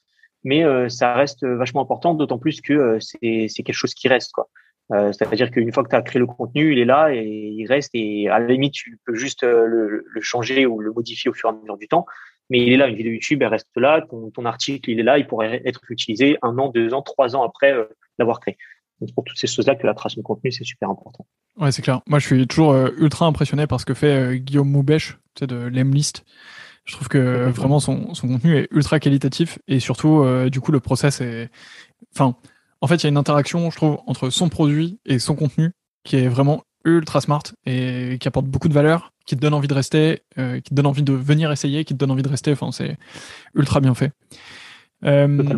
mais 0.44 0.64
euh, 0.64 0.90
ça 0.90 1.14
reste 1.14 1.46
vachement 1.46 1.82
important, 1.82 2.14
d'autant 2.14 2.38
plus 2.38 2.62
que 2.62 2.74
euh, 2.74 3.00
c'est 3.00 3.64
quelque 3.64 3.74
chose 3.74 3.94
qui 3.94 4.08
reste. 4.08 4.32
quoi. 4.32 4.50
C'est-à-dire 4.90 5.50
qu'une 5.50 5.72
fois 5.72 5.84
que 5.84 5.90
tu 5.90 5.96
as 5.96 6.02
créé 6.02 6.20
le 6.20 6.28
contenu, 6.28 6.74
il 6.74 6.78
est 6.78 6.86
là 6.86 7.12
et 7.12 7.24
il 7.24 7.66
reste 7.66 7.92
et 7.94 8.28
à 8.28 8.38
la 8.38 8.46
limite, 8.46 8.74
tu 8.74 9.00
peux 9.06 9.16
juste 9.16 9.42
le, 9.44 10.06
changer 10.20 10.68
ou 10.68 10.82
le 10.82 10.92
modifier 10.92 11.32
au 11.32 11.34
fur 11.34 11.50
et 11.50 11.54
à 11.54 11.56
mesure 11.56 11.78
du 11.78 11.88
temps 11.88 12.06
mais 12.50 12.60
il 12.60 12.74
est 12.74 12.78
là, 12.78 12.90
une 12.90 12.96
vidéo 12.96 13.14
YouTube, 13.14 13.42
elle 13.42 13.48
reste 13.48 13.70
là, 13.78 14.06
ton, 14.08 14.30
ton, 14.30 14.44
article, 14.44 14.90
il 14.92 15.00
est 15.00 15.04
là, 15.04 15.18
il 15.18 15.26
pourrait 15.26 15.62
être 15.66 15.80
utilisé 15.90 16.38
un 16.42 16.58
an, 16.60 16.70
deux 16.70 16.94
ans, 16.94 17.02
trois 17.02 17.38
ans 17.38 17.42
après 17.42 17.74
l'avoir 18.20 18.42
créé. 18.42 18.58
Donc 19.00 19.16
pour 19.16 19.24
toutes 19.24 19.38
ces 19.38 19.48
choses-là 19.48 19.76
que 19.76 19.88
la 19.88 19.94
création 19.94 20.22
de 20.22 20.26
contenu, 20.26 20.52
c'est 20.52 20.66
super 20.66 20.90
important. 20.90 21.26
Ouais, 21.56 21.72
c'est 21.72 21.82
clair. 21.82 22.02
Moi, 22.06 22.20
je 22.20 22.26
suis 22.28 22.46
toujours 22.46 22.76
ultra 22.98 23.26
impressionné 23.26 23.66
par 23.66 23.80
ce 23.80 23.86
que 23.86 23.94
fait 23.94 24.38
Guillaume 24.40 24.70
Moubèche, 24.70 25.18
tu 25.36 25.48
de 25.48 25.56
Lemlist. 25.56 26.26
Je 26.86 26.96
trouve 26.96 27.08
que 27.08 27.50
vraiment 27.50 27.80
son, 27.80 28.14
son, 28.14 28.28
contenu 28.28 28.58
est 28.58 28.68
ultra 28.72 29.00
qualitatif 29.00 29.58
et 29.68 29.80
surtout, 29.80 30.26
du 30.50 30.60
coup, 30.60 30.72
le 30.74 30.82
process 30.82 31.22
est. 31.22 31.50
Enfin, 32.14 32.36
en 32.82 32.88
fait, 32.88 32.96
il 32.96 33.04
y 33.04 33.06
a 33.06 33.10
une 33.10 33.18
interaction, 33.18 33.72
je 33.72 33.78
trouve, 33.78 34.00
entre 34.06 34.30
son 34.30 34.50
produit 34.50 35.00
et 35.06 35.18
son 35.18 35.36
contenu 35.36 35.72
qui 36.04 36.18
est 36.18 36.28
vraiment 36.28 36.64
ultra 36.86 37.22
smart 37.22 37.44
et 37.66 38.18
qui 38.20 38.28
apporte 38.28 38.48
beaucoup 38.48 38.68
de 38.68 38.74
valeur, 38.74 39.14
qui 39.26 39.36
te 39.36 39.42
donne 39.42 39.54
envie 39.54 39.68
de 39.68 39.74
rester, 39.74 40.24
euh, 40.38 40.60
qui 40.60 40.70
te 40.70 40.76
donne 40.76 40.86
envie 40.86 41.04
de 41.04 41.14
venir 41.14 41.52
essayer, 41.52 41.86
qui 41.86 41.94
te 41.94 42.00
donne 42.00 42.12
envie 42.12 42.24
de 42.24 42.30
rester. 42.30 42.52
Enfin, 42.52 42.72
c'est 42.72 42.98
ultra 43.56 43.80
bien 43.80 43.94
fait. 43.94 44.12
Euh, 45.06 45.56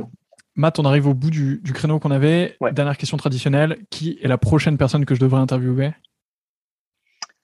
Matt, 0.55 0.79
on 0.79 0.85
arrive 0.85 1.07
au 1.07 1.13
bout 1.13 1.31
du, 1.31 1.61
du 1.63 1.73
créneau 1.73 1.99
qu'on 1.99 2.11
avait. 2.11 2.57
Dernière 2.71 2.97
question 2.97 3.17
traditionnelle. 3.17 3.79
Qui 3.89 4.19
est 4.21 4.27
la 4.27 4.37
prochaine 4.37 4.77
personne 4.77 5.05
que 5.05 5.15
je 5.15 5.19
devrais 5.19 5.41
interviewer? 5.41 5.91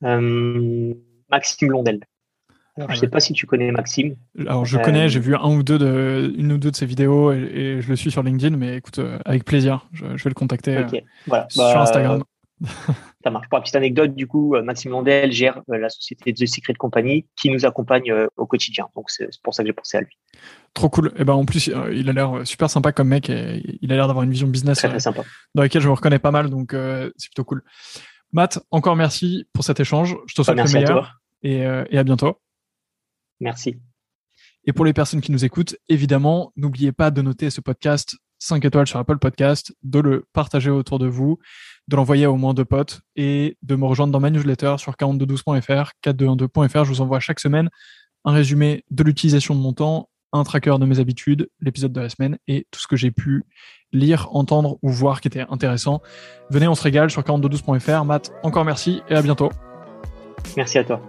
Euh, 0.03 0.93
Maxime 1.29 1.67
Blondel. 1.67 1.99
Je 2.77 2.83
ne 2.83 2.87
ah 2.89 2.95
sais 2.95 3.07
pas 3.07 3.19
si 3.19 3.33
tu 3.33 3.45
connais 3.45 3.71
Maxime. 3.71 4.15
Alors 4.39 4.65
je 4.65 4.77
connais, 4.77 5.09
j'ai 5.09 5.19
vu 5.19 5.35
un 5.35 5.49
ou 5.49 5.63
deux 5.63 5.77
de, 5.77 6.33
une 6.37 6.53
ou 6.53 6.57
deux 6.57 6.71
de 6.71 6.75
ses 6.75 6.85
vidéos 6.85 7.31
et, 7.31 7.79
je 7.81 7.89
le 7.89 7.95
suis 7.95 8.11
sur 8.11 8.23
LinkedIn, 8.23 8.55
mais 8.55 8.77
écoute, 8.77 8.99
avec 9.25 9.43
plaisir, 9.43 9.87
je, 9.91 10.05
vais 10.05 10.15
le 10.25 10.33
contacter 10.33 10.85
voilà. 11.27 11.47
sur 11.49 11.63
bah, 11.63 11.81
Instagram. 11.81 12.23
Ça 13.23 13.29
marche. 13.29 13.47
Pour 13.49 13.57
la 13.57 13.61
petite 13.61 13.75
anecdote, 13.75 14.15
du 14.15 14.27
coup, 14.27 14.55
euh, 14.55 14.63
Maxime 14.63 14.91
Landel 14.91 15.31
gère 15.31 15.61
euh, 15.69 15.77
la 15.77 15.89
société 15.89 16.33
The 16.33 16.47
Secret 16.47 16.73
Company 16.73 17.25
qui 17.35 17.49
nous 17.49 17.65
accompagne 17.65 18.11
euh, 18.11 18.27
au 18.37 18.45
quotidien. 18.45 18.87
Donc, 18.95 19.09
c'est 19.09 19.29
pour 19.43 19.53
ça 19.53 19.63
que 19.63 19.67
j'ai 19.67 19.73
pensé 19.73 19.97
à 19.97 20.01
lui. 20.01 20.17
Trop 20.73 20.89
cool. 20.89 21.07
Et 21.07 21.21
eh 21.21 21.23
ben, 21.23 21.33
en 21.33 21.45
plus, 21.45 21.69
il 21.91 22.09
a 22.09 22.13
l'air 22.13 22.41
super 22.45 22.69
sympa 22.69 22.91
comme 22.91 23.09
mec 23.09 23.29
et 23.29 23.61
il 23.81 23.91
a 23.91 23.95
l'air 23.95 24.07
d'avoir 24.07 24.23
une 24.23 24.31
vision 24.31 24.47
business 24.47 24.79
très, 24.79 24.89
très 24.89 24.99
sympa. 24.99 25.23
dans 25.53 25.61
laquelle 25.61 25.81
je 25.81 25.87
me 25.87 25.93
reconnais 25.93 26.19
pas 26.19 26.31
mal. 26.31 26.49
Donc, 26.49 26.71
c'est 26.71 27.29
plutôt 27.29 27.43
cool. 27.43 27.63
Matt, 28.31 28.59
encore 28.71 28.95
merci 28.95 29.45
pour 29.53 29.63
cet 29.63 29.79
échange. 29.79 30.15
Je 30.27 30.35
te 30.35 30.41
souhaite 30.41 30.57
le 30.57 30.71
meilleur 30.71 31.19
et, 31.43 31.57
et 31.59 31.97
à 31.97 32.03
bientôt. 32.03 32.37
Merci. 33.41 33.81
Et 34.65 34.73
pour 34.73 34.85
les 34.85 34.93
personnes 34.93 35.21
qui 35.21 35.31
nous 35.31 35.43
écoutent, 35.43 35.75
évidemment, 35.89 36.53
n'oubliez 36.55 36.91
pas 36.91 37.11
de 37.11 37.21
noter 37.21 37.49
ce 37.49 37.61
podcast 37.61 38.15
5 38.39 38.65
étoiles 38.65 38.87
sur 38.87 38.99
Apple 38.99 39.19
Podcast, 39.19 39.73
de 39.83 39.99
le 39.99 40.25
partager 40.33 40.71
autour 40.71 40.97
de 40.97 41.07
vous, 41.07 41.37
de 41.87 41.95
l'envoyer 41.95 42.25
au 42.25 42.37
moins 42.37 42.53
deux 42.53 42.65
potes 42.65 43.01
et 43.15 43.57
de 43.61 43.75
me 43.75 43.85
rejoindre 43.85 44.11
dans 44.11 44.19
ma 44.19 44.31
newsletter 44.31 44.75
sur 44.77 44.93
4212.fr, 44.93 45.91
4212.fr. 46.03 46.83
Je 46.83 46.89
vous 46.89 47.01
envoie 47.01 47.19
chaque 47.19 47.39
semaine 47.39 47.69
un 48.25 48.31
résumé 48.31 48.83
de 48.89 49.03
l'utilisation 49.03 49.55
de 49.55 49.59
mon 49.59 49.73
temps, 49.73 50.09
un 50.33 50.43
tracker 50.43 50.77
de 50.79 50.85
mes 50.85 50.99
habitudes, 50.99 51.49
l'épisode 51.59 51.93
de 51.93 52.01
la 52.01 52.09
semaine 52.09 52.37
et 52.47 52.67
tout 52.71 52.79
ce 52.79 52.87
que 52.87 52.95
j'ai 52.95 53.11
pu 53.11 53.43
lire, 53.91 54.29
entendre 54.31 54.79
ou 54.81 54.89
voir 54.89 55.21
qui 55.21 55.27
était 55.27 55.45
intéressant. 55.49 56.01
Venez, 56.49 56.67
on 56.67 56.75
se 56.75 56.83
régale 56.83 57.11
sur 57.11 57.21
4212.fr. 57.21 58.05
Matt, 58.05 58.31
encore 58.43 58.65
merci 58.65 59.01
et 59.09 59.15
à 59.15 59.21
bientôt. 59.21 59.51
Merci 60.57 60.79
à 60.79 60.83
toi. 60.83 61.01